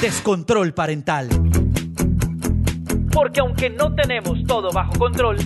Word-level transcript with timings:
Descontrol 0.00 0.74
Parental. 0.74 1.28
Porque 3.14 3.40
aunque 3.40 3.70
no 3.70 3.94
tenemos 3.94 4.44
todo 4.46 4.70
bajo 4.70 4.92
control, 4.98 5.38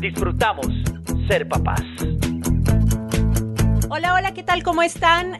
disfrutamos 0.00 0.68
ser 1.26 1.48
papás. 1.48 1.82
Hola, 3.88 4.14
hola, 4.14 4.32
¿qué 4.32 4.44
tal? 4.44 4.62
¿Cómo 4.62 4.82
están? 4.82 5.38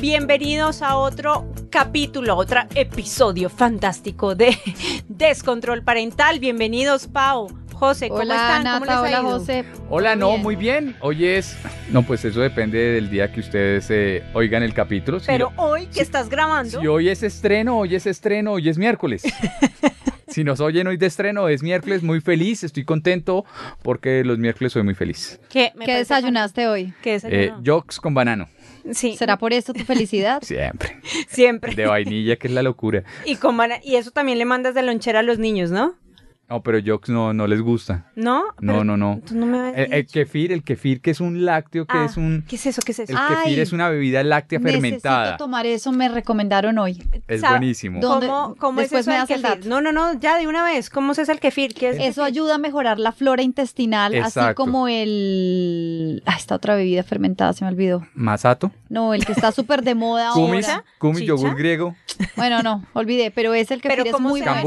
Bienvenidos 0.00 0.82
a 0.82 0.96
otro 0.96 1.46
capítulo, 1.70 2.36
otro 2.36 2.62
episodio 2.74 3.48
fantástico 3.48 4.34
de 4.34 4.58
Descontrol 5.08 5.84
Parental. 5.84 6.40
Bienvenidos, 6.40 7.06
Pau. 7.06 7.46
José, 7.78 8.08
¿cómo 8.08 8.20
Hola, 8.22 8.34
están? 8.34 8.64
Nata, 8.64 8.78
¿Cómo 8.80 8.84
les 8.86 8.94
ha 8.94 9.00
hola, 9.02 9.10
ido? 9.28 9.38
José. 9.38 9.64
Hola, 9.88 10.16
no, 10.16 10.30
Bien. 10.30 10.42
muy 10.42 10.56
bien. 10.56 10.96
Hoy 11.00 11.26
es. 11.26 11.56
No, 11.92 12.02
pues 12.02 12.24
eso 12.24 12.40
depende 12.40 12.76
del 12.78 13.08
día 13.08 13.30
que 13.32 13.40
ustedes 13.40 13.86
eh, 13.90 14.24
oigan 14.34 14.62
el 14.64 14.74
capítulo. 14.74 15.20
Si, 15.20 15.26
Pero 15.26 15.52
hoy 15.56 15.86
que 15.86 16.00
estás 16.00 16.28
grabando, 16.28 16.80
si 16.80 16.86
hoy 16.88 17.08
es 17.08 17.22
estreno, 17.22 17.78
hoy 17.78 17.94
es 17.94 18.06
estreno, 18.06 18.52
hoy 18.54 18.68
es 18.68 18.78
miércoles. 18.78 19.22
si 20.26 20.42
nos 20.42 20.58
oyen 20.60 20.88
hoy 20.88 20.96
de 20.96 21.06
estreno, 21.06 21.48
es 21.48 21.62
miércoles, 21.62 22.02
muy 22.02 22.20
feliz, 22.20 22.64
estoy 22.64 22.84
contento 22.84 23.44
porque 23.82 24.24
los 24.24 24.38
miércoles 24.38 24.72
soy 24.72 24.82
muy 24.82 24.94
feliz. 24.94 25.38
¿qué, 25.48 25.72
me 25.76 25.84
¿Qué 25.86 25.92
parece 25.92 25.98
desayunaste 26.14 26.66
hoy? 26.66 26.92
¿Qué 27.00 27.20
Eh? 27.24 27.52
Jocks 27.64 28.00
con 28.00 28.12
banano, 28.12 28.48
sí, 28.92 29.16
¿Será 29.16 29.38
por 29.38 29.52
esto 29.52 29.72
tu 29.72 29.84
felicidad? 29.84 30.42
siempre. 30.42 31.00
siempre. 31.28 31.74
De 31.76 31.86
vainilla, 31.86 32.34
que 32.36 32.48
es 32.48 32.52
la 32.54 32.62
locura. 32.62 33.04
Y, 33.24 33.36
con 33.36 33.56
bana- 33.56 33.78
y 33.84 33.94
eso 33.96 34.10
también 34.10 34.38
le 34.38 34.44
mandas 34.44 34.74
de 34.74 34.82
lonchera 34.82 35.20
a 35.20 35.22
los 35.22 35.38
niños, 35.38 35.70
¿no? 35.70 35.94
No, 36.48 36.62
pero 36.62 36.78
Jocks 36.84 37.10
no, 37.10 37.34
no 37.34 37.46
les 37.46 37.60
gusta. 37.60 38.06
¿No? 38.14 38.44
No, 38.60 38.72
Pero 38.72 38.84
no, 38.84 38.96
no. 38.96 39.20
tú 39.26 39.34
no 39.34 39.44
me 39.44 39.68
El, 39.70 39.92
el 39.92 40.06
kefir, 40.06 40.50
el 40.50 40.62
kefir 40.62 41.02
que 41.02 41.10
es 41.10 41.20
un 41.20 41.44
lácteo, 41.44 41.84
que 41.86 41.96
Ah, 41.98 42.06
es 42.06 42.16
un... 42.16 42.42
¿Qué 42.48 42.56
es 42.56 42.64
eso? 42.64 42.80
¿Qué 42.84 42.92
es 42.92 43.00
eso? 43.00 43.12
El 43.12 43.18
Ay, 43.20 43.36
kefir 43.44 43.60
es 43.60 43.72
una 43.72 43.90
bebida 43.90 44.22
láctea 44.24 44.58
fermentada. 44.58 45.18
Necesito 45.24 45.44
tomar 45.44 45.66
eso, 45.66 45.92
me 45.92 46.08
recomendaron 46.08 46.78
hoy. 46.78 47.02
Es 47.28 47.42
buenísimo. 47.42 48.00
¿Dónde? 48.00 48.28
¿Cómo, 48.28 48.54
cómo 48.56 48.80
es 48.80 48.90
eso 48.92 49.10
me 49.10 49.16
das 49.18 49.30
el 49.30 49.42
kefir? 49.42 49.56
dato. 49.58 49.68
No, 49.68 49.82
no, 49.82 49.92
no, 49.92 50.18
ya 50.18 50.38
de 50.38 50.46
una 50.46 50.64
vez. 50.64 50.88
¿Cómo 50.88 51.12
se 51.12 51.22
hace 51.22 51.32
el 51.32 51.40
kefir? 51.40 51.74
¿Qué 51.74 51.90
es 51.90 51.98
Eso 52.00 52.24
ayuda 52.24 52.54
a 52.54 52.58
mejorar 52.58 52.98
la 52.98 53.12
flora 53.12 53.42
intestinal, 53.42 54.14
así 54.14 54.40
como 54.54 54.88
el... 54.88 56.22
Ah, 56.24 56.36
esta 56.38 56.54
otra 56.54 56.74
bebida 56.76 57.02
fermentada, 57.02 57.52
se 57.52 57.64
me 57.64 57.70
olvidó. 57.70 58.06
Masato. 58.14 58.72
No, 58.88 59.12
el 59.12 59.26
que 59.26 59.32
está 59.32 59.52
súper 59.52 59.82
de 59.82 59.94
moda 59.94 60.30
Kumis, 60.34 60.66
ahora. 60.68 60.84
kumis, 60.98 61.24
yogur 61.24 61.54
griego. 61.56 61.94
Bueno, 62.36 62.62
no, 62.62 62.84
olvidé, 62.94 63.30
pero 63.30 63.52
es 63.54 63.70
el 63.70 63.80
que 63.82 63.88
Pero 63.88 64.04
es 64.04 64.12
¿cómo 64.12 64.30
muy 64.30 64.40
se 64.40 64.48
hace? 64.48 64.62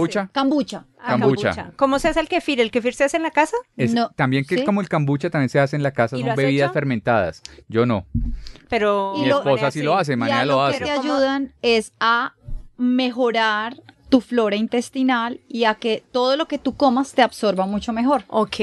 Ah, 1.04 1.14
Kombucha. 1.20 1.72
¿Cómo 1.78 1.98
se 2.00 2.10
hace 2.10 2.20
el 2.20 2.28
kefir? 2.28 2.60
¿El 2.62 2.70
kefir 2.72 2.94
se 2.94 3.04
hace 3.06 3.18
en 3.18 3.24
la 3.24 3.32
casa? 3.32 3.56
Es- 3.78 3.94
No, 3.94 4.10
también 4.16 4.44
que 4.46 4.56
¿sí? 4.56 4.62
es 4.62 4.66
como 4.66 4.82
el 4.82 4.90
kombucha 4.90 5.30
también 5.30 5.50
se 5.50 5.60
hace 5.60 5.76
en 5.76 5.84
la 5.84 5.92
casa, 5.92 6.16
¿Y 6.16 6.22
lo 6.22 6.28
son 6.28 6.36
bebidas 6.36 6.68
hecho? 6.68 6.74
fermentadas. 6.74 7.42
Yo 7.68 7.86
no. 7.86 8.06
Pero 8.70 9.16
Mi 9.18 9.28
lo- 9.28 9.38
esposa 9.40 9.72
sí 9.72 9.82
lo 9.82 9.98
hace, 9.98 10.16
Manea 10.16 10.46
lo 10.46 10.54
lo 10.54 10.64
hace. 10.64 10.78
que 10.80 10.86
te 10.86 10.92
ayudan 10.92 11.54
es 11.62 11.92
a 12.00 12.34
mejorar 12.78 13.76
tu 14.12 14.20
flora 14.22 14.58
intestinal 14.58 15.40
y 15.48 15.64
a 15.64 15.76
que 15.76 16.04
todo 16.12 16.36
lo 16.36 16.46
que 16.48 16.58
tú 16.58 16.76
comas 16.76 17.14
te 17.14 17.22
absorba 17.22 17.66
mucho 17.66 17.94
mejor. 17.94 18.24
Ok. 18.28 18.58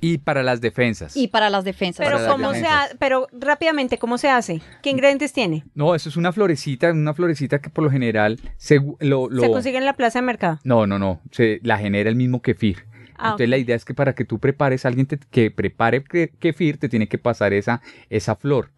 Y 0.00 0.18
para 0.18 0.42
las 0.42 0.60
defensas. 0.60 1.16
Y 1.16 1.28
para 1.28 1.48
las 1.48 1.64
defensas. 1.64 2.06
Pero 2.06 2.18
cómo 2.30 2.52
se 2.52 2.66
ha- 2.66 2.88
pero 2.98 3.26
rápidamente, 3.32 3.96
¿cómo 3.98 4.18
se 4.18 4.28
hace? 4.28 4.60
¿Qué 4.82 4.90
ingredientes 4.90 5.32
tiene? 5.32 5.64
No, 5.74 5.94
eso 5.94 6.10
es 6.10 6.16
una 6.18 6.32
florecita, 6.32 6.92
una 6.92 7.14
florecita 7.14 7.60
que 7.60 7.70
por 7.70 7.82
lo 7.84 7.90
general 7.90 8.38
se, 8.58 8.78
lo, 9.00 9.30
lo- 9.30 9.40
Se 9.42 9.50
consigue 9.50 9.78
en 9.78 9.86
la 9.86 9.94
plaza 9.94 10.18
de 10.20 10.26
mercado. 10.26 10.60
No, 10.64 10.86
no, 10.86 10.98
no, 10.98 11.20
se 11.30 11.60
la 11.62 11.78
genera 11.78 12.10
el 12.10 12.16
mismo 12.16 12.42
kefir. 12.42 12.84
Ah, 13.16 13.28
Entonces 13.30 13.48
la 13.48 13.56
idea 13.56 13.76
es 13.76 13.84
que 13.86 13.94
para 13.94 14.14
que 14.14 14.24
tú 14.26 14.38
prepares, 14.38 14.84
alguien 14.84 15.06
te- 15.06 15.18
que 15.18 15.50
prepare 15.50 16.04
ke- 16.04 16.30
kefir 16.38 16.78
te 16.78 16.90
tiene 16.90 17.08
que 17.08 17.16
pasar 17.16 17.54
esa, 17.54 17.80
esa 18.10 18.36
flor. 18.36 18.70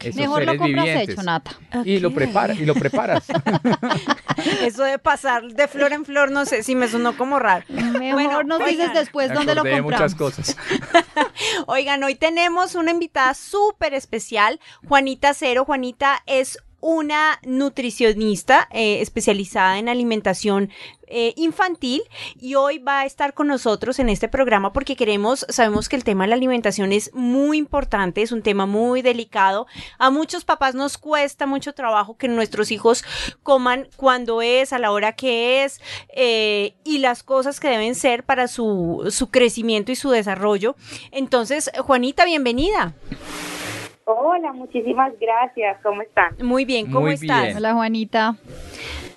Esos 0.00 0.16
Mejor 0.16 0.44
lo 0.44 0.56
compras 0.56 0.84
vivientes. 0.84 1.08
hecho, 1.10 1.22
Nata. 1.22 1.52
Y 1.84 2.00
lo 2.00 2.08
Ok. 2.08 2.14
prepara, 2.14 2.54
y 2.54 2.64
lo 2.64 2.74
preparas. 2.74 3.24
Eso 4.62 4.82
de 4.84 4.98
pasar 4.98 5.42
de 5.48 5.68
flor 5.68 5.92
en 5.92 6.04
flor, 6.04 6.30
no 6.30 6.44
sé 6.46 6.62
si 6.62 6.74
me 6.74 6.88
sonó 6.88 7.16
como 7.16 7.38
raro. 7.38 7.64
Mejor 7.68 8.12
Bueno, 8.14 8.42
nos 8.44 8.60
oigan. 8.60 8.70
dices 8.70 8.94
después 8.94 9.28
Me 9.30 9.34
dónde 9.36 9.54
lo 9.54 9.62
compramos. 9.62 9.92
muchas 9.92 10.14
cosas. 10.14 10.56
Oigan, 11.66 12.02
hoy 12.04 12.14
tenemos 12.14 12.74
una 12.74 12.90
invitada 12.90 13.34
súper 13.34 13.94
especial, 13.94 14.60
Juanita 14.86 15.34
Cero. 15.34 15.64
Juanita 15.64 16.22
es 16.26 16.58
una 16.80 17.40
nutricionista 17.44 18.68
eh, 18.70 19.00
especializada 19.00 19.78
en 19.78 19.88
alimentación 19.88 20.70
eh, 21.10 21.32
infantil 21.36 22.02
y 22.38 22.54
hoy 22.54 22.78
va 22.78 23.00
a 23.00 23.06
estar 23.06 23.32
con 23.32 23.46
nosotros 23.46 23.98
en 23.98 24.10
este 24.10 24.28
programa 24.28 24.74
porque 24.74 24.94
queremos, 24.94 25.46
sabemos 25.48 25.88
que 25.88 25.96
el 25.96 26.04
tema 26.04 26.24
de 26.24 26.28
la 26.28 26.36
alimentación 26.36 26.92
es 26.92 27.10
muy 27.14 27.56
importante, 27.56 28.20
es 28.20 28.30
un 28.30 28.42
tema 28.42 28.66
muy 28.66 29.00
delicado. 29.00 29.66
A 29.98 30.10
muchos 30.10 30.44
papás 30.44 30.74
nos 30.74 30.98
cuesta 30.98 31.46
mucho 31.46 31.72
trabajo 31.72 32.18
que 32.18 32.28
nuestros 32.28 32.70
hijos 32.70 33.04
coman 33.42 33.88
cuando 33.96 34.42
es, 34.42 34.74
a 34.74 34.78
la 34.78 34.92
hora 34.92 35.12
que 35.12 35.64
es 35.64 35.80
eh, 36.14 36.74
y 36.84 36.98
las 36.98 37.22
cosas 37.22 37.58
que 37.58 37.68
deben 37.68 37.94
ser 37.94 38.24
para 38.24 38.46
su, 38.46 39.08
su 39.10 39.30
crecimiento 39.30 39.90
y 39.90 39.96
su 39.96 40.10
desarrollo. 40.10 40.76
Entonces, 41.10 41.70
Juanita, 41.78 42.26
bienvenida. 42.26 42.94
Hola, 44.38 44.52
muchísimas 44.52 45.12
gracias. 45.18 45.78
¿Cómo 45.82 46.00
están? 46.00 46.32
Muy 46.40 46.64
bien, 46.64 46.86
¿cómo 46.86 47.06
Muy 47.06 47.14
estás? 47.14 47.42
bien. 47.46 47.56
Hola, 47.56 47.74
Juanita. 47.74 48.36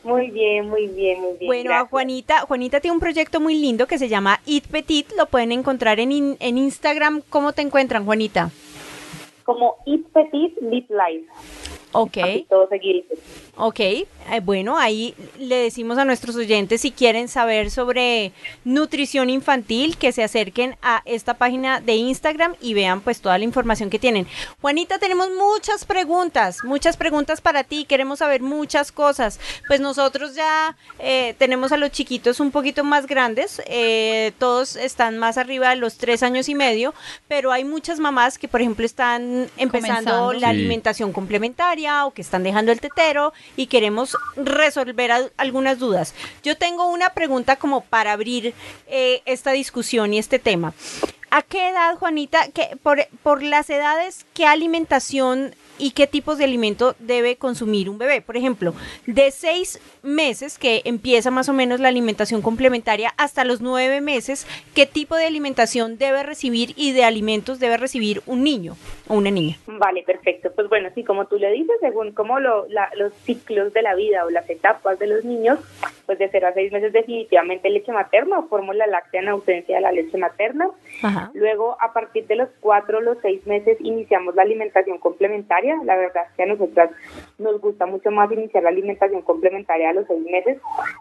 Muy 0.04 0.32
bien, 0.32 0.68
muy 0.68 0.88
bien, 0.88 1.22
muy 1.22 1.34
bien. 1.38 1.46
Bueno, 1.48 1.70
a 1.70 1.74
gracias. 1.74 1.90
Juanita, 1.92 2.40
Juanita 2.42 2.80
tiene 2.80 2.96
un 2.96 3.00
proyecto 3.00 3.40
muy 3.40 3.54
lindo 3.54 3.86
que 3.86 4.00
se 4.00 4.10
llama 4.10 4.40
Eat 4.48 4.66
Petit, 4.66 5.12
lo 5.16 5.28
pueden 5.28 5.52
encontrar 5.52 6.00
en, 6.00 6.12
in- 6.12 6.38
en 6.40 6.58
Instagram. 6.58 7.22
¿Cómo 7.30 7.54
te 7.54 7.62
encuentran, 7.62 8.04
Juanita? 8.04 8.50
Como 9.44 9.76
Eat 9.86 10.02
Petit, 10.12 10.60
Live 10.60 10.88
Life. 10.90 11.28
Ok, 11.94 12.18
Así 12.24 12.46
todo 12.50 12.68
seguido. 12.70 13.04
ok. 13.58 13.80
Eh, 13.80 14.06
bueno, 14.44 14.78
ahí 14.78 15.14
le 15.40 15.56
decimos 15.58 15.98
a 15.98 16.06
nuestros 16.06 16.36
oyentes 16.36 16.82
si 16.82 16.92
quieren 16.92 17.28
saber 17.28 17.70
sobre 17.72 18.32
nutrición 18.64 19.30
infantil, 19.30 19.98
que 19.98 20.12
se 20.12 20.24
acerquen 20.24 20.76
a 20.82 21.02
esta 21.06 21.34
página 21.34 21.82
de 21.82 21.96
Instagram 21.96 22.56
y 22.62 22.74
vean 22.76 23.02
pues 23.02 23.20
toda 23.20 23.38
la 23.38 23.44
información 23.44 23.90
que 23.90 24.00
tienen. 24.00 24.28
Juanita, 24.62 25.00
tenemos 25.00 25.30
muchas 25.32 25.86
preguntas, 25.86 26.64
muchas 26.64 26.98
preguntas 26.98 27.42
para 27.42 27.64
ti, 27.64 27.84
queremos 27.86 28.20
saber 28.20 28.42
muchas 28.42 28.92
cosas. 28.92 29.40
Pues 29.68 29.80
nosotros 29.82 30.36
ya 30.36 30.78
eh, 31.00 31.36
tenemos 31.40 31.72
a 31.72 31.78
los 31.78 31.92
chiquitos 31.92 32.40
un 32.40 32.52
poquito 32.52 32.84
más 32.84 33.08
grandes, 33.08 33.62
eh, 33.66 34.32
todos 34.38 34.76
están 34.76 35.18
más 35.18 35.38
arriba 35.38 35.70
de 35.72 35.78
los 35.78 35.98
tres 35.98 36.22
años 36.24 36.48
y 36.48 36.56
medio, 36.56 36.94
pero 37.28 37.52
hay 37.52 37.64
muchas 37.66 38.00
mamás 38.00 38.38
que 38.38 38.48
por 38.48 38.62
ejemplo 38.62 38.86
están 38.86 39.50
empezando 39.58 40.12
Comenzando. 40.12 40.34
la 40.34 40.40
Sí. 40.40 40.46
alimentación 40.46 41.12
complementaria 41.12 41.81
o 41.90 42.12
que 42.14 42.22
están 42.22 42.44
dejando 42.44 42.72
el 42.72 42.80
tetero 42.80 43.34
y 43.56 43.68
queremos 43.68 44.16
resolver 44.36 45.12
al- 45.12 45.32
algunas 45.38 45.80
dudas. 45.80 46.14
Yo 46.44 46.56
tengo 46.58 46.86
una 46.88 47.12
pregunta 47.14 47.56
como 47.56 47.82
para 47.82 48.12
abrir 48.14 48.54
eh, 48.88 49.22
esta 49.26 49.52
discusión 49.52 50.14
y 50.14 50.20
este 50.20 50.40
tema. 50.40 50.74
¿A 51.34 51.42
qué 51.44 51.70
edad, 51.70 51.96
Juanita, 51.98 52.46
por, 52.84 53.08
por 53.24 53.42
las 53.42 53.70
edades, 53.70 54.26
qué 54.34 54.46
alimentación 54.46 55.56
y 55.78 55.92
qué 55.92 56.06
tipos 56.06 56.38
de 56.38 56.44
alimento 56.44 56.94
debe 57.00 57.38
consumir 57.38 57.90
un 57.90 57.98
bebé? 57.98 58.22
Por 58.22 58.36
ejemplo, 58.36 58.74
de 59.06 59.32
seis 59.32 59.80
meses, 60.04 60.58
que 60.58 60.82
empieza 60.84 61.32
más 61.32 61.48
o 61.48 61.54
menos 61.54 61.80
la 61.80 61.88
alimentación 61.88 62.42
complementaria, 62.42 63.14
hasta 63.18 63.46
los 63.46 63.62
nueve 63.62 64.02
meses, 64.02 64.46
¿qué 64.76 64.86
tipo 64.86 65.16
de 65.16 65.26
alimentación 65.26 65.98
debe 65.98 66.22
recibir 66.24 66.74
y 66.76 66.92
de 66.92 67.06
alimentos 67.06 67.60
debe 67.60 67.78
recibir 67.78 68.22
un 68.26 68.44
niño 68.44 68.76
o 69.12 69.18
una 69.18 69.32
niña? 69.32 69.56
Vale, 69.68 70.04
perfecto. 70.04 70.52
Pues 70.56 70.70
bueno, 70.70 70.90
sí, 70.96 71.04
como 71.04 71.26
tú 71.26 71.38
le 71.38 71.52
dices, 71.52 71.76
según 71.82 72.12
como 72.14 72.40
lo, 72.40 72.66
la- 72.70 72.90
los 72.96 73.14
ciclos 73.14 73.74
de 73.74 73.82
la 73.82 73.96
vida 73.96 74.26
o 74.26 74.30
las 74.30 74.50
etapas 74.50 74.98
de 75.00 75.08
los 75.08 75.24
niños, 75.26 75.60
pues 76.06 76.18
de 76.20 76.30
0 76.30 76.48
a 76.48 76.54
6 76.54 76.72
meses 76.72 76.94
definitivamente 76.94 77.70
leche 77.70 77.92
materna 77.92 78.40
o 78.40 78.48
fórmula 78.48 78.86
láctea 78.88 79.22
en 79.22 79.30
ausencia 79.30 79.76
de 79.76 79.82
la 79.82 79.92
leche 79.92 80.18
materna. 80.18 80.70
Ajá. 81.04 81.32
Luego, 81.34 81.78
a 81.80 81.94
partir 81.94 82.26
de 82.28 82.36
los 82.36 82.50
4 82.60 82.98
o 82.98 83.02
los 83.02 83.18
6 83.22 83.46
meses, 83.48 83.78
iniciamos 83.82 84.36
la 84.36 84.42
alimentación 84.44 84.98
complementaria. 84.98 85.76
La 85.84 85.96
verdad 85.96 86.24
es 86.30 86.36
que 86.36 86.44
a 86.44 86.48
nosotras 86.48 86.90
nos 87.38 87.60
gusta 87.62 87.86
mucho 87.86 88.12
más 88.12 88.32
iniciar 88.32 88.64
la 88.64 88.70
alimentación 88.70 89.22
complementaria 89.22 89.90
a 89.90 89.94
los 89.94 90.08
6 90.08 90.22
meses. 90.24 90.58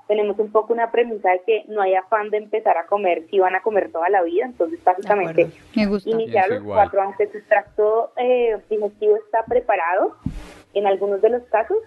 Tenemos 0.09 0.39
un 0.39 0.51
poco 0.51 0.73
una 0.73 0.91
premisa 0.91 1.31
de 1.31 1.41
que 1.47 1.65
no 1.69 1.83
hay 1.83 1.95
afán 1.95 2.31
de 2.31 2.39
empezar 2.39 2.77
a 2.79 2.87
comer 2.87 3.25
si 3.31 3.39
van 3.39 3.55
a 3.55 3.61
comer 3.63 3.91
toda 3.93 4.09
la 4.09 4.23
vida. 4.23 4.47
Entonces, 4.47 4.83
básicamente, 4.85 5.49
iniciar 6.07 6.45
a 6.45 6.49
los 6.49 6.63
igual. 6.63 6.79
4 6.91 7.03
aunque 7.03 7.27
eh, 8.17 8.57
digestivo 8.69 9.17
está 9.17 9.45
preparado. 9.45 10.17
En 10.73 10.87
algunos 10.87 11.21
de 11.21 11.31
los 11.31 11.43
casos, 11.47 11.79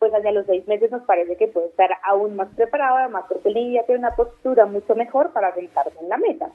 pues 0.00 0.12
hacia 0.12 0.32
los 0.32 0.44
seis 0.46 0.66
meses 0.66 0.90
nos 0.90 1.02
parece 1.04 1.36
que 1.36 1.46
puede 1.46 1.68
estar 1.68 1.88
aún 2.02 2.34
más 2.34 2.48
preparado, 2.56 2.96
además 2.96 3.24
porque 3.28 3.48
el 3.48 3.54
niño 3.54 3.80
ya 3.80 3.86
tiene 3.86 4.00
una 4.00 4.16
postura 4.16 4.66
mucho 4.66 4.96
mejor 4.96 5.32
para 5.32 5.54
sentarse 5.54 5.96
en 6.00 6.08
la 6.08 6.16
mesa. 6.16 6.50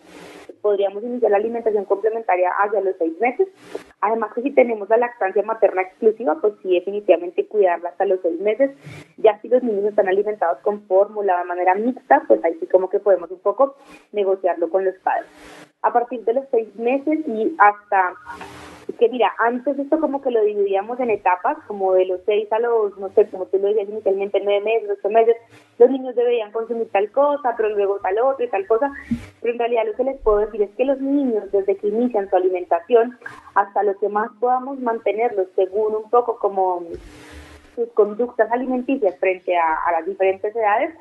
Podríamos 0.62 1.04
iniciar 1.04 1.32
la 1.32 1.38
alimentación 1.38 1.86
complementaria 1.86 2.52
hacia 2.62 2.82
los 2.82 2.96
seis 2.98 3.18
meses. 3.22 3.48
Además 4.02 4.34
que 4.34 4.42
si 4.42 4.52
tenemos 4.52 4.90
la 4.90 4.98
lactancia 4.98 5.42
materna 5.42 5.84
exclusiva, 5.84 6.38
pues 6.42 6.54
sí, 6.62 6.74
definitivamente 6.74 7.48
cuidarla 7.48 7.90
hasta 7.90 8.06
los 8.06 8.20
seis 8.22 8.40
meses. 8.42 8.72
Ya 9.16 9.40
si 9.42 9.48
los 9.48 9.64
niños 9.64 9.86
están 9.86 10.10
alimentados 10.10 10.60
con 10.60 10.86
fórmula 10.86 11.40
de 11.40 11.46
manera 11.46 11.76
mixta, 11.76 12.24
pues 12.28 12.44
ahí 12.44 12.58
sí 12.60 12.68
como 12.68 12.90
que 12.90 13.00
podemos 13.00 13.32
un 13.32 13.40
poco 13.40 13.78
negociarlo 14.12 14.70
con 14.70 14.84
los 14.84 14.96
padres. 14.96 15.30
A 15.82 15.94
partir 15.94 16.26
de 16.26 16.34
los 16.34 16.46
seis 16.52 16.76
meses 16.76 17.20
y 17.26 17.56
hasta 17.58 18.16
que 18.98 19.10
mira, 19.10 19.32
antes 19.40 19.78
esto 19.78 20.00
como 20.00 20.22
que 20.22 20.32
lo 20.32 20.44
dividíamos 20.44 21.00
en 21.00 21.10
etapas, 21.10 21.58
como 21.68 21.94
de 21.94 22.06
los 22.06 22.22
seis 22.26 22.52
a 22.52 22.60
los, 22.60 22.98
no 22.98 23.10
sé, 23.10 23.28
como 23.30 23.46
tú 23.46 23.58
lo 23.58 23.68
decías 23.68 23.90
inicialmente, 23.90 24.42
nueve 24.44 24.64
meses, 24.64 24.98
ocho 24.98 25.10
meses, 25.10 25.36
los 25.78 25.90
niños 25.90 26.16
deberían 26.16 26.52
consumir 26.52 26.90
tal 26.92 27.12
cosa, 27.12 27.54
pero 27.56 27.70
luego 27.70 28.00
tal 28.00 28.18
otra 28.20 28.46
y 28.46 28.50
tal 28.50 28.66
cosa, 28.68 28.92
pero 29.42 29.54
en 29.54 29.60
realidad 29.60 29.84
lo 29.86 29.94
que 29.94 30.04
les 30.04 30.22
puedo 30.22 30.40
decir 30.40 30.62
es 30.62 30.70
que 30.72 30.86
los 30.86 31.00
niños 31.00 31.52
desde 31.52 31.78
que 31.78 31.88
inician 31.88 32.30
su 32.30 32.36
alimentación 32.36 33.18
hasta 33.56 33.84
lo 33.84 33.98
que 33.98 34.10
más 34.10 34.32
podamos 34.40 34.80
mantenerlos 34.80 35.48
según 35.56 35.96
un 35.96 36.10
poco 36.10 36.38
como 36.40 36.84
sus 37.76 37.90
conductas 37.94 38.52
alimenticias 38.52 39.18
frente 39.20 39.56
a 39.58 39.92
las 39.92 40.06
diferentes 40.06 40.56
edades, 40.56 40.94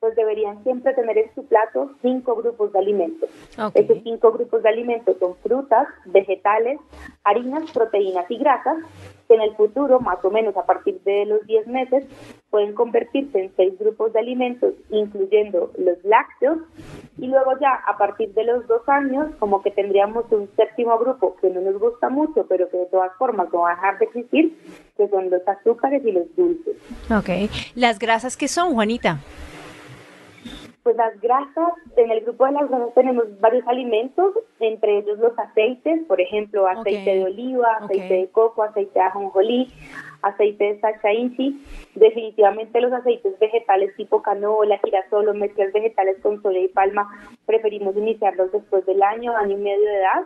pues 0.00 0.14
deberían 0.14 0.62
siempre 0.62 0.94
tener 0.94 1.18
en 1.18 1.34
su 1.34 1.44
plato 1.46 1.90
cinco 2.02 2.36
grupos 2.36 2.72
de 2.72 2.78
alimentos. 2.78 3.28
Ok. 3.58 3.72
Esos 3.74 3.98
cinco 4.04 4.32
grupos 4.32 4.62
de 4.62 4.68
alimentos 4.68 5.16
son 5.18 5.34
frutas, 5.42 5.88
vegetales, 6.06 6.78
harinas, 7.24 7.70
proteínas 7.72 8.30
y 8.30 8.38
grasas, 8.38 8.78
que 9.26 9.34
en 9.34 9.42
el 9.42 9.54
futuro, 9.56 10.00
más 10.00 10.24
o 10.24 10.30
menos 10.30 10.56
a 10.56 10.64
partir 10.64 11.00
de 11.02 11.26
los 11.26 11.44
10 11.46 11.66
meses, 11.66 12.04
pueden 12.50 12.74
convertirse 12.74 13.38
en 13.40 13.54
seis 13.56 13.78
grupos 13.78 14.12
de 14.12 14.20
alimentos, 14.20 14.72
incluyendo 14.90 15.70
los 15.76 16.02
lácteos, 16.04 16.58
y 17.18 17.26
luego 17.26 17.52
ya 17.60 17.74
a 17.86 17.98
partir 17.98 18.32
de 18.32 18.44
los 18.44 18.66
dos 18.68 18.88
años, 18.88 19.26
como 19.38 19.62
que 19.62 19.70
tendríamos 19.70 20.24
un 20.30 20.48
séptimo 20.56 20.96
grupo 20.98 21.36
que 21.40 21.50
no 21.50 21.60
nos 21.60 21.78
gusta 21.78 22.08
mucho, 22.08 22.46
pero 22.48 22.70
que 22.70 22.78
de 22.78 22.86
todas 22.86 23.10
formas 23.18 23.52
no 23.52 23.60
va 23.60 23.72
a 23.72 23.74
dejar 23.74 23.98
de 23.98 24.04
existir, 24.06 24.56
que 24.96 25.08
son 25.08 25.28
los 25.28 25.46
azúcares 25.46 26.02
y 26.04 26.12
los 26.12 26.34
dulces. 26.36 26.76
Ok. 27.10 27.50
¿Las 27.74 27.98
grasas 27.98 28.36
qué 28.36 28.48
son, 28.48 28.72
Juanita? 28.72 29.18
Pues 30.88 30.96
las 30.96 31.20
grasas, 31.20 31.74
en 31.98 32.10
el 32.10 32.22
grupo 32.22 32.46
de 32.46 32.52
las 32.52 32.66
grasas 32.70 32.94
tenemos 32.94 33.24
varios 33.40 33.68
alimentos, 33.68 34.32
entre 34.58 35.00
ellos 35.00 35.18
los 35.18 35.38
aceites, 35.38 36.06
por 36.06 36.18
ejemplo, 36.18 36.66
aceite 36.66 37.14
de 37.14 37.24
oliva, 37.24 37.76
aceite 37.82 38.14
de 38.14 38.28
coco, 38.30 38.62
aceite 38.62 38.98
de 38.98 39.04
ajonjolí, 39.04 39.70
aceite 40.22 40.64
de 40.64 40.80
sacha 40.80 41.12
inchi. 41.12 41.62
Definitivamente 41.94 42.80
los 42.80 42.90
aceites 42.90 43.38
vegetales 43.38 43.94
tipo 43.96 44.22
canola, 44.22 44.80
girasol 44.82 45.28
o 45.28 45.34
mezclas 45.34 45.74
vegetales 45.74 46.16
con 46.22 46.40
soya 46.40 46.60
y 46.60 46.68
palma, 46.68 47.06
preferimos 47.44 47.94
iniciarlos 47.94 48.50
después 48.50 48.86
del 48.86 49.02
año, 49.02 49.36
año 49.36 49.58
y 49.58 49.60
medio 49.60 49.90
de 49.90 49.96
edad. 49.98 50.22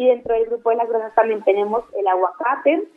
Y 0.00 0.06
dentro 0.06 0.34
del 0.34 0.46
grupo 0.46 0.70
de 0.70 0.76
las 0.76 0.88
grasas 0.88 1.14
también 1.14 1.44
tenemos 1.44 1.84
el 1.98 2.08
aguacate, 2.08 2.88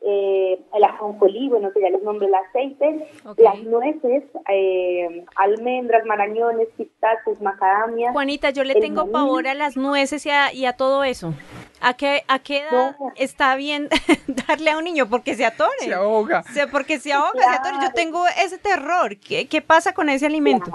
eh, 0.00 0.58
el 0.74 0.82
ajonjolí, 0.84 1.48
bueno, 1.48 1.70
que 1.72 1.80
ya 1.80 1.88
les 1.88 2.02
nombré 2.02 2.26
el 2.26 2.34
aceite, 2.34 3.06
las 3.36 3.62
nueces, 3.62 4.24
eh, 4.48 5.24
almendras, 5.36 6.04
marañones, 6.04 6.66
pistachos, 6.76 7.40
macadamias. 7.40 8.12
Juanita, 8.12 8.50
yo 8.50 8.64
le 8.64 8.74
tengo 8.74 9.02
maní. 9.02 9.12
pavor 9.12 9.46
a 9.46 9.54
las 9.54 9.76
nueces 9.76 10.26
y 10.26 10.30
a, 10.30 10.52
y 10.52 10.66
a 10.66 10.72
todo 10.72 11.04
eso. 11.04 11.32
¿A 11.80 11.94
qué, 11.94 12.24
¿A 12.26 12.40
qué 12.40 12.62
edad 12.62 12.96
No. 12.98 13.12
está 13.14 13.54
bien 13.54 13.88
darle 14.48 14.72
a 14.72 14.78
un 14.78 14.82
niño? 14.84 15.08
Porque 15.08 15.36
se 15.36 15.44
atore. 15.44 15.78
Se 15.78 15.94
ahoga. 15.94 16.40
O 16.40 16.52
sea, 16.52 16.66
porque 16.66 16.98
se 16.98 17.12
ahoga, 17.12 17.40
se 17.40 17.56
atore. 17.56 17.76
Yo 17.86 17.92
tengo 17.92 18.24
ese 18.44 18.58
terror. 18.58 19.16
¿Qué, 19.18 19.46
qué 19.46 19.62
pasa 19.62 19.94
con 19.94 20.08
ese 20.08 20.26
alimento? 20.26 20.72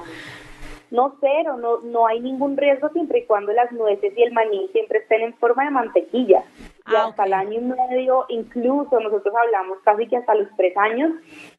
No 0.94 1.16
cero, 1.20 1.58
no, 1.58 1.80
no 1.82 2.06
hay 2.06 2.20
ningún 2.20 2.56
riesgo 2.56 2.88
siempre 2.90 3.20
y 3.20 3.26
cuando 3.26 3.52
las 3.52 3.72
nueces 3.72 4.14
y 4.16 4.22
el 4.22 4.32
maní 4.32 4.68
siempre 4.74 5.00
estén 5.00 5.22
en 5.22 5.34
forma 5.34 5.66
de 5.66 5.72
mantequilla. 5.72 6.44
Y 6.86 6.96
Ah, 6.96 7.06
hasta 7.08 7.24
ok. 7.24 7.28
el 7.28 7.34
año 7.34 7.60
y 7.60 7.64
medio, 7.64 8.26
incluso 8.30 9.00
nosotros 9.00 9.34
hablamos 9.36 9.80
casi 9.84 10.06
que 10.08 10.18
hasta 10.18 10.36
los 10.36 10.50
tres 10.56 10.76
años, 10.78 11.12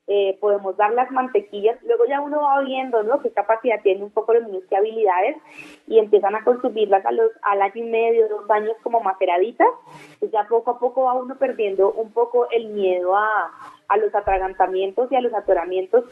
eh, 0.07 0.37
podemos 0.41 0.77
dar 0.77 0.93
las 0.93 1.11
mantequillas. 1.11 1.83
Luego 1.83 2.05
ya 2.07 2.21
uno 2.21 2.43
va 2.43 2.61
viendo 2.61 3.03
¿no? 3.03 3.21
qué 3.23 3.31
capacidad 3.33 3.81
tiene 3.83 4.05
un 4.05 4.11
poco 4.11 4.35
los 4.35 4.45
niños, 4.45 4.63
qué 4.69 4.77
habilidades, 4.77 5.37
y 5.89 5.99
empiezan 5.99 6.37
a 6.37 6.45
consumirlas 6.45 7.05
a 7.05 7.11
los, 7.11 7.33
al 7.43 7.61
año 7.61 7.73
y 7.75 7.91
medio, 7.91 8.29
dos 8.29 8.49
años 8.51 8.77
como 8.85 9.01
maceraditas. 9.01 9.67
Pues 10.21 10.31
ya 10.31 10.47
poco 10.49 10.71
a 10.73 10.79
poco 10.79 11.05
va 11.05 11.15
uno 11.15 11.35
perdiendo 11.37 11.91
un 11.91 12.13
poco 12.13 12.49
el 12.51 12.69
miedo 12.69 13.17
a, 13.17 13.51
a 13.89 13.97
los 13.97 14.15
atragantamientos 14.15 15.11
y 15.11 15.17
a 15.17 15.21
los 15.23 15.35
atoramientos. 15.35 16.05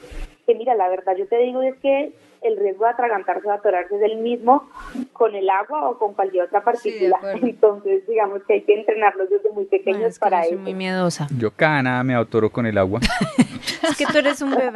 Que 0.44 0.56
mira, 0.56 0.74
la 0.74 0.88
verdad 0.88 1.14
yo 1.16 1.28
te 1.28 1.36
digo 1.36 1.62
es 1.62 1.76
que 1.80 2.12
el 2.42 2.56
riesgo 2.56 2.84
de 2.84 2.90
atragantarse 2.90 3.46
o 3.48 3.52
atorarse 3.52 3.96
es 3.96 4.02
el 4.02 4.16
mismo 4.18 4.68
con 5.12 5.34
el 5.34 5.48
agua 5.50 5.88
o 5.90 5.98
con 5.98 6.14
cualquier 6.14 6.44
otra 6.44 6.62
partícula. 6.64 7.18
Entonces, 7.42 8.06
digamos 8.06 8.42
que 8.46 8.54
hay 8.54 8.62
que 8.62 8.74
entrenarlos 8.74 9.30
desde 9.30 9.48
muy 9.50 9.64
Bueno, 9.64 9.70
pequeños 9.70 10.02
es 10.10 10.18
que 10.18 10.20
para 10.20 10.42
yo 10.42 10.48
soy 10.48 10.54
eso. 10.54 10.62
muy 10.62 10.74
miedosa. 10.74 11.26
Yo 11.38 11.50
cada 11.52 11.82
nada 11.82 12.02
me 12.04 12.14
atoro 12.14 12.50
con 12.50 12.66
el 12.66 12.78
agua. 12.78 13.00
Es 13.82 13.96
que 13.96 14.06
tú 14.06 14.18
eres 14.18 14.40
un 14.40 14.50
bebé. 14.54 14.70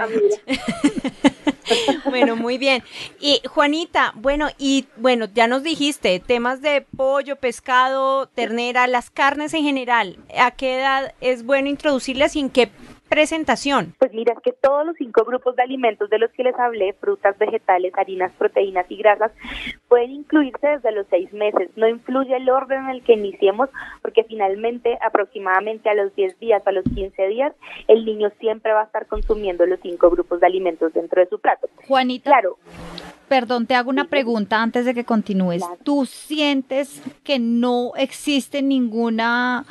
Bueno, 2.08 2.36
muy 2.36 2.58
bien. 2.58 2.82
Y 3.20 3.40
Juanita, 3.48 4.12
bueno, 4.16 4.48
y 4.58 4.86
bueno, 4.96 5.26
ya 5.32 5.46
nos 5.48 5.62
dijiste 5.62 6.20
temas 6.20 6.60
de 6.62 6.86
pollo, 6.96 7.36
pescado, 7.36 8.26
ternera, 8.28 8.86
las 8.86 9.10
carnes 9.10 9.52
en 9.54 9.62
general. 9.62 10.16
¿A 10.38 10.52
qué 10.52 10.78
edad 10.78 11.14
es 11.20 11.44
bueno 11.44 11.68
introducirlas 11.68 12.36
y 12.36 12.40
en 12.40 12.50
qué 12.50 12.70
presentación? 13.08 13.94
Pues 13.98 14.12
mira, 14.12 14.32
es 14.32 14.40
que 14.40 14.52
todos 14.52 14.86
los 14.86 14.96
cinco 14.96 15.24
grupos 15.24 15.56
de 15.56 15.62
alimentos 15.62 16.10
de 16.10 16.18
los 16.18 16.30
que 16.32 16.42
les 16.44 16.54
hablé, 16.58 16.92
frutas, 16.94 17.36
vegetales, 17.38 17.92
harinas, 17.96 18.32
proteínas 18.38 18.86
y 18.90 18.96
grasas, 18.96 19.32
pueden 19.88 20.10
incluirse 20.10 20.66
desde 20.66 20.92
los 20.92 21.06
seis 21.10 21.32
meses. 21.32 21.70
No 21.76 21.88
influye 21.88 22.36
el 22.36 22.48
orden 22.50 22.84
en 22.84 22.90
el 22.90 23.02
que 23.02 23.14
iniciemos, 23.14 23.68
porque 24.02 24.24
finalmente, 24.24 24.98
aproximadamente 25.04 25.88
a 25.88 25.94
los 25.94 26.14
10 26.14 26.38
días, 26.38 26.62
a 26.66 26.72
los 26.72 26.84
15 26.84 27.28
días, 27.28 27.52
el 27.88 28.04
niño 28.04 28.30
siempre 28.40 28.72
va 28.72 28.82
a 28.82 28.84
estar 28.84 29.06
consumiendo 29.06 29.66
los 29.66 29.80
cinco 29.80 30.10
grupos 30.10 30.40
de 30.40 30.46
alimentos 30.46 30.92
dentro 30.92 31.20
de 31.20 31.28
su 31.28 31.38
plato. 31.38 31.68
Juanita, 31.86 32.30
Claro, 32.30 32.56
perdón, 33.28 33.66
te 33.66 33.74
hago 33.74 33.90
una 33.90 34.04
pregunta 34.04 34.62
antes 34.62 34.84
de 34.84 34.94
que 34.94 35.04
continúes. 35.04 35.62
¿Tú 35.82 36.06
sientes 36.06 37.02
que 37.24 37.38
no 37.38 37.92
existe 37.96 38.62
ninguna, 38.62 39.64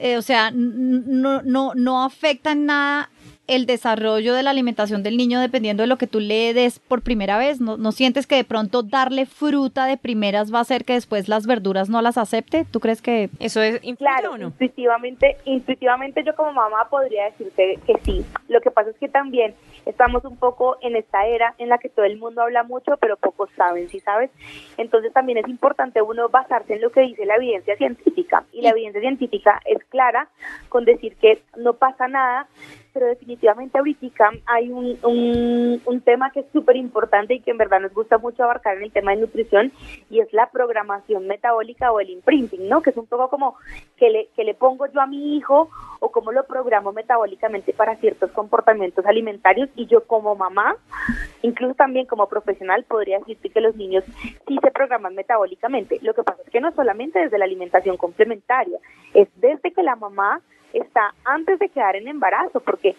eh, 0.00 0.16
o 0.16 0.22
sea, 0.22 0.50
no, 0.52 1.42
no, 1.42 1.72
no 1.74 2.04
afecta 2.04 2.52
en 2.52 2.66
nada 2.66 3.10
el 3.50 3.66
desarrollo 3.66 4.34
de 4.34 4.44
la 4.44 4.50
alimentación 4.50 5.02
del 5.02 5.16
niño 5.16 5.40
dependiendo 5.40 5.82
de 5.82 5.88
lo 5.88 5.98
que 5.98 6.06
tú 6.06 6.20
le 6.20 6.54
des 6.54 6.78
por 6.78 7.02
primera 7.02 7.36
vez? 7.36 7.60
¿No, 7.60 7.76
no 7.76 7.90
sientes 7.90 8.28
que 8.28 8.36
de 8.36 8.44
pronto 8.44 8.84
darle 8.84 9.26
fruta 9.26 9.86
de 9.86 9.96
primeras 9.96 10.54
va 10.54 10.58
a 10.58 10.62
hacer 10.62 10.84
que 10.84 10.92
después 10.92 11.28
las 11.28 11.46
verduras 11.48 11.88
no 11.88 12.00
las 12.00 12.16
acepte? 12.16 12.64
¿Tú 12.70 12.78
crees 12.78 13.02
que 13.02 13.28
¿Eso 13.40 13.60
es 13.60 13.80
Claro, 13.98 14.32
o 14.34 14.38
no? 14.38 14.46
intuitivamente, 14.46 15.36
intuitivamente 15.44 16.22
yo 16.24 16.36
como 16.36 16.52
mamá 16.52 16.86
podría 16.88 17.24
decirte 17.24 17.80
que 17.84 17.94
sí. 18.04 18.24
Lo 18.48 18.60
que 18.60 18.70
pasa 18.70 18.90
es 18.90 18.96
que 18.98 19.08
también 19.08 19.54
estamos 19.86 20.24
un 20.24 20.36
poco 20.36 20.76
en 20.80 20.96
esta 20.96 21.26
era 21.26 21.54
en 21.58 21.68
la 21.68 21.78
que 21.78 21.88
todo 21.88 22.04
el 22.04 22.18
mundo 22.18 22.42
habla 22.42 22.62
mucho, 22.62 22.96
pero 22.98 23.16
pocos 23.16 23.50
saben, 23.56 23.88
¿sí 23.88 24.00
sabes? 24.00 24.30
Entonces 24.76 25.12
también 25.12 25.38
es 25.38 25.48
importante 25.48 26.02
uno 26.02 26.28
basarse 26.28 26.74
en 26.74 26.80
lo 26.80 26.90
que 26.90 27.02
dice 27.02 27.26
la 27.26 27.36
evidencia 27.36 27.76
científica. 27.76 28.44
Y 28.52 28.62
la 28.62 28.70
evidencia 28.70 29.00
científica 29.00 29.60
es 29.64 29.82
clara 29.84 30.28
con 30.68 30.84
decir 30.84 31.16
que 31.16 31.42
no 31.56 31.74
pasa 31.74 32.08
nada, 32.08 32.48
pero 32.92 33.06
definitivamente 33.06 33.78
ahorita 33.78 34.00
hay 34.46 34.70
un, 34.70 34.98
un, 35.02 35.82
un 35.84 36.00
tema 36.00 36.30
que 36.30 36.40
es 36.40 36.46
súper 36.52 36.76
importante 36.76 37.34
y 37.34 37.40
que 37.40 37.50
en 37.50 37.58
verdad 37.58 37.80
nos 37.80 37.92
gusta 37.92 38.18
mucho 38.18 38.44
abarcar 38.44 38.76
en 38.76 38.84
el 38.84 38.92
tema 38.92 39.12
de 39.12 39.20
nutrición 39.20 39.72
y 40.08 40.20
es 40.20 40.32
la 40.32 40.50
programación 40.50 41.26
metabólica 41.26 41.92
o 41.92 42.00
el 42.00 42.10
imprinting, 42.10 42.68
¿no? 42.68 42.82
Que 42.82 42.90
es 42.90 42.96
un 42.96 43.06
poco 43.06 43.28
como 43.28 43.56
que 43.96 44.10
le, 44.10 44.28
que 44.36 44.44
le 44.44 44.54
pongo 44.54 44.86
yo 44.86 45.00
a 45.00 45.06
mi 45.06 45.36
hijo 45.36 45.70
o 46.00 46.10
cómo 46.10 46.32
lo 46.32 46.44
programo 46.46 46.92
metabólicamente 46.92 47.72
para 47.72 47.96
ciertos 47.96 48.30
comportamientos 48.32 49.04
alimentarios 49.06 49.68
y 49.76 49.86
yo 49.86 50.04
como 50.06 50.34
mamá, 50.34 50.76
incluso 51.42 51.74
también 51.74 52.06
como 52.06 52.28
profesional, 52.28 52.84
podría 52.84 53.18
decirte 53.18 53.50
que 53.50 53.60
los 53.60 53.76
niños 53.76 54.04
sí 54.46 54.58
se 54.62 54.70
programan 54.70 55.14
metabólicamente. 55.14 55.98
Lo 56.02 56.14
que 56.14 56.22
pasa 56.22 56.42
es 56.44 56.50
que 56.50 56.60
no 56.60 56.72
solamente 56.72 57.18
desde 57.18 57.38
la 57.38 57.44
alimentación 57.44 57.96
complementaria, 57.96 58.78
es 59.14 59.28
desde 59.36 59.72
que 59.72 59.82
la 59.82 59.96
mamá 59.96 60.40
está 60.82 61.14
antes 61.24 61.58
de 61.58 61.68
quedar 61.68 61.96
en 61.96 62.08
embarazo, 62.08 62.60
porque 62.60 62.96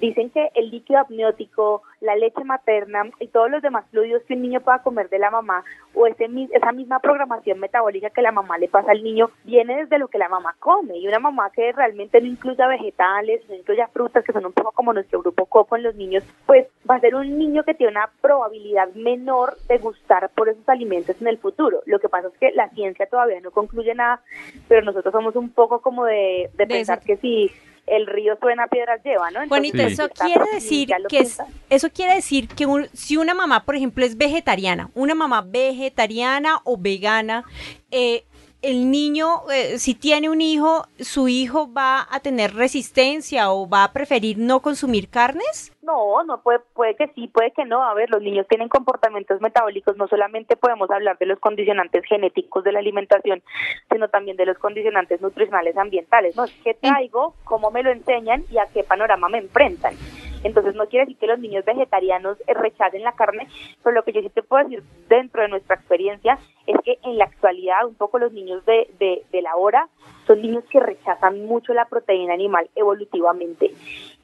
dicen 0.00 0.30
que 0.30 0.50
el 0.54 0.70
líquido 0.70 0.98
amniótico, 0.98 1.82
la 2.00 2.16
leche 2.16 2.42
materna 2.44 3.04
y 3.20 3.28
todos 3.28 3.50
los 3.50 3.62
demás 3.62 3.84
fluidos 3.90 4.22
que 4.24 4.34
un 4.34 4.42
niño 4.42 4.60
pueda 4.60 4.82
comer 4.82 5.08
de 5.08 5.20
la 5.20 5.30
mamá 5.30 5.64
o 5.94 6.06
ese, 6.08 6.28
esa 6.50 6.72
misma 6.72 6.98
programación 6.98 7.60
metabólica 7.60 8.10
que 8.10 8.20
la 8.20 8.32
mamá 8.32 8.58
le 8.58 8.68
pasa 8.68 8.90
al 8.90 9.04
niño 9.04 9.30
viene 9.44 9.76
desde 9.76 9.98
lo 9.98 10.08
que 10.08 10.18
la 10.18 10.28
mamá 10.28 10.56
come. 10.58 10.98
Y 10.98 11.06
una 11.06 11.20
mamá 11.20 11.50
que 11.50 11.70
realmente 11.72 12.20
no 12.20 12.26
incluya 12.26 12.66
vegetales, 12.66 13.48
no 13.48 13.54
incluya 13.54 13.86
frutas 13.88 14.24
que 14.24 14.32
son 14.32 14.44
un 14.44 14.52
poco 14.52 14.72
como 14.72 14.92
nuestro 14.92 15.20
grupo 15.20 15.46
coco 15.46 15.76
en 15.76 15.84
los 15.84 15.94
niños, 15.94 16.24
pues 16.46 16.66
va 16.90 16.96
a 16.96 17.00
ser 17.00 17.14
un 17.14 17.38
niño 17.38 17.62
que 17.64 17.74
tiene 17.74 17.92
una 17.92 18.10
probabilidad 18.20 18.88
menor 18.94 19.56
de 19.68 19.78
gustar 19.78 20.28
por 20.30 20.48
esos 20.48 20.68
alimentos 20.68 21.14
en 21.20 21.28
el 21.28 21.38
futuro. 21.38 21.80
Lo 21.86 21.98
que 22.00 22.08
pasa 22.08 22.28
es 22.28 22.34
que 22.38 22.50
la 22.52 22.68
ciencia 22.70 23.06
todavía 23.06 23.40
no 23.40 23.50
concluye 23.52 23.94
nada, 23.94 24.20
pero 24.68 24.82
nosotros 24.82 25.12
somos 25.12 25.36
un 25.36 25.50
poco 25.50 25.80
como 25.80 26.04
de, 26.04 26.50
de 26.54 26.56
De 26.56 26.66
pensar 26.66 26.98
ese- 26.98 27.06
que 27.06 27.16
si 27.18 27.50
el 27.86 28.06
río 28.06 28.36
suena, 28.40 28.68
piedras 28.68 29.02
lleva, 29.04 29.30
¿no? 29.32 29.42
Entonces, 29.42 29.72
Sí. 29.72 29.92
eso 29.92 30.08
quiere 30.08 30.44
decir 30.54 30.88
que 31.08 31.18
es, 31.18 31.38
eso 31.68 31.90
quiere 31.90 32.14
decir 32.14 32.46
que 32.48 32.64
un- 32.66 32.86
si 32.92 33.16
una 33.16 33.34
mamá, 33.34 33.64
por 33.64 33.74
ejemplo, 33.74 34.04
es 34.04 34.16
vegetariana, 34.16 34.88
una 34.94 35.14
mamá 35.16 35.42
vegetariana 35.46 36.60
o 36.64 36.76
vegana, 36.78 37.44
eh, 37.90 38.24
el 38.62 38.90
niño, 38.90 39.42
eh, 39.52 39.78
si 39.78 39.94
tiene 39.94 40.30
un 40.30 40.40
hijo, 40.40 40.86
su 40.98 41.28
hijo 41.28 41.72
va 41.72 42.06
a 42.10 42.20
tener 42.20 42.54
resistencia 42.54 43.50
o 43.50 43.68
va 43.68 43.84
a 43.84 43.92
preferir 43.92 44.38
no 44.38 44.60
consumir 44.60 45.08
carnes. 45.08 45.72
No, 45.82 46.22
no 46.22 46.40
puede, 46.42 46.60
puede 46.74 46.94
que 46.94 47.08
sí, 47.08 47.26
puede 47.26 47.50
que 47.50 47.64
no. 47.64 47.82
A 47.82 47.92
ver, 47.94 48.08
los 48.08 48.22
niños 48.22 48.46
tienen 48.48 48.68
comportamientos 48.68 49.40
metabólicos, 49.40 49.96
no 49.96 50.06
solamente 50.06 50.56
podemos 50.56 50.88
hablar 50.90 51.18
de 51.18 51.26
los 51.26 51.40
condicionantes 51.40 52.04
genéticos 52.04 52.62
de 52.62 52.72
la 52.72 52.78
alimentación, 52.78 53.42
sino 53.90 54.08
también 54.08 54.36
de 54.36 54.46
los 54.46 54.58
condicionantes 54.58 55.20
nutricionales 55.20 55.76
ambientales, 55.76 56.36
¿no? 56.36 56.44
¿Qué 56.62 56.74
traigo? 56.74 57.34
¿Cómo 57.44 57.72
me 57.72 57.82
lo 57.82 57.90
enseñan? 57.90 58.44
¿Y 58.50 58.58
a 58.58 58.66
qué 58.72 58.84
panorama 58.84 59.28
me 59.28 59.38
enfrentan? 59.38 59.94
Entonces 60.44 60.74
no 60.74 60.86
quiere 60.86 61.06
decir 61.06 61.18
que 61.18 61.26
los 61.26 61.38
niños 61.38 61.64
vegetarianos 61.64 62.38
eh, 62.46 62.54
rechacen 62.54 63.02
la 63.02 63.12
carne, 63.12 63.48
pero 63.82 63.94
lo 63.94 64.04
que 64.04 64.12
yo 64.12 64.20
sí 64.20 64.30
te 64.30 64.42
puedo 64.42 64.64
decir 64.64 64.82
dentro 65.08 65.42
de 65.42 65.48
nuestra 65.48 65.76
experiencia 65.76 66.38
es 66.66 66.76
que 66.84 66.98
en 67.02 67.18
la 67.18 67.24
actualidad 67.24 67.86
un 67.86 67.94
poco 67.94 68.18
los 68.18 68.32
niños 68.32 68.64
de, 68.64 68.88
de, 68.98 69.24
de 69.30 69.42
la 69.42 69.56
hora 69.56 69.88
son 70.26 70.40
niños 70.40 70.64
que 70.70 70.80
rechazan 70.80 71.44
mucho 71.46 71.74
la 71.74 71.86
proteína 71.86 72.34
animal 72.34 72.70
evolutivamente. 72.74 73.72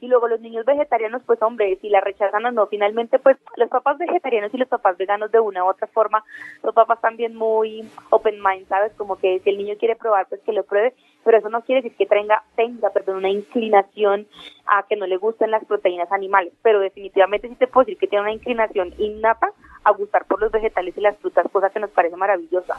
Y 0.01 0.07
luego 0.07 0.27
los 0.27 0.39
niños 0.39 0.65
vegetarianos, 0.65 1.21
pues 1.25 1.41
hombre, 1.41 1.77
si 1.81 1.89
la 1.89 1.99
rechazan 1.99 2.45
o 2.45 2.51
no, 2.51 2.67
finalmente 2.67 3.19
pues 3.19 3.37
los 3.57 3.69
papás 3.69 3.97
vegetarianos 3.97 4.53
y 4.53 4.57
los 4.57 4.69
papás 4.69 4.97
veganos 4.97 5.31
de 5.31 5.39
una 5.39 5.65
u 5.65 5.67
otra 5.67 5.87
forma, 5.87 6.23
los 6.63 6.73
papás 6.73 7.01
también 7.01 7.35
muy 7.35 7.89
open 8.09 8.41
mind, 8.41 8.67
¿sabes? 8.67 8.93
Como 8.93 9.17
que 9.17 9.39
si 9.39 9.49
el 9.49 9.57
niño 9.57 9.75
quiere 9.77 9.95
probar, 9.95 10.27
pues 10.27 10.41
que 10.41 10.53
lo 10.53 10.63
pruebe, 10.63 10.93
pero 11.29 11.37
eso 11.37 11.49
no 11.49 11.61
quiere 11.61 11.83
decir 11.83 11.95
que 11.95 12.07
tenga, 12.07 12.43
tenga 12.55 12.89
perdón, 12.89 13.17
una 13.17 13.29
inclinación 13.29 14.25
a 14.65 14.81
que 14.89 14.95
no 14.95 15.05
le 15.05 15.17
gusten 15.17 15.51
las 15.51 15.63
proteínas 15.63 16.11
animales, 16.11 16.51
pero 16.63 16.79
definitivamente 16.79 17.47
sí 17.47 17.53
te 17.53 17.67
puedo 17.67 17.85
decir 17.85 17.99
que 17.99 18.07
tiene 18.07 18.23
una 18.23 18.33
inclinación 18.33 18.95
innata 18.97 19.51
a 19.83 19.91
gustar 19.91 20.25
por 20.25 20.41
los 20.41 20.51
vegetales 20.51 20.97
y 20.97 21.01
las 21.01 21.15
frutas, 21.17 21.45
cosa 21.51 21.69
que 21.69 21.79
nos 21.79 21.91
parece 21.91 22.15
maravillosa. 22.15 22.77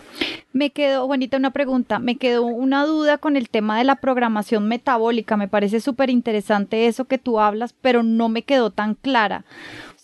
Me 0.52 0.70
quedó, 0.70 1.06
Juanita, 1.06 1.36
una 1.36 1.52
pregunta. 1.52 2.00
Me 2.00 2.16
quedó 2.16 2.42
una 2.42 2.84
duda 2.84 3.18
con 3.18 3.36
el 3.36 3.48
tema 3.48 3.78
de 3.78 3.84
la 3.84 3.96
programación 3.96 4.66
metabólica. 4.66 5.36
Me 5.36 5.46
parece 5.46 5.78
súper 5.78 6.10
interesante 6.10 6.88
eso 6.88 7.04
que 7.04 7.18
tú 7.18 7.38
hablas, 7.38 7.72
pero 7.72 8.02
no 8.02 8.28
me 8.28 8.42
quedó 8.42 8.70
tan 8.70 8.96
clara. 8.96 9.44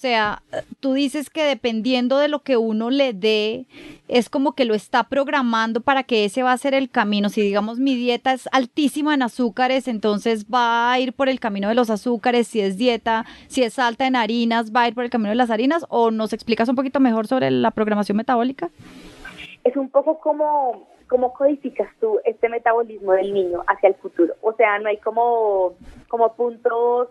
Sea, 0.06 0.40
tú 0.78 0.92
dices 0.92 1.30
que 1.30 1.42
dependiendo 1.42 2.18
de 2.18 2.28
lo 2.28 2.44
que 2.44 2.56
uno 2.56 2.90
le 2.90 3.12
dé, 3.12 3.66
es 4.06 4.30
como 4.30 4.52
que 4.52 4.64
lo 4.64 4.74
está 4.74 5.02
programando 5.02 5.80
para 5.80 6.04
que 6.04 6.24
ese 6.24 6.44
va 6.44 6.52
a 6.52 6.58
ser 6.58 6.74
el 6.74 6.88
camino. 6.88 7.28
Si 7.28 7.40
digamos 7.40 7.80
mi 7.80 7.96
dieta 7.96 8.32
es 8.32 8.48
altísima 8.52 9.14
en 9.14 9.22
azúcares, 9.22 9.88
entonces 9.88 10.46
va 10.46 10.92
a 10.92 11.00
ir 11.00 11.12
por 11.12 11.28
el 11.28 11.40
camino 11.40 11.68
de 11.68 11.74
los 11.74 11.90
azúcares. 11.90 12.46
Si 12.46 12.60
es 12.60 12.78
dieta, 12.78 13.26
si 13.48 13.64
es 13.64 13.80
alta 13.80 14.06
en 14.06 14.14
harinas, 14.14 14.70
va 14.70 14.82
a 14.82 14.88
ir 14.88 14.94
por 14.94 15.02
el 15.02 15.10
camino 15.10 15.30
de 15.30 15.34
las 15.34 15.50
harinas. 15.50 15.84
¿O 15.88 16.12
nos 16.12 16.32
explicas 16.32 16.68
un 16.68 16.76
poquito 16.76 17.00
mejor 17.00 17.26
sobre 17.26 17.50
la 17.50 17.72
programación 17.72 18.16
metabólica? 18.16 18.70
es 19.66 19.76
un 19.76 19.88
poco 19.88 20.20
como 20.20 20.86
cómo 21.08 21.32
codificas 21.32 21.88
tú 22.00 22.18
este 22.24 22.48
metabolismo 22.48 23.12
del 23.12 23.32
niño 23.32 23.62
hacia 23.66 23.88
el 23.88 23.94
futuro. 23.94 24.34
O 24.40 24.52
sea, 24.54 24.78
no 24.78 24.88
hay 24.88 24.98
como, 24.98 25.74
como 26.08 26.34
puntos 26.34 27.08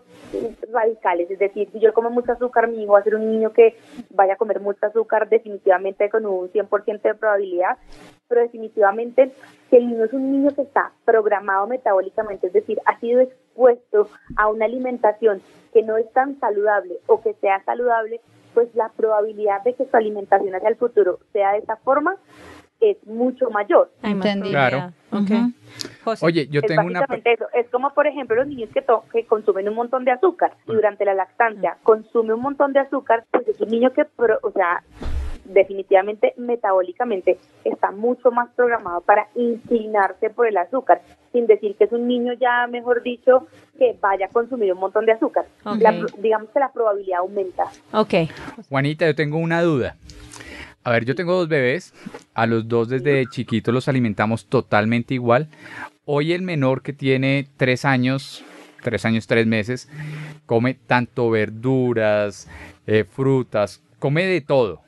radicales. 0.72 1.30
Es 1.30 1.38
decir, 1.38 1.68
si 1.72 1.80
yo 1.80 1.94
como 1.94 2.10
mucho 2.10 2.32
azúcar, 2.32 2.68
mi 2.68 2.82
hijo 2.82 2.92
va 2.92 3.00
a 3.00 3.04
ser 3.04 3.14
un 3.14 3.30
niño 3.30 3.52
que 3.52 3.76
vaya 4.10 4.34
a 4.34 4.36
comer 4.36 4.60
mucho 4.60 4.84
azúcar 4.86 5.28
definitivamente 5.28 6.10
con 6.10 6.26
un 6.26 6.50
100% 6.50 7.02
de 7.02 7.14
probabilidad. 7.14 7.78
Pero 8.28 8.42
definitivamente, 8.42 9.32
si 9.70 9.76
el 9.76 9.88
niño 9.88 10.04
es 10.04 10.12
un 10.12 10.32
niño 10.32 10.50
que 10.54 10.62
está 10.62 10.92
programado 11.04 11.66
metabólicamente, 11.66 12.48
es 12.48 12.52
decir, 12.52 12.80
ha 12.84 12.98
sido 13.00 13.20
expuesto 13.20 14.08
a 14.36 14.48
una 14.48 14.64
alimentación 14.64 15.40
que 15.72 15.82
no 15.82 15.96
es 15.96 16.10
tan 16.12 16.38
saludable 16.40 16.98
o 17.06 17.22
que 17.22 17.34
sea 17.34 17.62
saludable, 17.64 18.20
pues 18.54 18.74
la 18.74 18.88
probabilidad 18.88 19.62
de 19.64 19.74
que 19.74 19.84
su 19.84 19.96
alimentación 19.96 20.54
hacia 20.54 20.70
el 20.70 20.76
futuro 20.76 21.18
sea 21.32 21.52
de 21.52 21.58
esa 21.58 21.76
forma 21.76 22.16
es 22.80 22.96
mucho 23.06 23.50
mayor. 23.50 23.90
Entendí. 24.02 24.50
probabilidad. 24.50 24.92
Ok. 25.12 25.20
Ujú. 25.30 25.52
José. 26.04 26.26
Oye, 26.26 26.46
yo 26.48 26.60
es 26.60 26.66
tengo 26.66 26.82
una... 26.82 27.00
eso. 27.24 27.46
Es 27.54 27.68
como, 27.70 27.90
por 27.94 28.06
ejemplo, 28.06 28.36
los 28.36 28.46
niños 28.46 28.70
que, 28.72 28.82
to- 28.82 29.04
que 29.12 29.24
consumen 29.26 29.68
un 29.68 29.74
montón 29.74 30.04
de 30.04 30.10
azúcar 30.12 30.52
y 30.66 30.72
durante 30.72 31.04
la 31.04 31.14
lactancia 31.14 31.76
consume 31.82 32.34
un 32.34 32.40
montón 32.42 32.72
de 32.72 32.80
azúcar, 32.80 33.24
pues 33.30 33.46
es 33.48 33.60
un 33.60 33.68
niño 33.68 33.92
que, 33.92 34.04
pro- 34.04 34.38
o 34.42 34.50
sea, 34.52 34.82
definitivamente 35.44 36.34
metabólicamente 36.36 37.38
está 37.64 37.90
mucho 37.92 38.30
más 38.30 38.48
programado 38.56 39.00
para 39.02 39.28
inclinarse 39.36 40.30
por 40.30 40.46
el 40.48 40.56
azúcar, 40.56 41.00
sin 41.32 41.46
decir 41.46 41.76
que 41.76 41.84
es 41.84 41.92
un 41.92 42.06
niño 42.08 42.32
ya, 42.34 42.66
mejor 42.66 43.02
dicho, 43.02 43.46
que 43.78 43.96
vaya 44.00 44.26
a 44.26 44.28
consumir 44.28 44.72
un 44.72 44.80
montón 44.80 45.06
de 45.06 45.12
azúcar. 45.12 45.44
Ok. 45.64 45.76
La 45.80 45.92
pro- 45.92 46.08
digamos 46.18 46.48
que 46.50 46.58
la 46.60 46.72
probabilidad 46.72 47.18
aumenta. 47.20 47.64
Ok. 47.92 48.14
Juanita, 48.68 49.06
yo 49.06 49.14
tengo 49.14 49.38
una 49.38 49.62
duda. 49.62 49.94
A 50.86 50.92
ver, 50.92 51.04
yo 51.04 51.16
tengo 51.16 51.34
dos 51.34 51.48
bebés. 51.48 51.92
A 52.32 52.46
los 52.46 52.68
dos 52.68 52.88
desde 52.88 53.26
chiquitos 53.26 53.74
los 53.74 53.88
alimentamos 53.88 54.46
totalmente 54.46 55.14
igual. 55.14 55.48
Hoy 56.04 56.32
el 56.32 56.42
menor 56.42 56.82
que 56.82 56.92
tiene 56.92 57.48
tres 57.56 57.84
años, 57.84 58.44
tres 58.84 59.04
años, 59.04 59.26
tres 59.26 59.48
meses, 59.48 59.88
come 60.46 60.74
tanto 60.74 61.28
verduras, 61.28 62.46
eh, 62.86 63.02
frutas, 63.02 63.82
come 63.98 64.26
de 64.26 64.40
todo. 64.40 64.82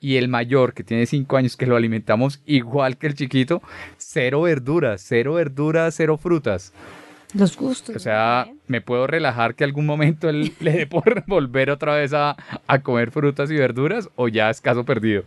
Y 0.00 0.14
el 0.14 0.28
mayor 0.28 0.74
que 0.74 0.84
tiene 0.84 1.06
cinco 1.06 1.36
años 1.36 1.56
que 1.56 1.66
lo 1.66 1.74
alimentamos 1.74 2.40
igual 2.46 2.96
que 2.96 3.08
el 3.08 3.14
chiquito, 3.14 3.62
cero 3.96 4.42
verduras, 4.42 5.02
cero 5.04 5.34
verduras, 5.34 5.96
cero 5.96 6.18
frutas. 6.18 6.72
Los 7.36 7.56
gustos. 7.56 7.96
O 7.96 7.98
sea, 7.98 8.48
me 8.66 8.80
puedo 8.80 9.06
relajar 9.06 9.54
que 9.54 9.64
algún 9.64 9.86
momento 9.86 10.28
él 10.28 10.52
le 10.60 10.72
dé 10.72 10.86
por 10.86 11.24
volver 11.26 11.70
otra 11.70 11.94
vez 11.94 12.12
a, 12.14 12.36
a 12.66 12.78
comer 12.80 13.10
frutas 13.10 13.50
y 13.50 13.56
verduras 13.56 14.08
o 14.16 14.28
ya 14.28 14.50
es 14.50 14.60
caso 14.60 14.84
perdido. 14.84 15.22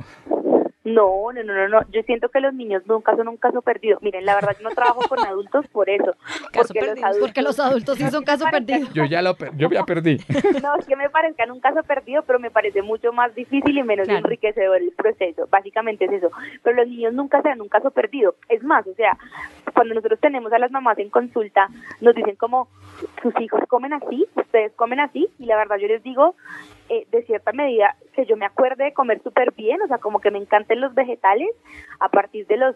No, 0.85 1.31
no, 1.33 1.43
no, 1.43 1.53
no, 1.53 1.67
no. 1.67 1.81
Yo 1.91 2.01
siento 2.03 2.29
que 2.29 2.39
los 2.39 2.53
niños 2.53 2.83
nunca 2.87 3.13
son 3.17 3.27
un 3.27 3.35
caso 3.37 3.61
perdido. 3.61 3.99
Miren, 4.01 4.25
la 4.25 4.35
verdad 4.35 4.55
yo 4.57 4.69
no 4.69 4.73
trabajo 4.73 5.01
con 5.09 5.19
adultos 5.19 5.67
por 5.67 5.89
eso. 5.89 6.15
Caso 6.53 6.73
porque 6.73 6.81
los 6.81 7.03
adultos 7.03 7.19
Porque 7.19 7.41
los 7.41 7.59
adultos 7.59 7.97
sí 7.97 8.09
son 8.09 8.23
caso 8.23 8.45
perdido. 8.49 8.87
Yo 8.93 9.03
ya 9.05 9.21
lo 9.21 9.35
per- 9.35 9.55
yo 9.57 9.69
ya 9.69 9.83
perdí. 9.83 10.17
No, 10.63 10.75
es 10.77 10.85
que 10.85 10.95
me 10.95 11.09
parezcan 11.09 11.51
un 11.51 11.59
caso 11.59 11.83
perdido, 11.83 12.23
pero 12.23 12.39
me 12.39 12.49
parece 12.49 12.81
mucho 12.81 13.11
más 13.11 13.35
difícil 13.35 13.77
y 13.77 13.83
menos 13.83 14.07
Claro. 14.07 14.19
enriquecedor 14.25 14.77
el 14.77 14.91
proceso. 14.93 15.47
Básicamente 15.51 16.05
es 16.05 16.11
eso. 16.13 16.29
Pero 16.63 16.77
los 16.77 16.87
niños 16.87 17.13
nunca 17.13 17.41
serán 17.41 17.61
un 17.61 17.69
caso 17.69 17.91
perdido. 17.91 18.35
Es 18.47 18.63
más, 18.63 18.87
o 18.87 18.93
sea, 18.95 19.17
cuando 19.73 19.93
nosotros 19.95 20.19
tenemos 20.21 20.51
a 20.53 20.59
las 20.59 20.71
mamás 20.71 20.97
en 20.99 21.09
consulta, 21.09 21.67
nos 22.01 22.15
dicen 22.15 22.35
como, 22.37 22.67
sus 23.21 23.33
hijos 23.41 23.61
comen 23.67 23.93
así, 23.93 24.25
ustedes 24.35 24.71
comen 24.73 24.99
así, 25.01 25.27
y 25.39 25.45
la 25.45 25.57
verdad 25.57 25.77
yo 25.77 25.87
les 25.87 26.03
digo, 26.03 26.35
eh, 26.89 27.05
de 27.11 27.23
cierta 27.23 27.51
medida, 27.53 27.95
que 28.13 28.25
yo 28.25 28.35
me 28.35 28.45
acuerde 28.45 28.85
de 28.85 28.93
comer 28.93 29.21
súper 29.23 29.51
bien, 29.53 29.81
o 29.81 29.87
sea, 29.87 29.99
como 29.99 30.19
que 30.19 30.31
me 30.31 30.39
encanten 30.39 30.81
los 30.81 30.93
vegetales 30.95 31.49
a 31.99 32.09
partir 32.09 32.47
de 32.47 32.57
los 32.57 32.75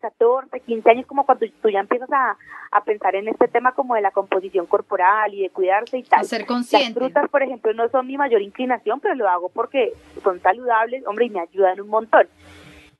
14, 0.00 0.60
15 0.60 0.90
años, 0.90 1.06
como 1.06 1.24
cuando 1.24 1.46
tú 1.62 1.70
ya 1.70 1.80
empiezas 1.80 2.10
a, 2.12 2.36
a 2.70 2.84
pensar 2.84 3.14
en 3.16 3.28
este 3.28 3.48
tema 3.48 3.72
como 3.72 3.94
de 3.94 4.02
la 4.02 4.10
composición 4.10 4.66
corporal 4.66 5.32
y 5.32 5.42
de 5.42 5.50
cuidarse 5.50 5.98
y 5.98 6.02
tal. 6.02 6.20
A 6.20 6.24
ser 6.24 6.40
Las 6.40 6.48
consciente. 6.48 7.00
frutas, 7.00 7.28
por 7.30 7.42
ejemplo, 7.42 7.72
no 7.72 7.88
son 7.88 8.06
mi 8.06 8.16
mayor 8.18 8.42
inclinación, 8.42 9.00
pero 9.00 9.14
lo 9.14 9.28
hago 9.28 9.48
porque 9.48 9.92
son 10.22 10.40
saludables, 10.40 11.06
hombre, 11.06 11.26
y 11.26 11.30
me 11.30 11.40
ayudan 11.40 11.80
un 11.80 11.88
montón. 11.88 12.28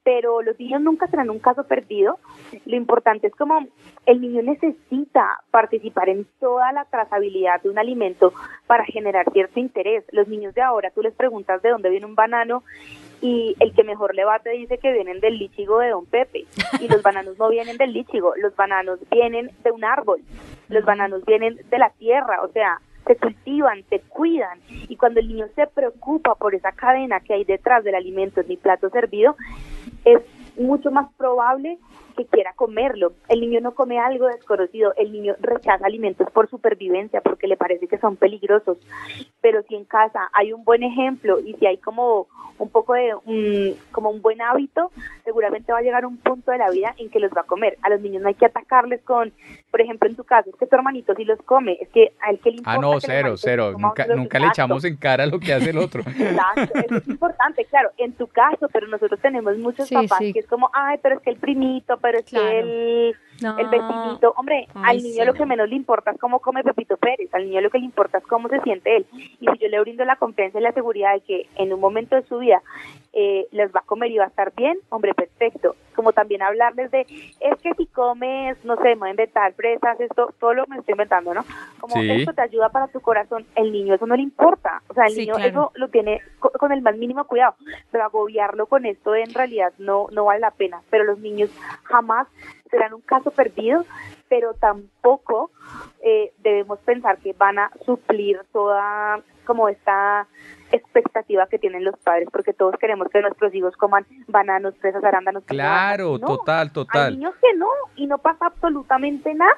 Pero 0.04 0.42
los 0.42 0.58
niños 0.60 0.82
nunca 0.82 1.06
serán 1.08 1.30
un 1.30 1.38
caso 1.38 1.64
perdido. 1.64 2.18
Lo 2.66 2.76
importante 2.76 3.26
es 3.26 3.34
como 3.34 3.58
el 4.06 4.20
niño 4.20 4.42
necesita 4.42 5.40
participar 5.50 6.10
en 6.10 6.26
toda 6.38 6.72
la 6.72 6.84
trazabilidad 6.84 7.62
de 7.62 7.70
un 7.70 7.78
alimento 7.78 8.32
para 8.66 8.84
generar 8.84 9.30
cierto 9.32 9.58
interés. 9.58 10.04
Los 10.12 10.28
niños 10.28 10.54
de 10.54 10.62
ahora, 10.62 10.90
tú 10.90 11.02
les 11.02 11.14
preguntas 11.14 11.62
de 11.62 11.70
dónde 11.70 11.90
viene 11.90 12.06
un 12.06 12.14
banano 12.14 12.62
y 13.20 13.56
el 13.58 13.72
que 13.72 13.84
mejor 13.84 14.14
le 14.14 14.26
va 14.26 14.38
te 14.40 14.50
dice 14.50 14.76
que 14.76 14.92
vienen 14.92 15.20
del 15.20 15.38
lichigo 15.38 15.78
de 15.78 15.88
Don 15.88 16.04
Pepe. 16.04 16.44
Y 16.80 16.88
los 16.88 17.02
bananos 17.02 17.38
no 17.38 17.48
vienen 17.48 17.78
del 17.78 17.94
lichigo, 17.94 18.34
los 18.36 18.54
bananos 18.54 18.98
vienen 19.10 19.50
de 19.62 19.70
un 19.70 19.84
árbol, 19.84 20.20
los 20.68 20.84
bananos 20.84 21.24
vienen 21.24 21.58
de 21.70 21.78
la 21.78 21.88
tierra, 21.90 22.42
o 22.42 22.48
sea, 22.48 22.80
se 23.06 23.16
cultivan, 23.16 23.84
se 23.88 24.00
cuidan. 24.00 24.58
Y 24.68 24.96
cuando 24.96 25.20
el 25.20 25.28
niño 25.28 25.46
se 25.54 25.66
preocupa 25.66 26.34
por 26.34 26.54
esa 26.54 26.72
cadena 26.72 27.20
que 27.20 27.34
hay 27.34 27.44
detrás 27.44 27.84
del 27.84 27.94
alimento 27.94 28.40
en 28.40 28.48
mi 28.48 28.56
plato 28.56 28.90
servido, 28.90 29.36
es 30.04 30.20
mucho 30.56 30.90
más 30.90 31.12
probable 31.14 31.78
que 32.14 32.26
quiera 32.26 32.52
comerlo. 32.54 33.12
El 33.28 33.40
niño 33.40 33.60
no 33.60 33.74
come 33.74 33.98
algo 33.98 34.26
desconocido, 34.26 34.94
el 34.96 35.12
niño 35.12 35.34
rechaza 35.40 35.84
alimentos 35.86 36.30
por 36.30 36.48
supervivencia 36.48 37.20
porque 37.20 37.46
le 37.46 37.56
parece 37.56 37.86
que 37.88 37.98
son 37.98 38.16
peligrosos. 38.16 38.78
Pero 39.40 39.62
si 39.68 39.74
en 39.74 39.84
casa 39.84 40.28
hay 40.32 40.52
un 40.52 40.64
buen 40.64 40.82
ejemplo 40.82 41.40
y 41.40 41.54
si 41.54 41.66
hay 41.66 41.78
como 41.78 42.26
un 42.56 42.68
poco 42.70 42.94
de 42.94 43.12
un, 43.24 43.74
como 43.90 44.10
un 44.10 44.22
buen 44.22 44.40
hábito, 44.40 44.92
seguramente 45.24 45.72
va 45.72 45.78
a 45.78 45.82
llegar 45.82 46.06
un 46.06 46.18
punto 46.18 46.52
de 46.52 46.58
la 46.58 46.70
vida 46.70 46.94
en 46.98 47.10
que 47.10 47.18
los 47.18 47.32
va 47.32 47.40
a 47.40 47.44
comer. 47.44 47.76
A 47.82 47.90
los 47.90 48.00
niños 48.00 48.22
no 48.22 48.28
hay 48.28 48.34
que 48.34 48.46
atacarles 48.46 49.02
con, 49.02 49.32
por 49.72 49.80
ejemplo, 49.80 50.08
en 50.08 50.14
tu 50.14 50.22
caso, 50.22 50.50
es 50.50 50.56
que 50.56 50.66
tu 50.66 50.76
hermanito 50.76 51.14
sí 51.16 51.24
los 51.24 51.40
come, 51.42 51.76
es 51.80 51.88
que 51.88 52.12
a 52.20 52.30
él 52.30 52.38
que 52.38 52.50
le 52.50 52.56
importa 52.58 52.72
Ah, 52.78 52.80
no, 52.80 53.00
cero, 53.00 53.34
cero. 53.36 53.72
Nunca, 53.76 54.06
nunca 54.06 54.38
le 54.38 54.46
exacto. 54.46 54.62
echamos 54.62 54.84
en 54.84 54.96
cara 54.96 55.26
lo 55.26 55.40
que 55.40 55.52
hace 55.52 55.70
el 55.70 55.78
otro. 55.78 56.02
Exacto, 56.16 56.78
eso 56.78 56.96
es 56.96 57.08
importante, 57.08 57.64
claro, 57.64 57.90
en 57.98 58.12
tu 58.12 58.28
caso, 58.28 58.68
pero 58.72 58.86
nosotros 58.86 59.18
tenemos 59.20 59.58
muchos 59.58 59.88
Sí, 59.88 59.94
papás 59.96 60.18
sí. 60.18 60.32
que 60.32 60.38
es 60.38 60.46
como, 60.46 60.70
ay, 60.72 60.98
pero 61.02 61.16
es 61.16 61.22
que 61.22 61.30
el 61.30 61.36
primito, 61.36 61.98
pero 62.04 62.18
es 62.18 62.26
Claro. 62.26 62.50
que 62.50 62.58
el, 62.58 63.16
No. 63.40 63.58
el 63.58 63.68
vestidito. 63.68 64.32
Hombre, 64.36 64.68
Ay, 64.74 64.96
al 64.98 65.02
niño 65.02 65.20
sí, 65.22 65.26
lo 65.26 65.34
que 65.34 65.40
no. 65.40 65.46
menos 65.46 65.68
le 65.68 65.74
importa 65.76 66.12
es 66.12 66.18
cómo 66.18 66.38
come 66.40 66.62
Pepito 66.62 66.96
Pérez, 66.96 67.32
al 67.34 67.44
niño 67.44 67.60
lo 67.60 67.70
que 67.70 67.78
le 67.78 67.84
importa 67.84 68.18
es 68.18 68.24
cómo 68.26 68.48
se 68.48 68.60
siente 68.60 68.96
él. 68.96 69.06
Y 69.40 69.46
si 69.48 69.58
yo 69.58 69.68
le 69.68 69.80
brindo 69.80 70.04
la 70.04 70.16
confianza 70.16 70.58
y 70.58 70.62
la 70.62 70.72
seguridad 70.72 71.14
de 71.14 71.20
que 71.20 71.46
en 71.56 71.72
un 71.72 71.80
momento 71.80 72.14
de 72.16 72.22
su 72.22 72.38
vida 72.38 72.62
eh, 73.12 73.46
les 73.52 73.70
va 73.74 73.80
a 73.80 73.86
comer 73.86 74.10
y 74.10 74.18
va 74.18 74.24
a 74.24 74.28
estar 74.28 74.52
bien, 74.56 74.76
hombre, 74.88 75.14
perfecto. 75.14 75.76
Como 75.94 76.12
también 76.12 76.42
hablarles 76.42 76.90
de, 76.90 77.02
es 77.02 77.60
que 77.62 77.72
si 77.76 77.86
comes, 77.86 78.56
no 78.64 78.74
sé, 78.76 78.82
me 78.90 78.94
voy 78.96 79.08
a 79.08 79.10
inventar 79.12 79.52
fresas, 79.54 80.00
esto, 80.00 80.34
todo 80.40 80.52
lo 80.54 80.64
que 80.64 80.70
me 80.70 80.78
estoy 80.78 80.92
inventando, 80.92 81.32
¿no? 81.34 81.44
Como 81.80 81.94
Sí. 81.94 82.10
esto 82.10 82.32
te 82.32 82.42
ayuda 82.42 82.68
para 82.70 82.88
tu 82.88 83.00
corazón, 83.00 83.46
el 83.54 83.70
niño 83.72 83.94
eso 83.94 84.06
no 84.06 84.16
le 84.16 84.22
importa. 84.22 84.82
O 84.88 84.94
sea, 84.94 85.04
el 85.06 85.12
Sí, 85.12 85.20
niño 85.20 85.34
claro. 85.34 85.48
eso 85.50 85.72
lo 85.76 85.88
tiene 85.88 86.20
co- 86.40 86.50
con 86.58 86.72
el 86.72 86.82
más 86.82 86.96
mínimo 86.96 87.24
cuidado, 87.24 87.54
pero 87.92 88.04
agobiarlo 88.04 88.66
con 88.66 88.84
esto 88.86 89.14
en 89.14 89.32
realidad 89.32 89.72
no, 89.78 90.06
no 90.10 90.24
vale 90.24 90.40
la 90.40 90.50
pena. 90.50 90.80
Pero 90.90 91.04
los 91.04 91.18
niños 91.20 91.50
jamás 91.84 92.26
serán 92.74 92.94
un 92.94 93.00
caso 93.02 93.30
perdido, 93.30 93.84
pero 94.28 94.54
tampoco 94.54 95.50
eh, 96.02 96.32
debemos 96.38 96.80
pensar 96.80 97.18
que 97.18 97.32
van 97.32 97.58
a 97.58 97.70
suplir 97.86 98.40
toda 98.52 99.20
como 99.46 99.68
esta 99.68 100.26
expectativa 100.74 101.46
que 101.50 101.58
tienen 101.58 101.84
los 101.84 101.96
padres, 101.98 102.28
porque 102.32 102.52
todos 102.52 102.74
queremos 102.80 103.08
que 103.12 103.20
nuestros 103.20 103.54
hijos 103.54 103.76
coman 103.76 104.06
bananos, 104.28 104.74
fresas, 104.80 105.02
arándanos. 105.04 105.44
Claro, 105.44 106.18
No, 106.18 106.26
total, 106.26 106.68
Hay 106.68 106.72
total. 106.72 107.14
niños 107.18 107.34
que 107.40 107.56
no, 107.56 107.66
y 107.96 108.06
no 108.06 108.18
pasa 108.18 108.46
absolutamente 108.46 109.34
nada. 109.34 109.52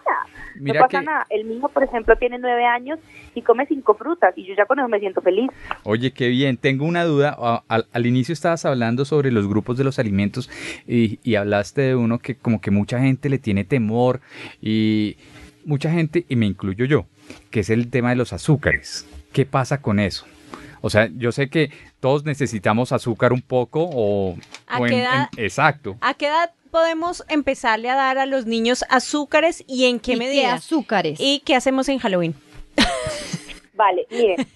Mira 0.60 0.80
no 0.80 0.86
pasa 0.86 1.00
que- 1.00 1.06
nada. 1.06 1.26
El 1.30 1.48
niño, 1.48 1.68
por 1.68 1.82
ejemplo, 1.82 2.16
tiene 2.16 2.38
nueve 2.38 2.64
años 2.66 2.98
y 3.34 3.42
come 3.42 3.66
cinco 3.66 3.94
frutas, 3.94 4.36
y 4.36 4.44
yo 4.46 4.54
ya 4.56 4.66
con 4.66 4.78
eso 4.78 4.88
me 4.88 4.98
siento 5.00 5.20
feliz. 5.22 5.50
Oye, 5.84 6.12
qué 6.12 6.28
bien. 6.28 6.56
Tengo 6.56 6.84
una 6.84 7.04
duda. 7.04 7.34
A- 7.38 7.62
Al, 7.68 7.86
al 7.92 8.06
inicio 8.06 8.32
estabas 8.32 8.64
hablando 8.64 9.04
sobre 9.04 9.30
los 9.32 9.48
grupos 9.48 9.76
de 9.78 9.84
los 9.84 9.98
alimentos 9.98 10.50
y, 10.86 11.18
y 11.22 11.34
hablaste 11.36 11.80
de 11.82 11.94
uno 11.96 12.18
que 12.18 12.36
como 12.36 12.60
que 12.60 12.70
mucha 12.70 13.00
gente 13.00 13.28
le 13.28 13.38
tiene 13.38 13.64
temor 13.64 14.20
y 14.60 15.16
mucha 15.64 15.90
gente, 15.90 16.24
y 16.28 16.36
me 16.36 16.46
incluyo 16.46 16.84
yo, 16.84 17.06
que 17.50 17.60
es 17.60 17.70
el 17.70 17.90
tema 17.90 18.10
de 18.10 18.16
los 18.16 18.32
azúcares. 18.32 19.06
¿Qué 19.32 19.44
pasa 19.46 19.82
con 19.82 19.98
eso? 19.98 20.26
O 20.86 20.90
sea, 20.90 21.08
yo 21.16 21.32
sé 21.32 21.50
que 21.50 21.70
todos 21.98 22.24
necesitamos 22.24 22.92
azúcar 22.92 23.32
un 23.32 23.42
poco 23.42 23.88
o... 23.92 24.36
¿A 24.68 24.78
o 24.78 24.86
en- 24.86 24.92
qué 24.92 25.00
edad? 25.00 25.28
en- 25.36 25.44
exacto. 25.44 25.96
¿A 26.00 26.14
qué 26.14 26.26
edad 26.28 26.52
podemos 26.70 27.24
empezarle 27.28 27.90
a 27.90 27.96
dar 27.96 28.18
a 28.18 28.26
los 28.26 28.46
niños 28.46 28.84
azúcares 28.88 29.64
y 29.66 29.86
en 29.86 29.98
qué 29.98 30.12
¿Y 30.12 30.16
medida? 30.16 30.54
azúcares? 30.54 31.18
¿Y 31.20 31.40
qué 31.44 31.56
hacemos 31.56 31.88
en 31.88 31.98
Halloween? 31.98 32.34
Vale, 33.74 34.06
miren, 34.10 34.46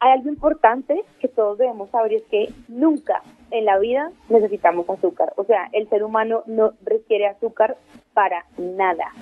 hay 0.00 0.12
algo 0.12 0.28
importante 0.28 1.02
que 1.20 1.28
todos 1.28 1.58
debemos 1.58 1.90
saber 1.90 2.12
y 2.12 2.16
es 2.16 2.22
que 2.30 2.52
nunca 2.68 3.22
en 3.50 3.64
la 3.64 3.78
vida 3.78 4.10
necesitamos 4.28 4.88
azúcar. 4.90 5.32
O 5.36 5.44
sea, 5.44 5.68
el 5.72 5.88
ser 5.88 6.02
humano 6.02 6.42
no 6.46 6.72
requiere 6.84 7.28
azúcar 7.28 7.76
para 8.14 8.44
nada. 8.58 9.12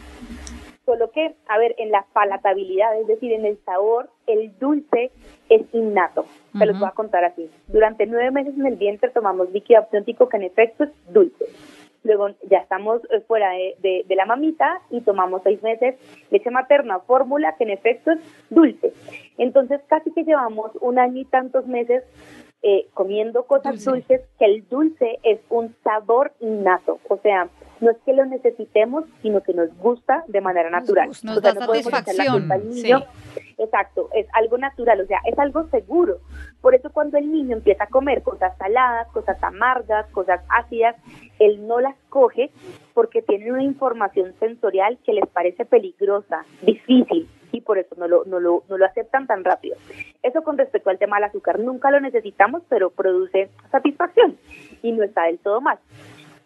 Solo 0.86 1.10
que, 1.10 1.34
a 1.48 1.58
ver, 1.58 1.74
en 1.78 1.90
la 1.90 2.04
palatabilidad, 2.12 2.98
es 3.00 3.06
decir, 3.06 3.32
en 3.32 3.46
el 3.46 3.58
sabor, 3.64 4.10
el 4.26 4.52
dulce 4.58 5.10
es 5.48 5.62
innato. 5.72 6.26
Se 6.58 6.66
los 6.66 6.78
voy 6.78 6.88
a 6.88 6.92
contar 6.92 7.24
así. 7.24 7.50
Durante 7.68 8.06
nueve 8.06 8.30
meses 8.30 8.54
en 8.58 8.66
el 8.66 8.76
vientre 8.76 9.10
tomamos 9.10 9.50
líquido 9.50 9.80
amniótico 9.80 10.28
que 10.28 10.36
en 10.36 10.42
efecto 10.44 10.84
es 10.84 10.90
dulce. 11.12 11.46
Luego 12.02 12.28
ya 12.50 12.58
estamos 12.58 13.00
eh, 13.10 13.20
fuera 13.26 13.50
de, 13.52 13.76
de- 13.80 14.04
de 14.06 14.14
la 14.14 14.26
mamita 14.26 14.82
y 14.90 15.00
tomamos 15.00 15.40
seis 15.42 15.62
meses 15.62 15.94
leche 16.30 16.50
materna, 16.50 16.98
fórmula 17.00 17.54
que 17.56 17.64
en 17.64 17.70
efecto 17.70 18.10
es 18.12 18.18
dulce. 18.50 18.92
Entonces 19.38 19.80
casi 19.88 20.12
que 20.12 20.24
llevamos 20.24 20.70
un 20.80 20.98
año 20.98 21.20
y 21.20 21.24
tantos 21.24 21.66
meses 21.66 22.04
eh, 22.62 22.86
comiendo 22.94 23.44
cosas 23.44 23.72
Dulce. 23.84 23.90
dulces, 23.90 24.20
que 24.38 24.44
el 24.46 24.68
dulce 24.68 25.18
es 25.22 25.38
un 25.50 25.74
sabor 25.84 26.32
innato. 26.40 26.98
O 27.08 27.18
sea, 27.18 27.48
no 27.80 27.90
es 27.90 27.98
que 28.06 28.14
lo 28.14 28.24
necesitemos, 28.24 29.04
sino 29.20 29.42
que 29.42 29.52
nos 29.52 29.76
gusta 29.76 30.24
de 30.28 30.40
manera 30.40 30.70
Nos 30.70 30.80
natural. 30.82 31.08
gusta. 31.08 31.28
Nos 31.28 31.38
O 31.38 31.40
sea, 31.42 31.52
da 31.52 31.60
no 31.66 31.74
la 31.74 31.82
satisfacción, 31.82 32.72
sí. 32.72 32.92
Exacto, 33.58 34.08
es 34.14 34.26
algo 34.32 34.56
natural, 34.58 35.00
o 35.00 35.06
sea, 35.06 35.20
es 35.26 35.38
algo 35.38 35.68
seguro. 35.68 36.18
Por 36.60 36.74
eso 36.74 36.90
cuando 36.90 37.18
el 37.18 37.30
niño 37.30 37.54
empieza 37.56 37.84
a 37.84 37.88
comer 37.88 38.22
cosas 38.22 38.56
saladas, 38.58 39.08
cosas 39.12 39.40
amargas, 39.42 40.06
cosas 40.10 40.40
ácidas, 40.48 40.96
él 41.38 41.66
no 41.66 41.80
las 41.80 41.94
coge 42.08 42.50
porque 42.94 43.22
tienen 43.22 43.52
una 43.52 43.62
información 43.62 44.34
sensorial 44.40 44.98
que 45.04 45.12
les 45.12 45.26
parece 45.28 45.64
peligrosa, 45.66 46.44
difícil, 46.62 47.28
y 47.54 47.60
por 47.60 47.78
eso 47.78 47.94
no 47.96 48.08
lo, 48.08 48.24
no 48.24 48.40
lo, 48.40 48.64
no 48.68 48.76
lo 48.76 48.84
aceptan 48.84 49.28
tan 49.28 49.44
rápido. 49.44 49.76
Eso 50.24 50.42
con 50.42 50.58
respecto 50.58 50.90
al 50.90 50.98
tema 50.98 51.16
del 51.16 51.24
azúcar, 51.24 51.60
nunca 51.60 51.90
lo 51.92 52.00
necesitamos, 52.00 52.62
pero 52.68 52.90
produce 52.90 53.48
satisfacción 53.70 54.36
y 54.82 54.90
no 54.90 55.04
está 55.04 55.24
del 55.26 55.38
todo 55.38 55.60
mal. 55.60 55.78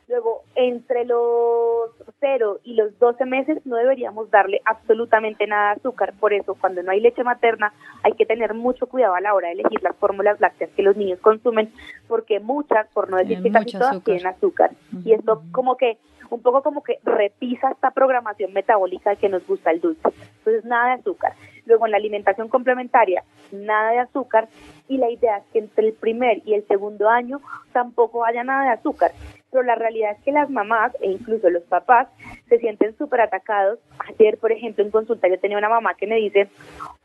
Luego, 0.06 0.42
entre 0.54 1.04
los 1.04 1.90
0 2.20 2.60
y 2.64 2.74
los 2.74 2.98
12 2.98 3.24
meses 3.26 3.64
no 3.66 3.76
deberíamos 3.76 4.30
darle 4.30 4.60
absolutamente 4.64 5.46
nada 5.46 5.74
de 5.74 5.80
azúcar. 5.80 6.14
Por 6.18 6.32
eso, 6.32 6.54
cuando 6.54 6.82
no 6.82 6.90
hay 6.90 7.00
leche 7.00 7.24
materna, 7.24 7.72
hay 8.02 8.12
que 8.12 8.24
tener 8.24 8.54
mucho 8.54 8.86
cuidado 8.86 9.14
a 9.14 9.20
la 9.20 9.34
hora 9.34 9.48
de 9.48 9.54
elegir 9.54 9.82
las 9.82 9.96
fórmulas 9.96 10.40
lácteas 10.40 10.70
que 10.70 10.82
los 10.82 10.96
niños 10.96 11.20
consumen, 11.20 11.72
porque 12.06 12.40
muchas, 12.40 12.86
por 12.88 13.10
no 13.10 13.18
decir 13.18 13.42
que 13.42 13.50
casi 13.50 13.72
todas, 13.72 13.90
azúcar. 13.90 14.04
tienen 14.04 14.26
azúcar. 14.26 14.70
Y 15.04 15.12
esto 15.12 15.42
como 15.52 15.76
que, 15.76 15.98
un 16.30 16.42
poco 16.42 16.62
como 16.62 16.82
que 16.82 16.98
repisa 17.04 17.70
esta 17.70 17.90
programación 17.90 18.52
metabólica 18.52 19.16
que 19.16 19.28
nos 19.28 19.46
gusta 19.46 19.70
el 19.70 19.80
dulce. 19.80 20.08
Entonces, 20.38 20.64
nada 20.64 20.94
de 20.94 21.00
azúcar. 21.00 21.32
Luego, 21.66 21.86
en 21.86 21.92
la 21.92 21.98
alimentación 21.98 22.48
complementaria, 22.48 23.24
nada 23.52 23.90
de 23.92 23.98
azúcar. 24.00 24.48
Y 24.88 24.98
la 24.98 25.10
idea 25.10 25.38
es 25.38 25.44
que 25.52 25.58
entre 25.58 25.88
el 25.88 25.92
primer 25.94 26.40
y 26.44 26.54
el 26.54 26.66
segundo 26.66 27.08
año 27.08 27.40
tampoco 27.72 28.24
haya 28.24 28.42
nada 28.44 28.64
de 28.64 28.70
azúcar. 28.70 29.12
Pero 29.50 29.62
la 29.62 29.74
realidad 29.76 30.12
es 30.12 30.22
que 30.24 30.32
las 30.32 30.50
mamás 30.50 30.92
e 31.00 31.10
incluso 31.10 31.48
los 31.48 31.62
papás 31.62 32.08
se 32.48 32.58
sienten 32.58 32.96
súper 32.98 33.22
atacados. 33.22 33.78
Ayer, 34.08 34.36
por 34.38 34.52
ejemplo, 34.52 34.84
en 34.84 34.90
consulta 34.90 35.26
yo 35.28 35.38
tenía 35.38 35.56
una 35.56 35.70
mamá 35.70 35.94
que 35.94 36.06
me 36.06 36.16
dice, 36.16 36.48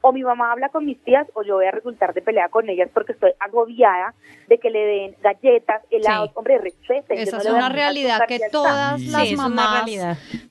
o 0.01 0.11
mi 0.11 0.23
mamá 0.23 0.51
habla 0.51 0.67
con 0.69 0.85
mis 0.85 1.01
tías 1.03 1.25
o 1.35 1.43
yo 1.43 1.55
voy 1.55 1.65
a 1.67 1.71
resultar 1.71 2.13
de 2.13 2.21
pelea 2.21 2.49
con 2.49 2.67
ellas 2.69 2.89
porque 2.93 3.13
estoy 3.13 3.31
agobiada 3.39 4.13
de 4.49 4.57
que 4.57 4.69
le 4.69 4.79
den 4.85 5.15
galletas, 5.21 5.83
helados. 5.89 6.29
Sí. 6.29 6.33
Hombre, 6.35 6.57
respeten. 6.57 7.17
Esa 7.17 7.37
no 7.37 7.43
es 7.43 7.49
una 7.49 7.69
realidad 7.69 8.19
que 8.27 8.39
todas 8.51 8.99
Sí, 8.99 9.09
las 9.09 9.31
mamás 9.33 9.85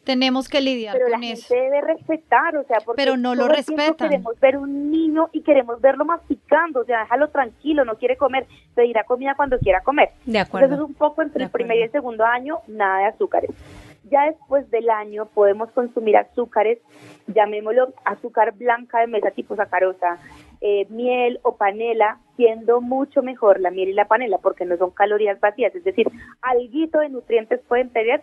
tenemos 0.04 0.48
que 0.48 0.60
lidiar 0.60 0.94
pero 0.94 1.08
la 1.08 1.16
con 1.16 1.24
eso. 1.24 1.46
gente 1.48 1.62
debe 1.62 1.80
respetar, 1.82 2.56
o 2.56 2.64
sea, 2.64 2.78
porque 2.80 3.02
Pero 3.02 3.16
no 3.16 3.34
lo 3.34 3.48
respetan. 3.48 4.08
Queremos 4.08 4.40
ver 4.40 4.56
un 4.56 4.90
niño 4.90 5.28
y 5.32 5.42
queremos 5.42 5.80
verlo 5.80 6.04
masticando, 6.04 6.80
o 6.80 6.84
sea, 6.84 7.00
déjalo 7.00 7.28
tranquilo, 7.28 7.84
no 7.84 7.96
quiere 7.96 8.16
comer, 8.16 8.46
pedirá 8.74 9.04
comida 9.04 9.34
cuando 9.36 9.58
quiera 9.58 9.82
comer. 9.82 10.10
De 10.24 10.38
Entonces 10.38 10.48
acuerdo. 10.48 10.74
es 10.74 10.80
un 10.80 10.94
poco 10.94 11.22
entre 11.22 11.44
el 11.44 11.50
primer 11.50 11.81
y 11.82 11.84
el 11.84 11.92
segundo 11.92 12.24
año, 12.24 12.60
nada 12.68 13.00
de 13.00 13.04
azúcares. 13.06 13.50
Ya 14.10 14.26
después 14.26 14.68
del 14.70 14.90
año 14.90 15.26
podemos 15.26 15.70
consumir 15.70 16.16
azúcares, 16.16 16.78
llamémoslo 17.28 17.94
azúcar 18.04 18.52
blanca 18.54 19.00
de 19.00 19.06
mesa 19.06 19.30
tipo 19.30 19.54
sacarosa, 19.56 20.18
eh, 20.60 20.86
miel 20.90 21.40
o 21.42 21.56
panela, 21.56 22.18
siendo 22.36 22.80
mucho 22.80 23.22
mejor 23.22 23.60
la 23.60 23.70
miel 23.70 23.88
y 23.88 23.94
la 23.94 24.06
panela 24.06 24.38
porque 24.38 24.64
no 24.64 24.76
son 24.76 24.90
calorías 24.90 25.40
vacías, 25.40 25.74
es 25.74 25.84
decir, 25.84 26.06
alguito 26.40 27.00
de 27.00 27.08
nutrientes 27.08 27.60
pueden 27.66 27.90
tener 27.90 28.22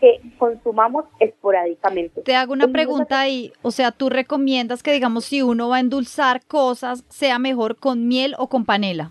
que 0.00 0.20
consumamos 0.38 1.06
esporádicamente. 1.20 2.22
Te 2.22 2.34
hago 2.34 2.52
una 2.52 2.68
pregunta 2.68 3.20
ahí, 3.20 3.52
o 3.62 3.70
sea, 3.70 3.90
tú 3.90 4.08
recomiendas 4.08 4.82
que 4.82 4.92
digamos 4.92 5.24
si 5.24 5.42
uno 5.42 5.68
va 5.68 5.76
a 5.76 5.80
endulzar 5.80 6.44
cosas, 6.46 7.04
sea 7.08 7.38
mejor 7.38 7.76
con 7.76 8.06
miel 8.06 8.34
o 8.38 8.48
con 8.48 8.64
panela. 8.64 9.10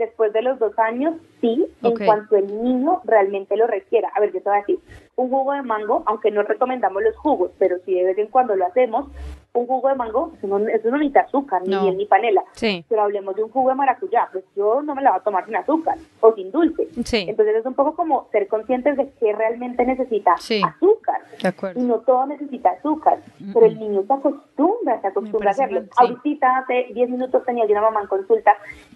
Después 0.00 0.32
de 0.32 0.40
los 0.40 0.58
dos 0.58 0.76
años, 0.78 1.14
sí, 1.42 1.66
en 1.82 2.06
cuanto 2.06 2.34
el 2.34 2.46
niño 2.62 3.02
realmente 3.04 3.54
lo 3.54 3.66
requiera. 3.66 4.08
A 4.16 4.20
ver, 4.20 4.32
yo 4.32 4.40
te 4.40 4.48
voy 4.48 4.56
a 4.56 4.60
decir, 4.60 4.78
un 5.16 5.28
jugo 5.28 5.52
de 5.52 5.62
mango, 5.62 6.02
aunque 6.06 6.30
no 6.30 6.42
recomendamos 6.42 7.02
los 7.02 7.14
jugos, 7.16 7.52
pero 7.58 7.76
si 7.84 7.94
de 7.94 8.04
vez 8.04 8.18
en 8.18 8.28
cuando 8.28 8.56
lo 8.56 8.66
hacemos, 8.66 9.08
un 9.52 9.66
jugo 9.66 9.88
de 9.88 9.94
mango, 9.96 10.32
eso 10.38 10.46
no, 10.46 10.58
eso 10.68 10.88
no 10.90 10.96
necesita 10.98 11.20
azúcar, 11.22 11.62
ni 11.62 11.74
miel, 11.76 11.96
ni 11.96 12.06
panela. 12.06 12.42
Sí, 12.52 12.84
Pero 12.88 13.02
hablemos 13.02 13.34
de 13.34 13.42
un 13.42 13.50
jugo 13.50 13.70
de 13.70 13.74
maracuyá, 13.74 14.28
pues 14.32 14.44
yo 14.56 14.80
no 14.82 14.94
me 14.94 15.02
la 15.02 15.10
voy 15.10 15.20
a 15.20 15.22
tomar 15.24 15.44
sin 15.46 15.56
azúcar 15.56 15.96
o 16.20 16.32
sin 16.34 16.52
dulce. 16.52 16.86
sí. 17.04 17.26
Entonces 17.28 17.56
es 17.56 17.66
un 17.66 17.74
poco 17.74 17.94
como 17.94 18.28
ser 18.30 18.46
conscientes 18.46 18.96
de 18.96 19.10
que 19.18 19.32
realmente 19.32 19.84
necesita 19.84 20.36
Sí. 20.38 20.62
azúcar. 20.64 21.20
De 21.42 21.48
acuerdo. 21.48 21.80
Y 21.80 21.84
no 21.84 21.98
todo 22.00 22.26
necesita 22.26 22.70
azúcar, 22.70 23.18
pero 23.52 23.66
el 23.66 23.78
niño 23.78 24.02
se 24.06 24.12
acostumbra, 24.12 25.00
se 25.00 25.06
acostumbra 25.08 25.50
a 25.50 25.52
hacerlo. 25.52 25.82
Ahorita 25.96 26.58
hace 26.58 26.86
10 26.94 27.10
minutos 27.10 27.44
tenía 27.44 27.64
yo 27.66 27.72
una 27.72 27.82
mamá 27.82 28.02
en 28.02 28.06
consulta, 28.06 28.52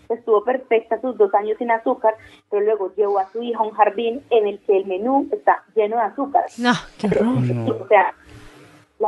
estuvo 0.09 0.45
perfecta 0.45 1.01
sus 1.01 1.17
dos 1.19 1.35
años 1.35 1.57
sin 1.59 1.71
azúcar, 1.71 2.15
pero 2.51 2.65
luego 2.65 2.93
llevó 2.95 3.19
a 3.19 3.27
su 3.31 3.43
hija 3.43 3.59
a 3.59 3.63
un 3.63 3.71
jardín 3.73 4.23
en 4.31 4.47
el 4.47 4.59
que 4.61 4.77
el 4.77 4.87
menú 4.87 5.27
está 5.33 5.65
lleno 5.75 5.97
de 5.97 6.03
azúcar. 6.03 6.45
No, 6.59 6.73
qué 6.99 7.07
horror. 7.09 7.81
O 7.83 7.89
sea, 7.89 8.15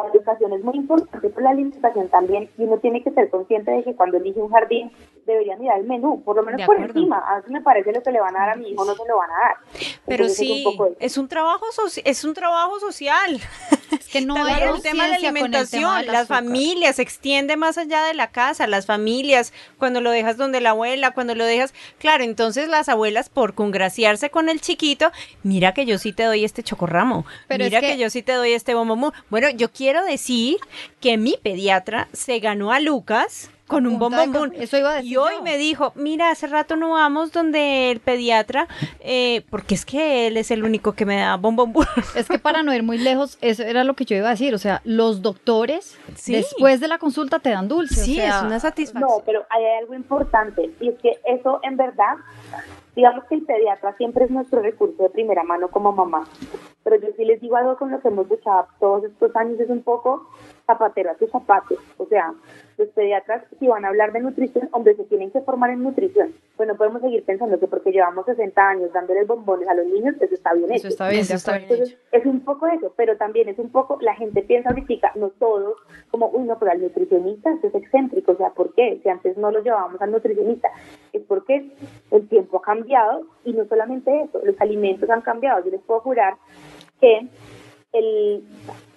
la 0.05 0.11
educación 0.11 0.53
es 0.53 0.63
muy 0.63 0.77
importante, 0.77 1.29
pero 1.31 1.41
la 1.41 1.51
alimentación 1.51 2.09
también, 2.09 2.49
y 2.59 2.63
uno 2.65 2.79
tiene 2.79 3.03
que 3.03 3.11
ser 3.11 3.31
consciente 3.31 3.71
de 3.71 3.85
que 3.85 3.95
cuando 3.95 4.17
elige 4.19 4.41
un 4.41 4.51
jardín 4.51 4.91
debería 5.27 5.57
mirar 5.57 5.79
el 5.81 5.87
menú, 5.87 6.23
por 6.23 6.37
lo 6.37 6.43
menos 6.43 6.63
por 6.67 6.77
encima. 6.77 7.19
A 7.19 7.37
veces 7.37 7.51
me 7.51 7.61
parece 7.61 7.93
lo 7.93 8.03
que 8.03 8.11
le 8.13 8.21
van 8.21 8.37
a 8.37 8.41
dar 8.41 8.51
a 8.51 8.57
mi 8.57 8.69
hijo 8.71 8.85
no 8.85 8.95
se 8.95 9.03
lo 9.09 9.17
van 9.17 9.31
a 9.31 9.35
dar. 9.35 9.57
Pero 10.07 10.25
Entonces, 10.25 10.37
sí, 10.37 10.53
es 10.61 10.67
un 10.67 10.73
poco 10.73 10.87
eso. 10.87 10.97
es 11.01 11.19
un 11.19 11.29
trabajo 11.29 11.67
soci- 11.77 12.03
es 12.05 12.25
un 12.25 12.35
trabajo 12.35 12.79
social. 12.79 13.41
Es 13.91 14.09
que 14.09 14.21
no 14.21 14.35
hay 14.45 14.63
el 14.63 14.83
tema 14.83 15.05
de 15.05 15.11
la 15.11 15.17
alimentación, 15.17 16.07
las 16.07 16.23
azúcar. 16.23 16.27
familias, 16.27 16.97
se 16.97 17.03
extiende 17.03 17.57
más 17.57 17.77
allá 17.79 18.05
de 18.05 18.15
la 18.15 18.31
casa, 18.31 18.67
las 18.67 18.87
familias, 18.87 19.53
cuando 19.79 20.01
lo 20.01 20.11
dejas 20.11 20.37
donde 20.37 20.61
la 20.61 20.71
abuela, 20.71 21.11
cuando 21.13 21.35
lo 21.35 21.45
dejas, 21.45 21.75
claro, 21.99 22.23
entonces 22.25 22.69
las 22.69 22.89
abuelas 22.89 23.29
por 23.29 23.55
congraciarse 23.55 24.31
con 24.31 24.49
el 24.49 24.61
chiquito, 24.61 25.11
mira 25.43 25.73
que 25.75 25.87
yo 25.87 25.99
sí 25.99 26.13
te 26.13 26.23
doy 26.25 26.45
este 26.45 26.63
chocorramo, 26.63 27.25
Pero 27.49 27.65
es 27.65 27.71
mira 27.71 27.81
que... 27.81 27.87
que- 27.95 27.99
yo 27.99 28.11
sí 28.11 28.23
te 28.23 28.33
doy 28.33 28.53
este 28.53 28.75
bombomú. 28.75 29.13
Bueno, 29.31 29.49
yo 29.51 29.71
quiero 29.71 29.86
decir 30.05 30.57
que 31.01 31.16
mi 31.18 31.37
pediatra 31.42 32.09
se 32.12 32.38
ganó 32.40 32.72
a 32.72 32.81
Lucas 32.81 33.51
con 33.66 33.85
un 33.88 33.99
bombombón. 33.99 34.53
eso 34.55 34.79
iba 34.79 34.90
a 34.92 34.94
decir 34.94 35.11
Y 35.11 35.16
hoy 35.16 35.35
yo. 35.38 35.42
me 35.42 35.59
dijo, 35.59 35.92
mira, 35.96 36.31
hace 36.31 36.46
rato 36.46 36.77
no 36.77 36.90
vamos 36.92 37.33
donde 37.33 37.90
el 37.90 37.99
pediatra, 37.99 38.68
eh, 39.01 39.42
porque 39.51 39.75
es 39.75 39.85
que 39.85 40.29
él 40.29 40.37
es 40.37 40.53
el 40.53 40.62
único 40.62 40.92
que 40.92 41.05
me 41.05 41.16
da 41.16 41.37
bombombón. 41.37 41.85
Es 42.14 42.29
que 42.29 42.38
para 42.38 42.62
no 42.62 42.72
ir 42.72 42.85
muy 42.85 42.96
lejos, 42.96 43.38
eso 43.40 43.64
era 43.64 43.83
lo 43.83 43.94
que 43.94 44.05
yo 44.05 44.14
iba 44.16 44.29
a 44.29 44.31
decir. 44.31 44.55
O 44.55 44.59
sea, 44.59 44.83
los 44.85 45.20
doctores 45.20 45.96
Sí. 46.14 46.33
después 46.35 46.79
de 46.79 46.87
la 46.87 46.99
consulta 46.99 47.40
te 47.40 47.51
dan 47.51 47.66
dulce. 47.66 48.01
o 48.01 48.05
Sí, 48.05 48.14
sea, 48.14 48.37
es 48.38 48.42
una 48.44 48.61
satisfacción. 48.61 49.11
No, 49.11 49.22
pero 49.27 49.44
hay 49.51 49.64
algo 49.81 49.94
importante 49.94 50.70
y 50.81 50.90
es 50.90 50.94
que 51.03 51.18
eso 51.25 51.59
en 51.64 51.77
verdad, 51.77 52.14
digamos 52.97 53.25
que 53.27 53.35
el 53.35 53.43
pediatra 53.43 53.95
siempre 53.99 54.25
es 54.25 54.31
nuestro 54.31 54.63
recurso 54.63 55.03
de 55.03 55.11
primera 55.11 55.45
mano 55.45 55.69
como 55.69 55.93
mamá. 55.93 56.27
Pero 56.83 56.97
yo 56.97 57.09
sí 57.17 57.25
les 57.25 57.41
digo 57.41 57.57
algo 57.57 57.77
con 57.77 57.91
lo 57.91 58.01
que 58.01 58.09
hemos 58.09 58.29
luchado 58.29 58.67
todos 58.81 59.05
estos 59.05 59.37
años, 59.37 59.61
es 59.61 59.69
un 59.69 59.83
poco 59.83 60.29
zapatero 60.67 61.11
a 61.11 61.15
tus 61.15 61.31
zapatos. 61.31 61.79
O 61.99 62.07
sea, 62.07 62.33
los 62.79 62.89
pediatras, 62.89 63.45
si 63.59 63.67
van 63.69 63.85
a 63.85 63.89
hablar 63.89 64.13
de 64.13 64.21
nutrición, 64.21 64.69
hombre, 64.73 64.95
se 64.97 65.05
tienen 65.05 65.31
que 65.31 65.41
formar 65.41 65.71
en 65.71 65.83
nutrición. 65.83 66.33
Pues 66.57 66.69
no 66.69 66.77
podemos 66.77 67.03
seguir 67.03 67.25
pensando 67.25 67.59
que 67.61 67.67
porque 67.67 67.93
llevamos 67.93 68.25
60 68.27 68.69
años 68.69 68.93
dándoles 68.93 69.27
bombones 69.27 69.69
a 69.69 69.75
los 69.75 69.87
niños, 69.87 70.15
eso 70.21 70.35
está 70.35 70.55
bien 70.55 70.73
Eso 70.73 70.87
hecho. 70.87 70.89
está 70.89 71.09
bien, 71.09 71.21
Eso 71.23 71.35
está 71.35 71.59
bien 71.59 71.71
Entonces, 71.71 71.99
es 72.13 72.27
un 72.27 72.41
poco 72.41 72.67
eso, 72.67 72.93
pero 72.97 73.17
también 73.17 73.49
es 73.49 73.59
un 73.59 73.71
poco, 73.71 73.99
la 74.01 74.15
gente 74.15 74.43
piensa 74.43 74.71
ahorita, 74.71 75.13
no 75.17 75.31
todos, 75.31 75.77
como, 76.11 76.29
uy, 76.31 76.45
no, 76.45 76.59
pero 76.59 76.73
al 76.73 76.81
nutricionista 76.81 77.53
esto 77.53 77.69
es 77.69 77.75
excéntrico, 77.75 78.26
o 78.37 78.38
sea, 78.38 78.51
¿por 78.51 78.72
qué? 78.75 79.01
Si 79.03 79.09
antes 79.09 79.37
no 79.37 79.51
lo 79.51 79.62
llevábamos 79.62 80.01
al 80.01 80.12
nutricionista, 80.12 80.68
es 81.12 81.22
porque 81.27 81.70
el 82.11 82.29
tiempo 82.29 82.59
ha 82.59 82.62
cambiado 82.62 83.22
y 83.44 83.53
no 83.55 83.64
solamente 83.66 84.22
eso, 84.22 84.40
los 84.44 84.61
alimentos 84.61 85.09
han 85.11 85.22
cambiado. 85.22 85.64
Yo 85.64 85.70
les 85.70 85.81
puedo 85.81 86.01
jurar 86.01 86.37
que 87.01 87.27
el, 87.92 88.44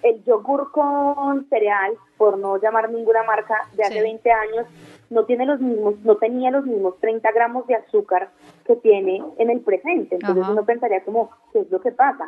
el 0.02 0.24
yogur 0.24 0.70
con 0.72 1.48
cereal, 1.48 1.94
por 2.18 2.38
no 2.38 2.58
llamar 2.58 2.90
ninguna 2.90 3.22
marca, 3.22 3.54
de 3.74 3.82
hace 3.84 3.94
Sí. 3.94 4.00
20 4.00 4.30
años, 4.30 4.66
no 5.10 5.24
tiene 5.24 5.44
los 5.44 5.60
mismos, 5.60 5.94
no 6.04 6.16
tenía 6.16 6.50
los 6.50 6.64
mismos 6.64 6.94
30 7.00 7.30
gramos 7.32 7.66
de 7.66 7.74
azúcar 7.74 8.30
que 8.66 8.76
tiene 8.76 9.20
en 9.38 9.50
el 9.50 9.60
presente. 9.60 10.14
Entonces 10.14 10.44
Ajá. 10.44 10.52
uno 10.52 10.64
pensaría 10.64 11.02
como, 11.04 11.30
¿qué 11.52 11.60
es 11.60 11.70
lo 11.70 11.80
que 11.80 11.90
pasa? 11.90 12.24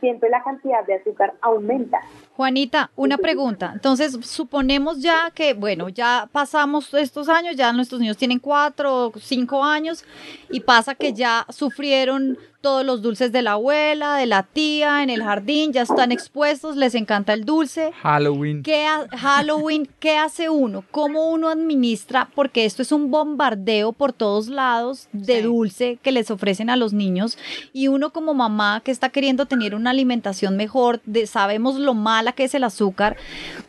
Siempre 0.00 0.28
la 0.28 0.42
cantidad 0.44 0.84
de 0.86 0.96
azúcar 0.96 1.34
aumenta. 1.40 1.98
Juanita, 2.36 2.90
una 2.96 3.16
pregunta. 3.16 3.70
Entonces, 3.72 4.12
suponemos 4.20 5.00
ya 5.00 5.30
que, 5.34 5.54
bueno, 5.54 5.88
ya 5.88 6.28
pasamos 6.30 6.92
estos 6.92 7.30
años, 7.30 7.56
ya 7.56 7.72
nuestros 7.72 7.98
niños 8.00 8.18
tienen 8.18 8.38
cuatro 8.38 9.06
o 9.06 9.12
cinco 9.18 9.64
años 9.64 10.04
y 10.50 10.60
pasa 10.60 10.94
que 10.94 11.14
ya 11.14 11.46
sufrieron 11.48 12.36
todos 12.60 12.84
los 12.84 13.00
dulces 13.00 13.32
de 13.32 13.42
la 13.42 13.52
abuela, 13.52 14.16
de 14.16 14.26
la 14.26 14.42
tía, 14.42 15.02
en 15.02 15.08
el 15.08 15.22
jardín, 15.22 15.72
ya 15.72 15.82
están 15.82 16.10
expuestos, 16.12 16.76
les 16.76 16.94
encanta 16.96 17.32
el 17.32 17.44
dulce. 17.44 17.92
Halloween. 18.02 18.62
¿Qué 18.62 18.84
ha- 18.86 19.06
Halloween, 19.16 19.88
¿qué 20.00 20.18
hace 20.18 20.50
uno? 20.50 20.82
¿Cómo 20.90 21.30
uno 21.30 21.48
administra? 21.48 22.25
Porque 22.34 22.64
esto 22.64 22.82
es 22.82 22.92
un 22.92 23.10
bombardeo 23.10 23.92
por 23.92 24.12
todos 24.12 24.48
lados 24.48 25.08
de 25.12 25.36
Sí. 25.36 25.42
dulce 25.42 25.98
que 26.02 26.12
les 26.12 26.30
ofrecen 26.30 26.70
a 26.70 26.76
los 26.76 26.92
niños 26.92 27.38
y 27.72 27.88
uno 27.88 28.10
como 28.10 28.34
mamá 28.34 28.80
que 28.84 28.90
está 28.90 29.08
queriendo 29.08 29.46
tener 29.46 29.74
una 29.74 29.90
alimentación 29.90 30.56
mejor, 30.56 31.00
de, 31.06 31.26
sabemos 31.26 31.76
lo 31.76 31.94
mala 31.94 32.32
que 32.32 32.44
es 32.44 32.54
el 32.54 32.64
azúcar, 32.64 33.16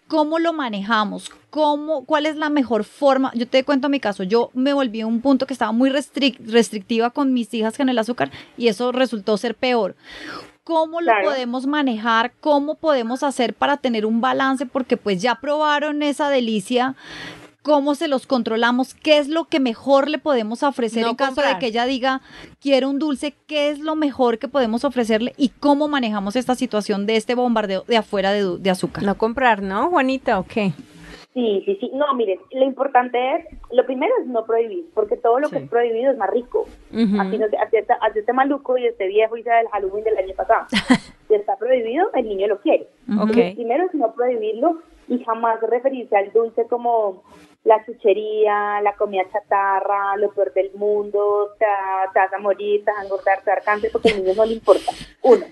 ¿cómo 0.07 0.39
lo 0.39 0.53
manejamos? 0.53 1.31
¿Cómo, 1.49 2.03
¿Cuál 2.05 2.25
es 2.25 2.35
la 2.35 2.49
mejor 2.49 2.83
forma? 2.83 3.31
Yo 3.33 3.47
te 3.47 3.63
cuento 3.63 3.89
mi 3.89 3.99
caso, 3.99 4.23
yo 4.23 4.51
me 4.53 4.73
volví 4.73 5.01
a 5.01 5.07
un 5.07 5.21
punto 5.21 5.47
que 5.47 5.53
estaba 5.53 5.71
muy 5.71 5.89
restric- 5.89 6.37
restrictiva 6.45 7.09
con 7.09 7.33
mis 7.33 7.53
hijas 7.53 7.77
con 7.77 7.89
el 7.89 7.97
azúcar 7.97 8.31
y 8.57 8.67
eso 8.67 8.91
resultó 8.91 9.37
ser 9.37 9.55
peor. 9.55 9.95
¿Cómo 10.63 10.99
lo 10.99 11.05
Claro. 11.05 11.29
podemos 11.29 11.65
manejar? 11.65 12.33
¿Cómo 12.41 12.75
podemos 12.75 13.23
hacer 13.23 13.53
para 13.53 13.77
tener 13.77 14.05
un 14.05 14.19
balance? 14.19 14.65
Porque 14.65 14.97
pues 14.97 15.21
ya 15.21 15.35
probaron 15.35 16.03
esa 16.03 16.29
delicia. 16.29 16.95
¿Cómo 17.67 17.95
se 17.95 18.07
los 18.07 18.27
controlamos? 18.27 18.93
¿Qué 18.93 19.17
es 19.17 19.27
lo 19.27 19.43
que 19.43 19.59
mejor 19.59 20.07
le 20.07 20.19
podemos 20.19 20.63
ofrecer 20.63 21.03
No 21.03 21.09
en 21.09 21.15
caso 21.17 21.35
comprar. 21.35 21.55
de 21.55 21.59
que 21.59 21.65
ella 21.65 21.85
diga, 21.85 22.21
quiero 22.61 22.89
un 22.89 22.97
dulce? 22.97 23.33
¿Qué 23.45 23.69
es 23.69 23.79
lo 23.79 23.97
mejor 23.97 24.39
que 24.39 24.47
podemos 24.47 24.85
ofrecerle? 24.85 25.33
¿Y 25.35 25.49
cómo 25.49 25.89
manejamos 25.89 26.37
esta 26.37 26.55
situación 26.55 27.05
de 27.05 27.17
este 27.17 27.35
bombardeo 27.35 27.83
de 27.85 27.97
afuera 27.97 28.31
de, 28.31 28.69
azúcar? 28.69 29.03
No 29.03 29.17
comprar, 29.17 29.61
¿no, 29.61 29.89
Juanita? 29.89 30.39
¿O 30.39 30.45
qué? 30.45 30.71
Sí, 31.33 31.61
sí, 31.65 31.75
sí. 31.81 31.91
No, 31.93 32.13
miren, 32.15 32.39
lo 32.53 32.63
importante 32.63 33.35
es, 33.35 33.45
lo 33.69 33.85
primero 33.85 34.13
es 34.21 34.27
no 34.27 34.45
prohibir, 34.45 34.85
porque 34.93 35.17
todo 35.17 35.37
lo 35.41 35.49
que 35.49 35.57
es 35.57 35.69
prohibido 35.69 36.13
es 36.13 36.17
más 36.17 36.29
rico. 36.29 36.69
Ujú. 36.93 37.19
Así, 37.19 37.37
no, 37.37 37.47
así, 37.47 37.75
está, 37.75 37.95
así 37.95 38.19
esté 38.19 38.31
maluco 38.31 38.77
y 38.77 38.85
este 38.85 39.07
viejo 39.07 39.35
y 39.35 39.43
sea 39.43 39.57
del 39.57 39.67
Halloween 39.67 40.05
del 40.05 40.17
año 40.19 40.33
pasado. 40.37 40.67
si 41.27 41.33
está 41.33 41.57
prohibido, 41.57 42.09
el 42.13 42.29
niño 42.29 42.47
lo 42.47 42.61
quiere. 42.61 42.87
Ok. 43.09 43.29
Entonces, 43.29 43.55
primero 43.55 43.85
es 43.87 43.93
no 43.93 44.13
prohibirlo 44.13 44.79
y 45.09 45.23
jamás 45.23 45.59
referirse 45.61 46.15
al 46.15 46.31
dulce 46.31 46.65
como 46.67 47.23
la 47.67 47.83
chuchería, 47.85 48.79
la 48.81 48.95
comida 48.95 49.23
chatarra, 49.29 50.15
lo 50.15 50.31
peor 50.31 50.53
del 50.53 50.71
mundo, 50.75 51.49
te, 51.59 51.65
te 52.13 52.19
vas 52.19 52.33
a 52.33 52.37
morir, 52.39 52.85
te 52.85 52.91
vas 52.91 53.01
a 53.01 53.03
engordar, 53.03 53.41
te 53.43 53.49
vas 53.49 53.59
a 53.59 53.65
cáncer, 53.65 53.91
porque 53.91 54.09
al 54.09 54.23
niño 54.23 54.33
no 54.35 54.45
le 54.45 54.53
importa. 54.53 54.91
Uno. 55.21 55.45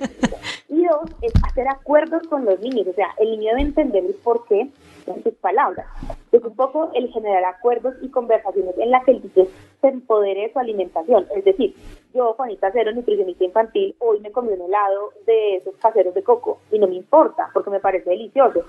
Y 0.69 0.85
dos, 0.85 1.09
es 1.21 1.33
hacer 1.43 1.67
acuerdos 1.67 2.25
con 2.27 2.45
los 2.45 2.59
niños. 2.61 2.87
O 2.87 2.93
sea, 2.93 3.09
el 3.17 3.31
niño 3.31 3.51
debe 3.51 3.63
entender 3.63 4.05
el 4.05 4.13
por 4.15 4.45
qué 4.45 4.69
en 5.07 5.23
sus 5.23 5.33
palabras. 5.35 5.87
Es 6.31 6.41
un 6.41 6.55
poco 6.55 6.89
el 6.93 7.11
generar 7.11 7.43
acuerdos 7.43 7.95
y 8.01 8.09
conversaciones 8.09 8.77
en 8.77 8.91
las 8.91 9.03
que 9.03 9.11
el 9.11 9.21
niño 9.21 9.47
se 9.81 9.87
empodere 9.87 10.43
de 10.43 10.53
su 10.53 10.59
alimentación. 10.59 11.27
Es 11.35 11.43
decir, 11.43 11.75
yo, 12.13 12.33
Juanita 12.33 12.71
Cero, 12.71 12.93
nutricionista 12.93 13.43
infantil, 13.43 13.93
hoy 13.99 14.21
me 14.21 14.31
comí 14.31 14.53
un 14.53 14.61
helado 14.61 15.11
de 15.25 15.57
esos 15.57 15.75
caseros 15.75 16.13
de 16.13 16.23
coco 16.23 16.59
y 16.71 16.79
no 16.79 16.87
me 16.87 16.95
importa 16.95 17.49
porque 17.53 17.69
me 17.69 17.81
parece 17.81 18.09
delicioso. 18.09 18.63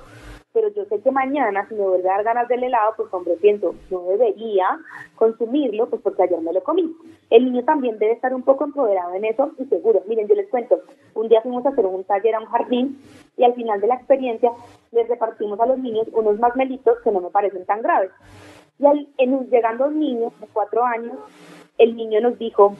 Pero 0.56 0.68
yo 0.70 0.86
sé 0.86 1.02
que 1.02 1.10
mañana, 1.10 1.68
si 1.68 1.74
me 1.74 1.82
vuelve 1.82 2.08
a 2.08 2.14
dar 2.14 2.24
ganas 2.24 2.48
del 2.48 2.64
helado, 2.64 2.94
pues 2.96 3.12
hombre, 3.12 3.34
pienso, 3.42 3.74
no 3.90 4.04
debería 4.04 4.78
consumirlo, 5.14 5.90
pues 5.90 6.00
porque 6.00 6.22
ayer 6.22 6.40
me 6.40 6.50
lo 6.50 6.62
comí. 6.62 6.96
El 7.28 7.44
niño 7.44 7.62
también 7.64 7.98
debe 7.98 8.14
estar 8.14 8.32
un 8.34 8.40
poco 8.40 8.64
empoderado 8.64 9.12
en 9.12 9.26
eso 9.26 9.50
y 9.58 9.66
seguro. 9.66 10.02
Miren, 10.08 10.26
yo 10.28 10.34
les 10.34 10.48
cuento, 10.48 10.80
un 11.12 11.28
día 11.28 11.42
fuimos 11.42 11.66
a 11.66 11.68
hacer 11.68 11.84
un 11.84 12.04
taller 12.04 12.36
a 12.36 12.40
un 12.40 12.46
jardín 12.46 12.98
y 13.36 13.44
al 13.44 13.52
final 13.52 13.82
de 13.82 13.86
la 13.86 13.96
experiencia 13.96 14.50
les 14.92 15.06
repartimos 15.06 15.60
a 15.60 15.66
los 15.66 15.78
niños 15.78 16.08
unos 16.14 16.38
masmelitos 16.38 17.00
que 17.04 17.10
no 17.10 17.20
me 17.20 17.28
parecen 17.28 17.66
tan 17.66 17.82
graves. 17.82 18.12
Y 18.78 18.86
al, 18.86 19.08
en 19.18 19.50
llegando 19.50 19.88
un 19.88 20.00
niño 20.00 20.32
de 20.40 20.46
cuatro 20.54 20.86
años, 20.86 21.18
el 21.76 21.94
niño 21.96 22.22
nos 22.22 22.38
dijo, 22.38 22.74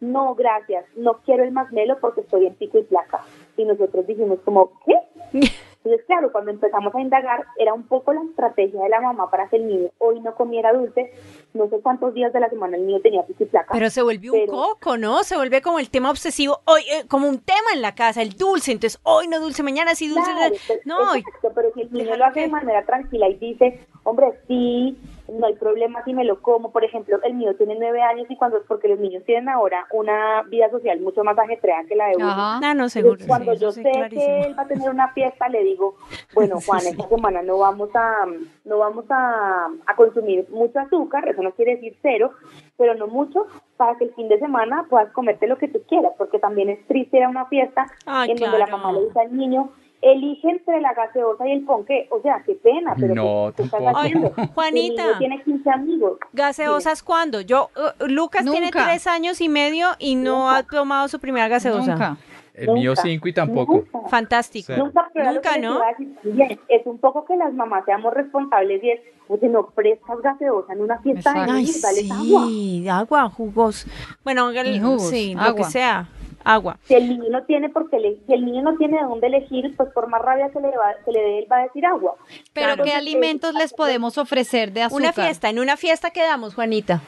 no, 0.00 0.34
gracias, 0.34 0.86
no 0.96 1.20
quiero 1.26 1.44
el 1.44 1.52
masmelo 1.52 1.98
porque 2.00 2.22
estoy 2.22 2.46
en 2.46 2.54
pico 2.54 2.78
y 2.78 2.84
placa. 2.84 3.22
Y 3.58 3.66
nosotros 3.66 4.06
dijimos 4.06 4.38
como, 4.46 4.72
¿qué? 4.86 5.38
Entonces, 5.84 6.06
claro, 6.06 6.30
cuando 6.30 6.52
empezamos 6.52 6.94
a 6.94 7.00
indagar, 7.00 7.44
era 7.58 7.74
un 7.74 7.82
poco 7.82 8.12
la 8.12 8.22
estrategia 8.22 8.80
de 8.82 8.88
la 8.88 9.00
mamá 9.00 9.28
para 9.30 9.48
que 9.48 9.56
el 9.56 9.66
niño 9.66 9.88
hoy 9.98 10.20
no 10.20 10.32
comiera 10.36 10.72
dulce. 10.72 11.12
No 11.54 11.68
sé 11.68 11.80
cuántos 11.80 12.14
días 12.14 12.32
de 12.32 12.38
la 12.38 12.48
semana 12.48 12.76
el 12.76 12.86
niño 12.86 13.00
tenía 13.00 13.22
placa. 13.50 13.72
Pero 13.72 13.90
se 13.90 14.00
volvió 14.02 14.32
un 14.32 14.40
Pero- 14.40 14.52
coco, 14.52 14.96
¿no? 14.96 15.24
Se 15.24 15.36
vuelve 15.36 15.60
como 15.60 15.80
el 15.80 15.90
tema 15.90 16.10
obsesivo, 16.10 16.60
hoy 16.66 16.82
eh, 16.82 17.04
como 17.08 17.28
un 17.28 17.40
tema 17.40 17.72
en 17.74 17.82
la 17.82 17.94
casa, 17.96 18.22
el 18.22 18.34
dulce. 18.36 18.70
Entonces, 18.70 19.00
hoy 19.02 19.26
no 19.26 19.40
dulce, 19.40 19.64
mañana 19.64 19.94
sí 19.96 20.06
dulce. 20.06 20.30
Claro, 20.30 20.54
pues, 20.68 20.80
no, 20.86 21.16
y- 21.16 21.18
exacto, 21.18 21.50
pero 21.54 21.72
si 21.74 21.80
el 21.82 21.92
niño 21.92 22.16
lo 22.16 22.24
hace 22.26 22.40
de 22.42 22.48
manera 22.48 22.84
tranquila 22.84 23.28
y 23.28 23.34
dice, 23.34 23.80
hombre, 24.04 24.32
sí, 24.46 24.96
no 25.32 25.46
hay 25.46 25.54
problema 25.54 26.02
si 26.04 26.14
me 26.14 26.24
lo 26.24 26.40
como. 26.40 26.70
Por 26.72 26.84
ejemplo, 26.84 27.18
el 27.24 27.34
mío 27.34 27.54
tiene 27.56 27.76
nueve 27.78 28.02
años 28.02 28.26
y 28.30 28.36
cuando, 28.36 28.62
porque 28.68 28.88
los 28.88 28.98
niños 28.98 29.24
tienen 29.24 29.48
ahora 29.48 29.86
una 29.92 30.42
vida 30.48 30.70
social 30.70 31.00
mucho 31.00 31.24
más 31.24 31.38
ajetreada 31.38 31.84
que 31.84 31.96
la 31.96 32.08
de 32.08 32.16
uno. 32.16 32.28
Ajá. 32.28 32.56
Ah, 32.56 32.60
no, 32.60 32.70
Entonces, 32.70 32.92
seguro. 33.02 33.18
cuando 33.26 33.54
sí, 33.54 33.60
yo 33.60 33.72
sé 33.72 33.82
clarísimo. 33.82 34.20
que 34.26 34.40
él 34.42 34.58
va 34.58 34.62
a 34.62 34.68
tener 34.68 34.90
una 34.90 35.08
fiesta, 35.12 35.48
le 35.48 35.62
digo, 35.64 35.96
bueno, 36.34 36.56
Juan, 36.64 36.80
Sí, 36.80 36.86
sí. 36.88 36.92
esta 36.92 37.08
semana 37.08 37.42
no 37.42 37.58
vamos 37.58 37.90
a 37.94 38.26
no 38.64 38.78
vamos 38.78 39.04
a, 39.10 39.66
a 39.86 39.96
consumir 39.96 40.46
mucho 40.50 40.78
azúcar, 40.78 41.28
eso 41.28 41.42
no 41.42 41.50
quiere 41.52 41.76
decir 41.76 41.96
cero, 42.02 42.32
pero 42.76 42.94
no 42.94 43.06
mucho, 43.08 43.46
para 43.76 43.96
que 43.96 44.04
el 44.04 44.14
fin 44.14 44.28
de 44.28 44.38
semana 44.38 44.86
puedas 44.88 45.10
comerte 45.12 45.46
lo 45.46 45.58
que 45.58 45.68
tú 45.68 45.82
quieras, 45.88 46.12
porque 46.16 46.38
también 46.38 46.68
es 46.70 46.86
triste 46.86 47.16
ir 47.18 47.24
a 47.24 47.28
una 47.28 47.46
fiesta 47.46 47.86
Ay, 48.06 48.30
en 48.30 48.36
donde 48.38 48.58
la 48.58 48.66
mamá 48.68 48.92
le 48.92 49.04
dice 49.06 49.20
al 49.20 49.36
niño, 49.36 49.70
elige 50.02 50.50
entre 50.50 50.80
la 50.80 50.92
gaseosa 50.94 51.48
y 51.48 51.52
el 51.52 51.64
ponqué, 51.64 52.08
o 52.10 52.20
sea, 52.22 52.42
qué 52.44 52.54
pena, 52.56 52.94
pero 52.98 53.14
No, 53.14 53.46
¿qué, 53.50 53.56
qué 53.56 53.62
estás 53.62 53.80
tampoco. 53.80 53.98
haciendo? 54.00 54.32
Ay, 54.36 54.48
Juanita. 54.54 55.10
El 55.12 55.18
tiene 55.18 55.42
15 55.44 55.70
amigos. 55.70 56.18
¿Gaseosas 56.32 57.02
cuándo? 57.02 57.40
Yo, 57.40 57.70
uh, 57.76 58.04
Lucas 58.06 58.42
tiene 58.44 58.66
Nunca. 58.66 58.84
tres 58.84 59.06
años 59.06 59.40
y 59.40 59.48
medio 59.48 59.88
y 59.98 60.16
no 60.16 60.44
Nunca. 60.46 60.56
ha 60.56 60.62
tomado 60.64 61.08
su 61.08 61.18
primera 61.20 61.48
gaseosa. 61.48 61.92
Nunca. 61.92 62.16
El 62.54 62.72
mío 62.72 62.90
Nunca. 62.90 63.02
5 63.02 63.28
y 63.28 63.32
tampoco. 63.32 63.74
Nunca. 63.92 64.08
Fantástico. 64.10 64.74
Sí. 64.74 64.78
Nunca, 64.78 65.08
pero 65.14 65.26
lo 65.26 65.32
Nunca, 65.34 65.56
¿no? 65.56 65.80
decir 66.24 66.58
Es 66.68 66.84
un 66.86 66.98
poco 66.98 67.24
que 67.24 67.34
las 67.36 67.54
mamás 67.54 67.84
seamos 67.86 68.12
responsables 68.12 68.82
y 68.84 68.90
es, 68.90 69.00
oye, 69.28 69.48
no 69.48 69.68
prestas 69.70 70.20
gaseosa 70.22 70.72
en 70.74 70.82
una 70.82 70.98
fiesta 70.98 71.32
de 71.32 71.52
niños, 71.52 71.80
dales 71.80 72.10
agua. 72.10 72.44
sí, 72.48 72.88
agua, 72.90 73.30
jugos. 73.30 73.86
Bueno, 74.22 74.52
Y 74.52 74.80
jugos, 74.80 75.08
sí, 75.08 75.34
lo 75.34 75.40
agua. 75.40 75.54
que 75.54 75.64
sea, 75.64 76.08
agua. 76.44 76.78
Si 76.82 76.94
el 76.94 77.08
niño 77.08 77.28
no 77.30 77.44
tiene 77.44 77.68
porque 77.68 77.98
le- 77.98 78.16
si 78.26 78.32
el 78.32 78.44
niño 78.44 78.62
no 78.62 78.76
tiene 78.76 78.98
de 78.98 79.04
dónde 79.04 79.26
elegir, 79.26 79.74
pues 79.76 79.90
por 79.92 80.08
más 80.08 80.22
rabia 80.22 80.50
que 80.50 80.60
le, 80.60 80.68
va, 80.68 80.94
que 81.04 81.12
le 81.12 81.20
dé, 81.22 81.38
él 81.40 81.46
va 81.50 81.58
a 81.58 81.62
decir 81.64 81.84
agua. 81.86 82.16
Pero 82.52 82.66
Claro. 82.68 82.84
¿qué 82.84 82.92
alimentos 82.92 83.54
eh, 83.54 83.58
les 83.58 83.72
podemos 83.74 84.18
ofrecer 84.18 84.72
de 84.72 84.82
azúcar? 84.82 85.02
Una 85.02 85.12
fiesta, 85.12 85.48
en 85.50 85.58
una 85.58 85.76
fiesta 85.76 86.10
quedamos, 86.10 86.54
Juanita. 86.54 87.00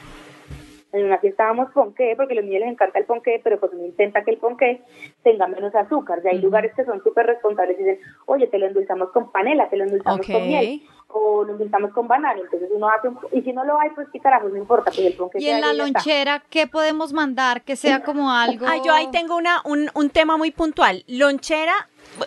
En 0.93 1.05
una 1.07 1.17
fiesta 1.17 1.43
damos 1.47 1.71
ponqué, 1.73 2.13
porque 2.15 2.31
a 2.31 2.35
los 2.37 2.45
niños 2.45 2.61
les 2.61 2.69
encanta 2.71 2.99
el 2.99 3.05
ponqué, 3.05 3.41
pero 3.43 3.59
pues 3.59 3.73
uno 3.73 3.85
intenta 3.85 4.23
que 4.23 4.31
el 4.31 4.37
ponqué 4.37 4.81
tenga 5.23 5.45
menos 5.45 5.75
azúcar. 5.75 6.21
Y 6.23 6.29
hay 6.29 6.37
lugares 6.39 6.73
que 6.73 6.85
son 6.85 7.03
súper 7.03 7.25
responsables 7.25 7.77
y 7.77 7.83
dicen, 7.83 7.99
oye, 8.27 8.47
te 8.47 8.57
lo 8.57 8.67
endulzamos 8.67 9.09
con 9.09 9.29
panela, 9.29 9.67
te 9.67 9.75
lo 9.75 9.83
endulzamos 9.83 10.25
con 10.25 10.47
miel, 10.47 10.83
o 11.07 11.43
lo 11.43 11.53
endulzamos 11.53 11.91
con 11.93 12.07
banano. 12.07 12.41
Entonces 12.41 12.69
uno 12.73 12.89
hace 12.89 13.07
un... 13.07 13.17
Y 13.31 13.41
si 13.41 13.53
no 13.53 13.63
lo 13.63 13.79
hay, 13.79 13.89
pues 13.95 14.07
qué 14.11 14.19
carajos, 14.19 14.51
no 14.51 14.57
importa, 14.57 14.91
pues 14.91 14.99
el 14.99 15.13
ponqué 15.13 15.39
Y 15.41 15.47
en 15.49 15.61
la 15.61 15.71
está. 15.71 15.83
lonchera, 15.83 16.43
¿qué 16.49 16.67
podemos 16.67 17.13
mandar 17.13 17.61
que 17.63 17.75
sea 17.75 18.03
como 18.03 18.31
algo? 18.31 18.65
Ah, 18.67 18.77
yo 18.83 18.93
ahí 18.93 19.07
tengo 19.11 19.35
una, 19.37 19.61
un, 19.65 19.89
un 19.93 20.09
tema 20.09 20.35
muy 20.37 20.51
puntual. 20.51 21.03
Lonchera, 21.07 21.73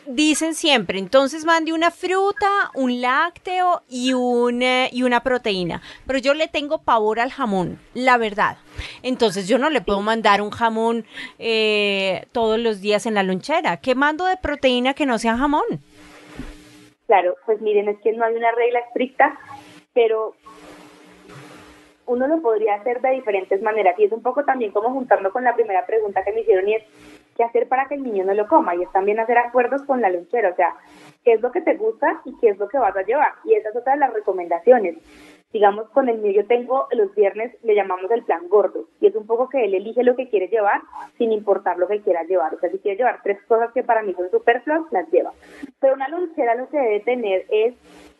dicen 0.07 0.55
siempre, 0.55 0.99
entonces 0.99 1.45
mande 1.45 1.73
una 1.73 1.91
fruta, 1.91 2.49
un 2.75 3.01
lácteo 3.01 3.83
y, 3.89 4.13
un, 4.15 4.63
eh, 4.63 4.89
y 4.93 5.03
una 5.03 5.23
proteína. 5.23 5.83
Pero 6.07 6.19
yo 6.19 6.35
le 6.35 6.49
tengo 6.49 6.79
pavor 6.79 7.21
al 7.21 7.31
jamón, 7.31 7.79
la 7.95 8.17
verdad. 8.17 8.57
Entonces 9.03 9.49
yo 9.49 9.59
no 9.59 9.71
le 9.71 9.81
puedo 9.81 10.01
mandar 10.03 10.41
un 10.41 10.51
jamón 10.51 11.05
eh, 11.39 12.27
todos 12.33 12.59
los 12.59 12.81
días 12.81 13.07
en 13.07 13.15
la 13.15 13.23
lonchera. 13.23 13.77
¿Qué 13.79 13.95
mando 13.95 14.25
de 14.25 14.37
proteína 14.37 14.95
que 14.95 15.07
no 15.07 15.19
sea 15.19 15.37
jamón? 15.37 15.65
Claro, 17.09 17.37
pues 17.47 17.59
miren, 17.63 17.89
es 17.89 17.99
que 18.01 18.13
no 18.13 18.23
hay 18.23 18.37
una 18.37 18.53
regla 18.53 18.81
estricta, 18.81 19.35
pero 19.95 20.35
uno 22.05 22.27
lo 22.27 22.43
podría 22.43 22.75
hacer 22.75 23.01
de 23.01 23.13
diferentes 23.13 23.63
maneras. 23.63 23.99
Y 23.99 24.05
es 24.05 24.13
un 24.13 24.23
poco 24.23 24.45
también 24.45 24.73
como 24.73 24.91
juntando 24.91 25.33
con 25.33 25.43
la 25.43 25.55
primera 25.55 25.87
pregunta 25.87 26.23
que 26.23 26.33
me 26.33 26.43
hicieron 26.43 26.69
y 26.69 26.75
es, 26.75 26.85
¿qué 27.35 27.45
hacer 27.45 27.67
para 27.67 27.87
que 27.87 27.95
el 27.95 28.03
niño 28.03 28.27
no 28.27 28.35
lo 28.35 28.47
coma? 28.47 28.75
Y 28.77 28.83
es 28.83 28.93
también 28.93 29.21
hacer 29.21 29.39
acuerdos 29.39 29.83
con 29.85 30.03
la 30.03 30.11
lonchera, 30.11 30.51
o 30.51 30.55
sea, 30.55 30.75
¿qué 31.25 31.33
es 31.33 31.41
lo 31.41 31.51
que 31.51 31.63
te 31.63 31.77
gusta 31.77 32.21
y 32.27 32.37
qué 32.41 32.51
es 32.51 32.59
lo 32.59 32.69
que 32.69 32.77
vas 32.77 32.95
a 32.95 33.03
llevar? 33.03 33.33
Y 33.45 33.55
esa 33.55 33.71
es 33.71 33.77
otra 33.77 33.95
de 33.95 34.01
las 34.01 34.13
recomendaciones. 34.13 34.99
Digamos, 35.51 35.89
con 35.91 36.11
el 36.11 36.19
mío 36.19 36.33
yo 36.33 36.47
tengo 36.47 36.89
los 36.93 37.15
viernes, 37.15 37.57
le 37.63 37.75
llamamos 37.75 38.11
el 38.11 38.23
plan 38.23 38.49
gordo, 38.49 38.85
y 39.01 39.07
es 39.07 39.17
un 39.17 39.27
poco 39.27 39.49
que 39.49 39.65
él 39.65 39.75
elige 39.75 40.03
lo 40.03 40.15
que 40.15 40.29
quiere 40.29 40.49
llevar 40.49 40.83
sin 41.17 41.33
importar 41.33 41.79
lo 41.79 41.89
que 41.89 42.03
quiera 42.03 42.23
llevar. 42.25 42.55
O 42.55 42.61
sea, 42.61 42.71
si 42.71 42.79
quiere 42.79 42.99
llevar 42.99 43.21
tres 43.23 43.39
cosas 43.49 43.73
que 43.73 43.83
para 43.83 44.03
mí 44.03 44.13
son 44.13 44.31
superfluas, 44.31 44.83
las 44.91 45.11
lleva. 45.11 45.33
Pero 45.81 45.95
una 45.95 46.09
lonchera 46.09 46.55
lo 46.55 46.69
que 46.69 46.79
debe 46.79 47.01
tener 47.01 47.47
es, 47.49 47.75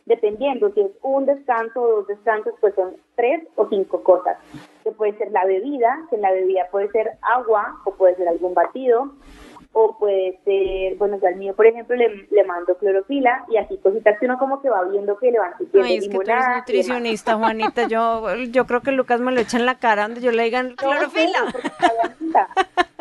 dependiendo 0.07 0.71
si 0.73 0.81
es 0.81 0.91
un 1.03 1.27
descanso 1.27 1.83
o 1.83 1.89
dos 1.97 2.07
descansos, 2.07 2.55
pues 2.63 2.75
son 2.75 2.97
tres 3.15 3.47
o 3.57 3.69
cinco 3.69 4.03
cosas. 4.03 4.39
Que 4.83 4.93
puede 4.93 5.13
ser 5.19 5.31
la 5.31 5.45
bebida, 5.45 6.07
que 6.09 6.17
en 6.17 6.23
la 6.23 6.33
bebida 6.33 6.69
puede 6.71 6.89
ser 6.93 7.11
agua 7.21 7.77
o 7.85 7.93
puede 7.93 8.17
ser 8.17 8.27
algún 8.29 8.55
batido, 8.55 9.13
o 9.73 9.97
puede 9.99 10.41
ser, 10.45 10.97
bueno, 10.97 11.19
yo 11.21 11.29
al 11.29 11.37
mío, 11.37 11.55
por 11.55 11.67
ejemplo, 11.67 11.95
le, 11.95 12.27
le 12.31 12.45
mando 12.45 12.77
clorofila 12.79 13.45
y 13.49 13.59
así 13.59 13.77
cositas 13.79 14.19
que 14.19 14.27
uno 14.27 14.39
como 14.39 14.61
que 14.61 14.69
va 14.71 14.83
viendo 14.85 15.17
que 15.19 15.31
le 15.31 15.39
van 15.39 15.53
subiendo 15.59 15.83
Ay, 15.85 15.97
es 15.99 16.09
que 16.09 16.15
tú 16.15 16.21
eres 16.23 16.45
nutricionista, 16.57 17.37
Juanita. 17.37 17.87
Yo, 17.87 18.35
yo 18.51 18.67
creo 18.67 18.81
que 18.81 18.93
Lucas 18.93 19.21
me 19.21 19.31
lo 19.33 19.41
echa 19.41 19.59
en 19.59 19.67
la 19.67 19.79
cara 19.79 20.03
donde 20.03 20.21
yo 20.21 20.33
le 20.33 20.43
digan 20.45 20.75
clorofila. 20.75 21.41
No, 21.45 21.53
porque 21.53 21.69
sabe 21.79 21.99
a 22.03 22.09
menta, 22.19 22.49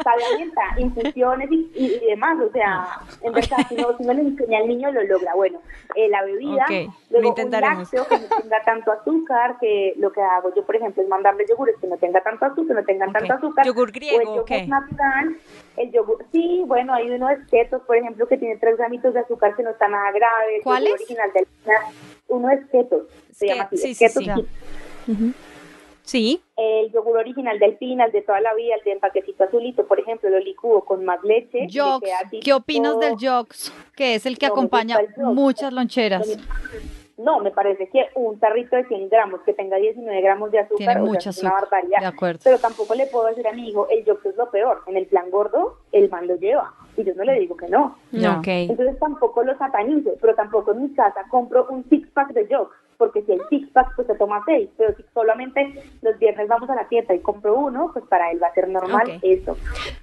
sabe 0.04 0.22
a 0.26 0.38
menta, 0.38 0.62
infusiones 0.78 1.52
y, 1.52 1.72
y- 1.76 2.00
y 2.04 2.06
demás, 2.10 2.38
o 2.42 2.52
sea, 2.52 2.88
en 3.24 3.34
verdad, 3.34 3.58
si 3.70 3.76
no, 3.76 3.98
si 3.98 4.04
no 4.04 4.14
le 4.14 4.22
enseña 4.22 4.60
al 4.60 4.68
niño, 4.68 4.92
lo 4.92 5.04
logra. 5.04 5.34
Bueno, 5.36 5.60
eh, 5.96 6.10
la 6.10 6.24
bebida, 6.26 6.64
Ok, 6.66 6.70
lo 7.10 7.20
luego 7.20 7.20
un 7.20 7.26
intentaremos. 7.28 7.80
lácteo 7.94 8.08
que 8.08 8.18
no 8.20 8.42
tenga 8.44 8.64
tanto 8.64 8.92
azúcar, 8.92 9.58
que 9.60 9.94
lo 9.98 10.12
que 10.12 10.22
hago 10.22 10.54
yo, 10.54 10.64
por 10.66 10.76
ejemplo, 10.76 11.02
es 11.02 11.10
mandarle 11.10 11.46
yogures 11.50 11.76
que 11.82 11.88
no 11.88 11.98
tenga 11.98 12.22
tanto 12.22 12.46
azúcar, 12.46 12.68
que 12.68 12.74
no 12.82 12.86
tengan 12.86 13.10
Ok. 13.10 13.18
tanto 13.18 13.34
azúcar. 13.34 13.66
¿Yogur 13.66 13.90
o 13.90 13.92
griego 13.92 14.22
el 14.22 14.28
o 14.28 14.32
yogur 14.36 14.46
qué? 14.46 14.68
natural, 14.68 15.36
el 15.78 15.92
yogur, 15.92 16.26
sí, 16.32 16.57
bueno, 16.66 16.94
hay 16.94 17.10
uno 17.10 17.28
de 17.28 17.38
ketos, 17.50 17.82
por 17.84 17.98
ejemplo, 17.98 18.28
que 18.28 18.38
tiene 18.38 18.58
tres 18.58 18.78
gramitos 18.78 19.14
de 19.14 19.20
azúcar 19.20 19.56
que 19.56 19.64
no 19.64 19.72
está 19.72 19.88
nada 19.88 20.12
grave. 20.12 20.62
¿Cuál 20.64 20.88
es? 20.88 20.94
original 20.94 21.32
del 21.34 21.48
uno 22.28 22.50
es 22.50 22.66
ketos, 22.70 23.04
se 23.32 23.48
llama 23.48 23.64
así, 23.64 23.78
sí, 23.78 24.08
sí, 26.04 26.42
el 26.56 26.92
yogur 26.92 27.18
original 27.18 27.60
del 27.60 27.78
final 27.78 28.12
de 28.12 28.22
toda 28.22 28.42
la 28.42 28.54
vida, 28.54 28.76
el 28.76 28.84
de 28.84 28.92
empaquetito 28.94 29.44
azulito, 29.44 29.86
por 29.86 30.00
ejemplo, 30.00 30.30
lo 30.30 30.40
licúo 30.40 30.84
con 30.84 31.06
más 31.06 31.22
leche. 31.24 31.68
¿qué 32.42 32.54
opinas 32.54 33.00
del 33.00 33.18
Yox? 33.18 33.72
Que 33.96 34.16
es 34.16 34.26
el 34.26 34.38
que 34.38 34.48
No 34.48 34.54
acompaña 34.54 34.98
muchas 35.18 35.72
loncheras. 35.72 36.38
No, 37.18 37.40
me 37.40 37.50
parece 37.52 37.90
que 37.90 38.06
un 38.16 38.40
tarrito 38.40 38.76
de 38.76 38.86
100 38.86 39.10
gramos 39.10 39.42
que 39.42 39.54
tenga 39.54 39.78
19 39.78 40.22
gramos 40.22 40.52
de 40.52 40.60
azúcar, 40.60 40.78
Tiene 40.78 41.02
o 41.02 41.04
sea, 41.06 41.14
mucha 41.14 41.30
es 41.32 41.42
una 41.42 41.52
barbaridad. 41.52 42.00
de 42.00 42.06
acuerdo. 42.06 42.40
Pero 42.44 42.60
tampoco 42.60 42.94
le 42.94 43.08
puedo 43.08 43.26
decir 43.26 43.48
a 43.48 43.54
mi 43.54 43.70
hijo, 43.70 43.88
el 43.90 44.06
yox 44.06 44.24
es 44.28 44.36
lo 44.38 44.50
peor. 44.52 44.82
En 44.86 44.98
el 44.98 45.08
plan 45.08 45.30
gordo, 45.32 45.78
el 45.92 46.10
man 46.12 46.28
lo 46.28 46.36
lleva. 46.36 46.74
Y 46.96 47.04
yo 47.04 47.14
no 47.16 47.24
le 47.24 47.40
digo 47.40 47.58
que 47.58 47.68
no. 47.68 47.98
Entonces 48.12 49.00
tampoco 49.00 49.44
lo 49.44 49.58
satanizo, 49.58 50.12
pero 50.22 50.36
tampoco 50.36 50.72
en 50.74 50.84
mi 50.84 50.94
casa 50.94 51.26
compro 51.30 51.66
un 51.70 51.84
six 51.90 52.08
pack 52.12 52.34
de 52.34 52.48
yox, 52.48 52.72
porque 52.98 53.22
si 53.24 53.32
hay 53.32 53.40
six 53.50 53.70
pack 53.72 53.96
pues 53.96 54.08
se 54.08 54.16
toma 54.16 54.42
seis, 54.46 54.70
pero 54.78 54.96
si 54.96 55.04
solamente 55.14 55.74
los 56.02 56.18
viernes 56.20 56.48
vamos 56.48 56.70
a 56.70 56.76
la 56.76 56.88
tienda 56.88 57.14
y 57.16 57.20
compro 57.20 57.56
uno, 57.56 57.90
pues 57.94 58.06
para 58.06 58.32
él 58.32 58.42
va 58.42 58.48
a 58.48 58.54
ser 58.54 58.68
normal 58.70 59.20
eso. 59.24 59.56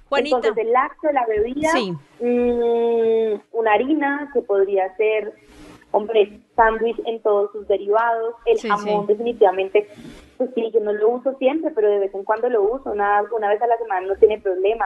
Juanita. 0.09 0.37
Entonces 0.37 0.65
el 0.65 0.71
lácteo, 0.73 1.11
la 1.11 1.25
bebida, 1.25 1.69
Sí. 1.71 1.91
mm, 2.21 3.41
una 3.57 3.73
harina 3.73 4.29
que 4.33 4.41
podría 4.41 4.93
ser, 4.95 5.33
hombre, 5.95 6.39
sándwich 6.55 6.99
en 7.05 7.21
todos 7.21 7.51
sus 7.53 7.67
derivados, 7.67 8.35
el 8.45 8.57
Sí, 8.57 8.67
jamón 8.67 9.07
sí. 9.07 9.13
definitivamente, 9.13 9.87
pues 10.37 10.49
sí, 10.53 10.69
yo 10.73 10.81
no 10.81 10.91
lo 10.91 11.09
uso 11.09 11.33
siempre, 11.37 11.71
pero 11.71 11.89
de 11.89 11.99
vez 11.99 12.13
en 12.13 12.23
cuando 12.23 12.49
lo 12.49 12.63
uso, 12.63 12.91
una, 12.91 13.23
una 13.35 13.49
vez 13.49 13.61
a 13.61 13.67
la 13.67 13.77
semana 13.77 14.05
no 14.05 14.15
tiene 14.17 14.39
problema. 14.41 14.85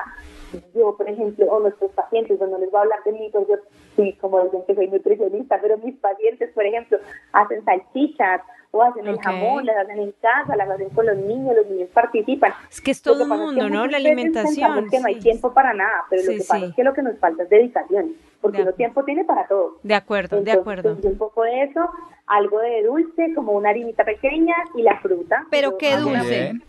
Yo, 0.75 0.95
por 0.95 1.09
ejemplo, 1.09 1.45
o 1.47 1.59
nuestros 1.59 1.91
pacientes, 1.91 2.39
no 2.39 2.57
les 2.59 2.69
voy 2.71 2.77
a 2.79 2.81
hablar 2.83 3.03
de 3.03 3.11
mí, 3.13 3.29
porque 3.31 3.53
yo, 3.53 3.57
sí, 3.95 4.13
como 4.21 4.41
dicen 4.43 4.63
que 4.67 4.75
soy 4.75 4.87
nutricionista, 4.87 5.59
pero 5.61 5.77
mis 5.79 5.95
pacientes, 5.97 6.51
por 6.53 6.65
ejemplo, 6.65 6.99
hacen 7.33 7.63
salchichas 7.65 8.41
o 8.71 8.83
hacen 8.83 9.07
el 9.07 9.15
Ok. 9.15 9.23
jamón, 9.23 9.65
las 9.65 9.77
hacen 9.77 9.99
en 9.99 10.11
casa, 10.21 10.55
las 10.55 10.69
hacen 10.69 10.89
con 10.89 11.05
los 11.05 11.17
niños, 11.17 11.55
los 11.55 11.67
niños 11.67 11.89
participan. 11.93 12.53
Es 12.69 12.81
que 12.81 12.91
es 12.91 13.01
todo 13.01 13.23
un 13.23 13.29
pasa 13.29 13.43
es 13.43 13.49
que 13.49 13.55
mundo, 13.61 13.69
¿no? 13.75 13.87
La 13.87 13.97
alimentación. 13.97 14.89
que 14.89 14.99
no 14.99 15.07
hay 15.07 15.19
tiempo 15.19 15.53
para 15.53 15.73
nada, 15.73 16.05
pero 16.09 16.21
Sí, 16.21 16.27
lo 16.27 16.33
que 16.33 16.39
pasa 16.39 16.59
sí. 16.59 16.65
es 16.65 16.75
que 16.75 16.83
lo 16.83 16.93
que 16.93 17.01
nos 17.01 17.17
falta 17.17 17.43
es 17.43 17.49
dedicación, 17.49 18.13
porque 18.41 18.57
De 18.57 18.63
uno 18.63 18.69
acuerdo. 18.69 18.73
tiempo 18.77 19.03
tiene 19.05 19.25
para 19.25 19.47
todo. 19.47 19.77
De 19.83 19.95
acuerdo, 19.95 20.35
de 20.35 20.39
Entonces, 20.51 20.61
acuerdo. 20.61 20.93
pues, 20.93 21.05
un 21.05 21.17
poco 21.17 21.43
de 21.43 21.63
eso, 21.63 21.89
algo 22.27 22.59
de 22.59 22.83
dulce, 22.83 23.33
como 23.33 23.53
una 23.53 23.69
harinita 23.69 24.03
pequeña 24.05 24.55
y 24.75 24.83
la 24.83 24.99
fruta. 24.99 25.45
Pero 25.49 25.71
Yo 25.71 25.77
qué 25.79 25.97
dulce. 25.97 26.29
bien. 26.29 26.63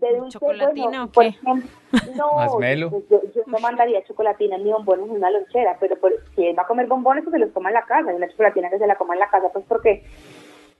De 0.00 0.16
dulce, 0.16 0.38
¿Chocolatina 0.38 0.84
bueno, 0.84 1.04
o 1.04 1.08
por 1.08 1.24
qué? 1.24 1.28
ejemplo, 1.28 1.70
no, 2.16 2.30
pues, 2.58 3.08
yo, 3.10 3.20
yo 3.34 3.42
no 3.46 3.58
mandaría 3.58 4.02
chocolatina 4.04 4.56
ni 4.56 4.72
bombones 4.72 5.06
en 5.06 5.16
una 5.16 5.30
lonchera, 5.30 5.76
pero 5.78 5.96
por, 5.96 6.12
si 6.34 6.46
él 6.46 6.58
va 6.58 6.62
a 6.62 6.66
comer 6.66 6.86
bombones, 6.86 7.22
pues 7.22 7.34
se 7.34 7.38
los 7.38 7.52
toma 7.52 7.68
en 7.68 7.74
la 7.74 7.84
casa, 7.84 8.12
y 8.12 8.16
una 8.16 8.28
chocolatina 8.28 8.70
que 8.70 8.78
se 8.78 8.86
la 8.86 8.96
coma 8.96 9.14
en 9.14 9.20
la 9.20 9.28
casa, 9.28 9.48
pues 9.52 9.64
porque 9.68 10.02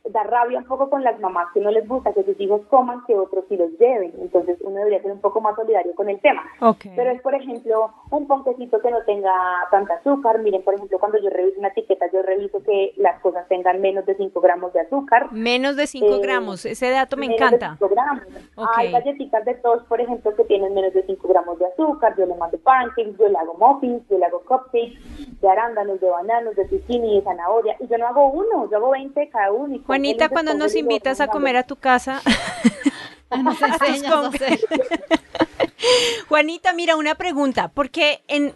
da 0.04 0.22
rabia 0.22 0.58
un 0.58 0.64
poco 0.64 0.88
con 0.88 1.04
las 1.04 1.20
mamás 1.20 1.48
que 1.52 1.60
no 1.60 1.70
les 1.70 1.86
gusta 1.86 2.12
que 2.12 2.22
sus 2.24 2.38
hijos 2.40 2.62
coman, 2.68 3.02
que 3.06 3.14
otros 3.16 3.44
sí 3.48 3.56
los 3.56 3.70
lleven. 3.78 4.12
Entonces 4.20 4.58
uno 4.62 4.76
debería 4.76 5.02
ser 5.02 5.12
un 5.12 5.20
poco 5.20 5.40
más 5.40 5.54
solidario 5.56 5.94
con 5.94 6.08
el 6.08 6.18
tema. 6.20 6.42
Ok. 6.60 6.86
Pero 6.96 7.10
es, 7.10 7.20
por 7.20 7.34
ejemplo, 7.34 7.90
un 8.10 8.26
ponquecito 8.26 8.80
que 8.80 8.90
no 8.90 9.02
tenga 9.04 9.32
tanta 9.70 9.94
azúcar. 9.94 10.38
Miren, 10.40 10.62
por 10.62 10.74
ejemplo, 10.74 10.98
cuando 10.98 11.18
yo 11.18 11.28
reviso 11.30 11.58
una 11.58 11.68
etiqueta, 11.68 12.06
yo 12.12 12.22
reviso 12.22 12.62
que 12.62 12.92
las 12.96 13.20
cosas 13.20 13.46
tengan 13.48 13.80
menos 13.80 14.06
de 14.06 14.14
5 14.16 14.40
gramos 14.40 14.72
de 14.72 14.80
azúcar. 14.80 15.30
Menos 15.32 15.76
de 15.76 15.86
5 15.86 16.06
Eh, 16.06 16.20
gramos. 16.22 16.64
Ese 16.64 16.90
dato 16.90 17.16
me 17.16 17.28
menos 17.28 17.38
de 17.38 17.46
encanta. 17.46 17.76
5 17.78 17.88
gramos. 17.94 18.24
Hay 18.76 18.90
galletitas 18.92 19.44
de 19.44 19.54
tos, 19.54 19.82
por 19.84 20.00
ejemplo, 20.00 20.34
que 20.34 20.44
tienen 20.44 20.74
menos 20.74 20.94
de 20.94 21.02
5 21.04 21.28
gramos 21.28 21.58
de 21.58 21.66
azúcar. 21.66 22.14
Yo 22.16 22.26
le 22.26 22.34
mando 22.36 22.58
pancakes, 22.58 23.16
yo 23.18 23.28
le 23.28 23.36
hago 23.38 23.54
muffins, 23.54 24.02
yo 24.08 24.18
le 24.18 24.24
hago 24.24 24.40
cupcakes 24.40 24.98
de 25.40 25.48
arándanos, 25.48 26.00
de 26.00 26.08
bananos, 26.10 26.56
de 26.56 26.66
zucchini, 26.68 27.16
de 27.16 27.22
zanahoria. 27.22 27.76
Y 27.80 27.86
yo 27.86 27.98
no 27.98 28.06
hago 28.06 28.28
uno, 28.30 28.68
yo 28.70 28.76
hago 28.78 28.90
20 28.90 29.20
de 29.20 29.28
cada 29.28 29.52
uno. 29.52 29.74
y 29.74 29.78
Juanita, 29.90 30.29
cuando 30.29 30.55
nos 30.55 30.76
invitas 30.76 31.20
a 31.20 31.26
comer 31.26 31.57
a 31.57 31.64
tu 31.64 31.74
casa, 31.76 32.22
Nos 33.42 33.61
enseñas 33.62 34.12
a 34.12 34.26
hacer. 34.29 34.59
Juanita, 36.29 36.72
mira, 36.72 36.96
una 36.96 37.14
pregunta, 37.16 37.68
porque 37.68 38.22
en 38.29 38.55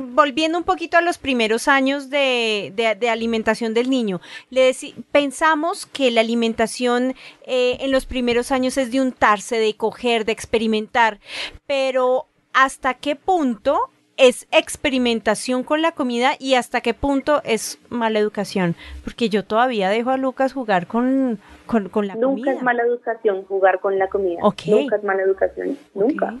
volviendo 0.00 0.58
un 0.58 0.64
poquito 0.64 0.96
a 0.96 1.00
los 1.00 1.18
primeros 1.18 1.66
años 1.68 2.08
de, 2.10 2.72
de- 2.74 2.94
de 2.94 3.10
alimentación 3.10 3.74
del 3.74 3.88
niño, 3.90 4.20
le 4.50 4.74
pensamos 5.12 5.86
que 5.86 6.10
la 6.10 6.20
alimentación 6.22 7.14
eh, 7.46 7.76
en 7.80 7.90
los 7.90 8.06
primeros 8.06 8.52
años 8.52 8.76
es 8.78 8.90
de 8.90 9.00
untarse, 9.00 9.58
de 9.58 9.74
coger, 9.76 10.24
de 10.24 10.32
experimentar, 10.32 11.20
pero 11.66 12.26
¿hasta 12.52 12.94
qué 12.94 13.16
punto 13.16 13.90
es 14.16 14.46
experimentación 14.50 15.62
con 15.62 15.82
la 15.82 15.92
comida 15.92 16.32
y 16.38 16.54
hasta 16.54 16.80
qué 16.80 16.94
punto 16.94 17.40
es 17.44 17.78
mala 17.88 18.18
educación? 18.18 18.74
Porque 19.04 19.28
yo 19.28 19.44
todavía 19.44 19.90
dejo 19.90 20.10
a 20.10 20.16
Lucas 20.16 20.52
jugar 20.52 20.86
con, 20.86 21.38
con, 21.66 21.88
con 21.88 22.06
la 22.06 22.14
Nunca 22.14 22.28
comida. 22.40 22.52
es 22.52 22.62
mala 22.62 22.82
educación 22.84 23.44
jugar 23.44 23.80
con 23.80 23.98
la 23.98 24.08
comida. 24.08 24.40
Nunca 24.40 24.96
es 24.96 25.04
mala 25.04 25.22
educación. 25.22 25.76
Nunca. 25.94 26.34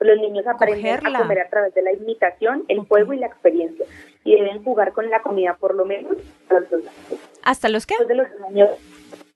Los 0.00 0.18
niños 0.18 0.44
aprenden 0.46 0.82
Cogerla. 0.96 1.18
a 1.18 1.22
comer 1.22 1.40
a 1.40 1.48
través 1.48 1.72
de 1.74 1.82
la 1.82 1.92
imitación, 1.92 2.64
el 2.68 2.80
juego 2.80 3.12
y 3.12 3.18
la 3.18 3.26
experiencia. 3.26 3.86
Y 4.24 4.34
deben 4.34 4.62
jugar 4.64 4.92
con 4.92 5.08
la 5.08 5.22
comida 5.22 5.56
por 5.58 5.74
lo 5.74 5.84
menos 5.86 6.16
a 6.50 6.54
los 6.54 6.68
dos 6.70 6.80
años. 6.82 7.20
¿Hasta 7.42 7.68
los 7.68 7.86
qué? 7.86 7.94
Después 7.98 8.08
de 8.08 8.14
los 8.16 8.26
dos 8.32 8.48
años, 8.48 8.68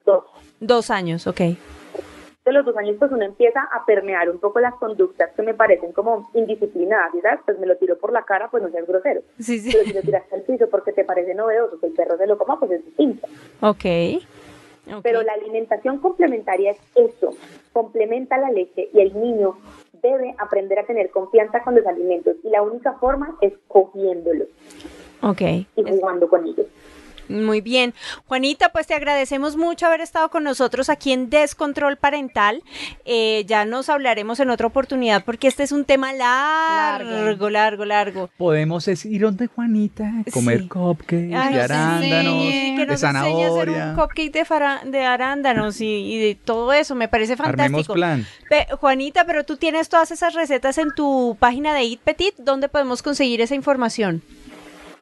dos. 0.04 0.24
Dos 0.60 0.90
años, 0.90 1.26
ok. 1.26 1.40
De 2.48 2.54
los 2.54 2.64
dos 2.64 2.76
años, 2.76 2.96
pues 2.98 3.10
uno 3.12 3.24
empieza 3.24 3.60
a 3.72 3.84
permear 3.84 4.28
un 4.30 4.38
poco 4.38 4.60
las 4.60 4.74
conductas 4.74 5.30
que 5.36 5.42
me 5.42 5.54
parecen 5.54 5.92
como 5.92 6.28
indisciplinadas, 6.34 7.12
¿sí 7.12 7.20
¿sabes? 7.20 7.40
Pues 7.44 7.58
me 7.58 7.66
lo 7.66 7.76
tiro 7.76 7.96
por 7.98 8.12
la 8.12 8.24
cara, 8.24 8.48
pues 8.50 8.62
no 8.62 8.70
seas 8.70 8.86
grosero. 8.86 9.22
Sí, 9.38 9.58
sí. 9.60 9.70
Pero 9.72 9.84
si 9.84 9.92
lo 9.92 10.00
tiraste 10.02 10.34
al 10.34 10.42
piso 10.42 10.68
porque 10.68 10.92
te 10.92 11.04
parece 11.04 11.34
novedoso, 11.34 11.78
que 11.78 11.86
el 11.86 11.92
perro 11.92 12.16
se 12.16 12.26
lo 12.26 12.36
coma, 12.38 12.58
pues 12.58 12.72
es 12.72 12.84
distinto. 12.84 13.26
Ok. 13.60 13.84
ok. 14.92 15.00
Pero 15.02 15.22
la 15.22 15.34
alimentación 15.34 15.98
complementaria 15.98 16.72
es 16.72 16.78
eso, 16.94 17.30
complementa 17.72 18.38
la 18.38 18.50
leche 18.50 18.88
y 18.92 19.00
el 19.00 19.18
niño 19.18 19.56
debe 20.02 20.34
aprender 20.38 20.78
a 20.78 20.86
tener 20.86 21.10
confianza 21.10 21.62
con 21.62 21.74
los 21.74 21.86
alimentos 21.86 22.36
y 22.42 22.50
la 22.50 22.62
única 22.62 22.92
forma 22.94 23.36
es 23.40 23.52
cogiéndolos 23.66 24.48
Ok. 25.22 25.40
y 25.40 25.82
jugando 25.86 26.28
con 26.28 26.46
ellos. 26.46 26.66
Muy 27.28 27.60
bien. 27.60 27.94
Juanita, 28.26 28.70
pues 28.70 28.86
te 28.86 28.94
agradecemos 28.94 29.56
mucho 29.56 29.86
haber 29.86 30.00
estado 30.00 30.28
con 30.30 30.44
nosotros 30.44 30.88
aquí 30.88 31.12
en 31.12 31.30
Descontrol 31.30 31.96
Parental. 31.96 32.62
Eh, 33.04 33.44
ya 33.46 33.64
nos 33.64 33.88
hablaremos 33.88 34.40
en 34.40 34.50
otra 34.50 34.66
oportunidad 34.66 35.24
porque 35.24 35.48
este 35.48 35.62
es 35.62 35.72
un 35.72 35.84
tema 35.84 36.12
largo, 36.12 37.50
largo, 37.50 37.84
largo. 37.84 38.30
Podemos 38.36 38.88
es 38.88 39.04
ir 39.04 39.22
donde 39.22 39.46
Juanita, 39.46 40.10
comer 40.32 40.60
Sí. 40.62 40.68
cupcakes 40.68 41.34
Ay, 41.34 41.54
de 41.54 41.60
nos 41.62 41.70
arándanos, 41.70 42.34
enseñe, 42.44 42.76
que 42.76 42.80
de 42.80 42.86
nos 42.86 43.02
enseñe 43.02 43.16
a 43.16 43.20
hacer 43.20 43.36
zanahoria. 43.48 43.86
un 43.90 43.94
cupcake 43.96 44.32
de, 44.32 44.44
fara- 44.44 44.80
de 44.84 45.04
arándanos 45.04 45.80
y, 45.80 45.86
y 45.86 46.18
de 46.18 46.34
todo 46.34 46.72
eso. 46.72 46.94
Me 46.94 47.08
parece 47.08 47.34
Armemos 47.34 47.58
fantástico. 47.58 47.94
plan. 47.94 48.26
Pe- 48.48 48.66
Juanita, 48.80 49.24
pero 49.24 49.44
tú 49.44 49.56
tienes 49.56 49.88
todas 49.88 50.10
esas 50.10 50.34
recetas 50.34 50.78
en 50.78 50.94
tu 50.94 51.36
página 51.38 51.74
de 51.74 51.82
Eat 51.82 52.00
Petit. 52.00 52.34
¿Dónde 52.38 52.68
podemos 52.68 53.02
conseguir 53.02 53.40
esa 53.40 53.54
información? 53.54 54.22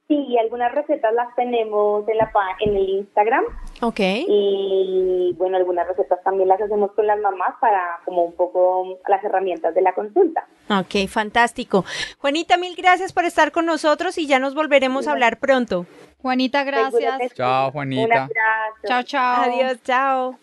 Sí, 0.08 0.38
algunas 0.38 0.72
recetas 0.72 1.12
las 1.14 1.34
tenemos 1.34 2.08
en, 2.08 2.16
la, 2.16 2.30
pa- 2.30 2.56
en 2.60 2.76
el 2.76 2.88
Instagram 2.88 3.44
Ok. 3.82 3.98
y 4.00 5.34
bueno, 5.36 5.56
algunas 5.56 5.86
recetas 5.88 6.22
también 6.22 6.48
las 6.48 6.60
hacemos 6.60 6.92
con 6.92 7.06
las 7.08 7.18
mamás 7.18 7.54
para 7.60 7.98
como 8.04 8.22
un 8.24 8.32
poco 8.36 8.98
las 9.08 9.24
herramientas 9.24 9.74
de 9.74 9.82
la 9.82 9.92
consulta. 9.94 10.46
Ok, 10.70 11.08
fantástico. 11.08 11.84
Juanita, 12.18 12.56
mil 12.56 12.76
gracias 12.76 13.12
por 13.12 13.24
estar 13.24 13.50
con 13.50 13.66
nosotros 13.66 14.16
y 14.18 14.26
ya 14.28 14.38
nos 14.38 14.54
volveremos 14.54 15.08
a 15.08 15.12
hablar 15.12 15.38
pronto. 15.38 15.86
Juanita, 16.26 16.64
gracias. 16.64 17.20
Chao, 17.34 17.70
Juanita. 17.70 18.28
Chao, 18.84 19.02
chao. 19.04 19.42
Adiós, 19.44 19.76
chao. 19.84 20.36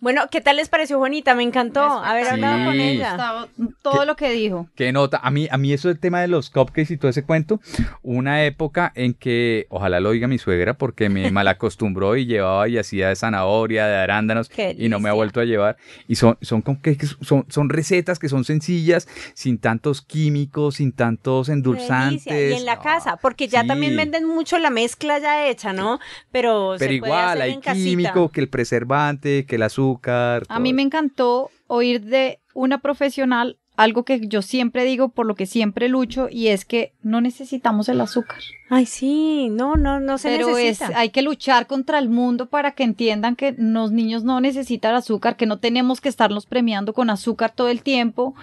Bueno, 0.00 0.22
¿qué 0.28 0.40
tal 0.40 0.56
les 0.56 0.68
pareció 0.68 0.98
Juanita? 0.98 1.36
Me 1.36 1.44
encantó 1.44 1.82
haber 1.82 2.24
Sí. 2.24 2.30
hablado 2.32 2.64
con 2.64 2.74
ella. 2.80 3.10
Estaba- 3.12 3.48
Todo 3.82 4.04
lo 4.04 4.16
que 4.16 4.30
dijo. 4.30 4.66
Qué 4.74 4.90
nota. 4.92 5.18
A 5.22 5.30
mí, 5.30 5.46
a 5.48 5.56
mí 5.56 5.72
eso 5.72 5.86
del 5.86 6.00
tema 6.00 6.20
de 6.20 6.26
los 6.26 6.50
cupcakes 6.50 6.92
y 6.92 6.96
todo 6.96 7.10
ese 7.10 7.22
cuento, 7.22 7.60
una 8.02 8.44
época 8.44 8.90
en 8.96 9.14
que, 9.14 9.66
ojalá 9.70 10.00
lo 10.00 10.10
diga 10.10 10.26
mi 10.26 10.38
suegra, 10.38 10.74
porque 10.74 11.08
me 11.08 11.30
malacostumbró 11.30 12.16
y 12.16 12.26
llevaba 12.26 12.68
y 12.68 12.76
hacía 12.78 13.08
de 13.08 13.14
zanahoria, 13.16 13.86
de 13.86 13.96
arándanos, 13.98 14.48
Qué 14.48 14.74
y 14.76 14.88
no 14.88 14.98
me 14.98 15.10
ha 15.10 15.12
vuelto 15.12 15.38
a 15.40 15.44
llevar. 15.44 15.76
Y 16.08 16.16
son, 16.16 16.36
son 16.40 16.60
cupcakes, 16.62 17.16
son, 17.20 17.46
son 17.48 17.68
recetas 17.68 18.18
que 18.18 18.28
son 18.28 18.42
sencillas, 18.44 19.06
sin 19.34 19.58
tantos 19.58 20.02
químicos, 20.02 20.76
sin 20.76 20.90
tantos 20.90 21.48
endulzantes. 21.48 22.24
delicia. 22.24 22.56
Y 22.56 22.60
en 22.60 22.66
la 22.66 22.76
No, 22.76 22.82
casa, 22.82 23.16
porque 23.18 23.46
ya 23.46 23.62
sí. 23.62 23.68
también 23.68 23.96
venden 23.96 24.26
mucho 24.26 24.58
la 24.58 24.70
mezcla 24.70 25.19
ya 25.20 25.46
hecha, 25.48 25.72
¿no? 25.72 25.98
Pero, 26.32 26.74
Pero 26.78 26.92
se 26.92 26.98
puede 26.98 27.10
igual, 27.12 27.28
hacer 27.28 27.42
hay 27.42 27.52
en 27.52 27.60
casita. 27.60 27.84
químico, 27.84 28.28
que 28.30 28.40
el 28.40 28.48
preservante, 28.48 29.46
que 29.46 29.56
el 29.56 29.62
azúcar. 29.62 30.44
A 30.48 30.58
mí 30.58 30.72
me 30.72 30.82
encantó 30.82 31.50
oír 31.66 32.00
de 32.02 32.40
una 32.54 32.78
profesional 32.78 33.56
algo 33.76 34.04
que 34.04 34.20
yo 34.28 34.42
siempre 34.42 34.84
digo, 34.84 35.08
por 35.08 35.24
lo 35.24 35.34
que 35.34 35.46
siempre 35.46 35.88
lucho, 35.88 36.28
y 36.30 36.48
es 36.48 36.66
que 36.66 36.92
no 37.02 37.22
necesitamos 37.22 37.88
el 37.88 38.02
azúcar. 38.02 38.40
Ay, 38.68 38.84
sí, 38.84 39.48
no, 39.50 39.76
no, 39.76 40.00
no 40.00 40.18
se 40.18 40.28
Pero 40.28 40.50
es, 40.58 40.80
necesita. 40.80 40.98
hay 40.98 41.08
que 41.08 41.22
luchar 41.22 41.66
contra 41.66 41.98
el 41.98 42.10
mundo 42.10 42.46
para 42.50 42.72
que 42.72 42.82
entiendan 42.82 43.36
que 43.36 43.54
los 43.56 43.90
niños 43.90 44.22
no 44.22 44.38
necesitan 44.42 44.94
azúcar, 44.94 45.36
que 45.36 45.46
no 45.46 45.58
tenemos 45.60 46.02
que 46.02 46.10
estarlos 46.10 46.44
premiando 46.44 46.92
con 46.92 47.08
azúcar 47.08 47.52
todo 47.54 47.68
el 47.68 47.82
tiempo, 47.82 48.34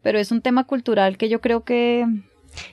pero 0.00 0.18
es 0.18 0.30
un 0.30 0.40
tema 0.40 0.64
cultural 0.64 1.18
que 1.18 1.28
yo 1.28 1.42
creo 1.42 1.64
que 1.64 2.06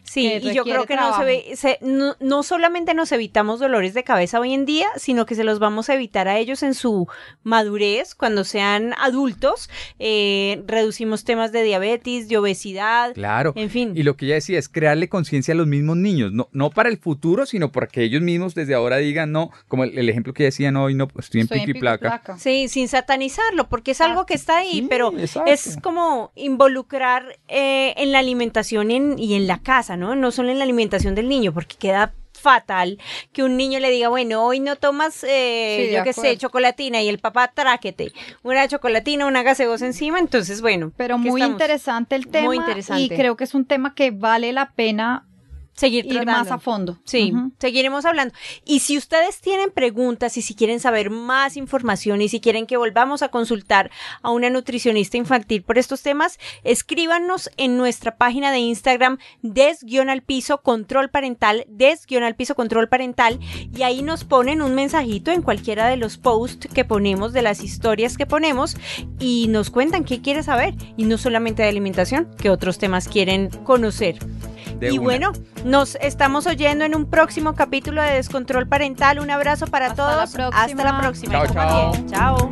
Sí, 0.03 0.31
y 0.41 0.53
yo 0.53 0.63
creo 0.63 0.85
que 0.85 0.95
no, 0.95 1.17
se 1.17 1.23
ve, 1.25 1.45
se- 1.55 1.77
no, 1.81 2.15
no 2.19 2.43
solamente 2.43 2.93
nos 2.93 3.11
evitamos 3.11 3.59
dolores 3.59 3.93
de 3.93 4.03
cabeza 4.03 4.39
hoy 4.39 4.53
en 4.53 4.65
día, 4.65 4.87
sino 4.95 5.25
que 5.25 5.35
se 5.35 5.43
los 5.43 5.59
vamos 5.59 5.89
a 5.89 5.93
evitar 5.95 6.27
a 6.27 6.37
ellos 6.37 6.63
en 6.63 6.73
su 6.73 7.07
madurez, 7.43 8.15
cuando 8.15 8.43
sean 8.43 8.93
adultos. 8.99 9.69
Eh, 9.99 10.63
reducimos 10.67 11.23
temas 11.23 11.51
de 11.51 11.63
diabetes, 11.63 12.27
de 12.29 12.37
obesidad, 12.37 13.13
Claro. 13.13 13.53
en 13.55 13.69
fin. 13.69 13.93
Y 13.95 14.03
lo 14.03 14.15
que 14.15 14.25
ella 14.25 14.35
decía 14.35 14.57
es 14.59 14.69
crearle 14.69 15.09
conciencia 15.09 15.53
a 15.53 15.57
los 15.57 15.67
mismos 15.67 15.97
niños, 15.97 16.31
no, 16.31 16.47
no 16.51 16.69
para 16.69 16.89
el 16.89 16.97
futuro, 16.97 17.45
sino 17.45 17.71
para 17.71 17.87
que 17.87 18.03
ellos 18.03 18.21
mismos 18.21 18.55
desde 18.55 18.73
ahora 18.75 18.97
digan, 18.97 19.31
no, 19.31 19.51
como 19.67 19.83
el, 19.83 19.97
el 19.97 20.09
ejemplo 20.09 20.33
que 20.33 20.43
decía, 20.43 20.71
no, 20.71 20.83
hoy 20.85 20.95
no, 20.95 21.07
estoy 21.19 21.41
en 21.41 21.47
pico 21.47 21.63
y 21.63 21.65
pico 21.67 21.77
y 21.77 21.81
placa. 21.81 22.07
placa. 22.09 22.37
Sí, 22.37 22.67
sin 22.67 22.87
satanizarlo, 22.87 23.67
porque 23.69 23.91
es 23.91 24.01
algo 24.01 24.25
que 24.25 24.33
está 24.33 24.57
ahí, 24.57 24.71
Sí, 24.81 24.87
pero 24.89 25.13
exacto. 25.17 25.51
es 25.51 25.77
como 25.81 26.31
involucrar 26.35 27.37
eh, 27.47 27.93
en 27.97 28.11
la 28.11 28.19
alimentación 28.19 28.91
en- 28.91 29.19
y 29.19 29.35
en 29.35 29.47
la 29.47 29.59
casa, 29.59 29.74
¿no? 29.97 30.15
No 30.15 30.31
solo 30.31 30.49
en 30.49 30.57
la 30.59 30.63
alimentación 30.63 31.15
del 31.15 31.27
niño, 31.29 31.53
porque 31.53 31.75
queda 31.77 32.13
fatal 32.33 32.99
que 33.33 33.43
un 33.43 33.57
niño 33.57 33.79
le 33.79 33.89
diga, 33.89 34.09
bueno, 34.09 34.43
hoy 34.45 34.59
no 34.59 34.75
tomas, 34.75 35.23
eh, 35.23 35.87
Sí, 35.89 35.95
yo 35.95 36.03
qué 36.03 36.13
sé, 36.13 36.37
chocolatina 36.37 37.01
y 37.01 37.07
el 37.09 37.17
papá 37.19 37.51
tráquete, 37.53 38.11
una 38.43 38.67
chocolatina, 38.67 39.25
una 39.25 39.41
gaseosa 39.41 39.85
encima, 39.85 40.19
entonces, 40.19 40.61
bueno. 40.61 40.91
Pero 40.95 41.15
¿qué 41.15 41.29
muy 41.31 41.41
estamos? 41.41 41.55
interesante 41.61 42.15
el 42.15 42.27
tema 42.27 42.45
Muy 42.45 42.57
interesante. 42.57 43.01
y 43.01 43.09
creo 43.09 43.35
que 43.35 43.45
es 43.45 43.53
un 43.55 43.65
tema 43.65 43.95
que 43.95 44.11
vale 44.11 44.51
la 44.53 44.71
pena 44.71 45.25
Seguir 45.75 46.05
ir 46.05 46.25
más 46.25 46.51
a 46.51 46.57
fondo. 46.57 46.97
Sí, 47.03 47.33
seguiremos 47.59 48.05
hablando. 48.05 48.33
Y 48.63 48.79
si 48.79 48.97
ustedes 48.97 49.41
tienen 49.41 49.71
preguntas 49.71 50.37
y 50.37 50.41
si 50.41 50.55
quieren 50.55 50.79
saber 50.79 51.09
más 51.09 51.57
información 51.57 52.21
y 52.21 52.29
si 52.29 52.39
quieren 52.39 52.65
que 52.65 52.77
volvamos 52.77 53.21
a 53.23 53.29
consultar 53.29 53.91
a 54.21 54.31
una 54.31 54.49
nutricionista 54.49 55.17
infantil 55.17 55.63
por 55.63 55.77
estos 55.77 56.01
temas, 56.01 56.39
escríbanos 56.63 57.49
en 57.57 57.77
nuestra 57.77 58.15
página 58.15 58.53
de 58.53 58.59
Instagram 58.59 59.17
des 59.41 59.79
al 60.07 60.21
piso 60.21 60.61
control 60.61 61.09
parental, 61.09 61.65
des 61.67 62.05
al 62.09 62.35
piso 62.35 62.55
control 62.55 62.87
parental 62.87 63.39
y 63.75 63.83
ahí 63.83 64.01
nos 64.01 64.23
ponen 64.23 64.61
un 64.61 64.75
mensajito 64.75 65.31
en 65.31 65.41
cualquiera 65.41 65.87
de 65.87 65.97
los 65.97 66.17
posts 66.17 66.69
que 66.73 66.85
ponemos, 66.85 67.33
de 67.33 67.41
las 67.41 67.61
historias 67.61 68.17
que 68.17 68.25
ponemos 68.25 68.77
y 69.19 69.47
nos 69.49 69.71
cuentan 69.71 70.05
qué 70.05 70.21
quiere 70.21 70.41
saber 70.41 70.73
y 70.95 71.03
no 71.03 71.17
solamente 71.17 71.63
de 71.63 71.69
alimentación, 71.69 72.33
que 72.37 72.49
otros 72.49 72.77
temas 72.77 73.09
quieren 73.09 73.49
conocer. 73.65 74.19
De 74.79 74.87
y 74.91 74.97
una. 74.97 75.03
bueno, 75.03 75.31
nos 75.63 75.95
estamos 75.95 76.45
oyendo 76.47 76.83
en 76.85 76.95
un 76.95 77.09
próximo 77.09 77.55
capítulo 77.55 78.01
de 78.01 78.11
Descontrol 78.15 78.67
Parental. 78.67 79.19
Un 79.19 79.31
abrazo 79.31 79.67
para 79.67 79.87
Hasta 79.87 80.03
la 80.07 80.13
todos. 80.15 80.31
próxima. 80.33 80.63
Hasta 80.63 80.83
la 80.83 80.99
próxima. 80.99 81.33
Chao, 81.33 81.47
chao. 81.53 81.91
bien. 81.91 82.07
Chao. 82.07 82.51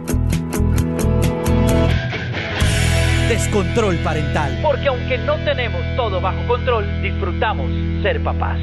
Descontrol 3.30 3.98
parental. 4.04 4.60
Porque 4.62 4.88
aunque 4.88 5.18
no 5.20 5.36
tenemos 5.44 5.82
todo 5.96 6.22
bajo 6.22 6.46
control, 6.48 6.86
disfrutamos 7.02 7.70
ser 8.04 8.24
papás. 8.24 8.58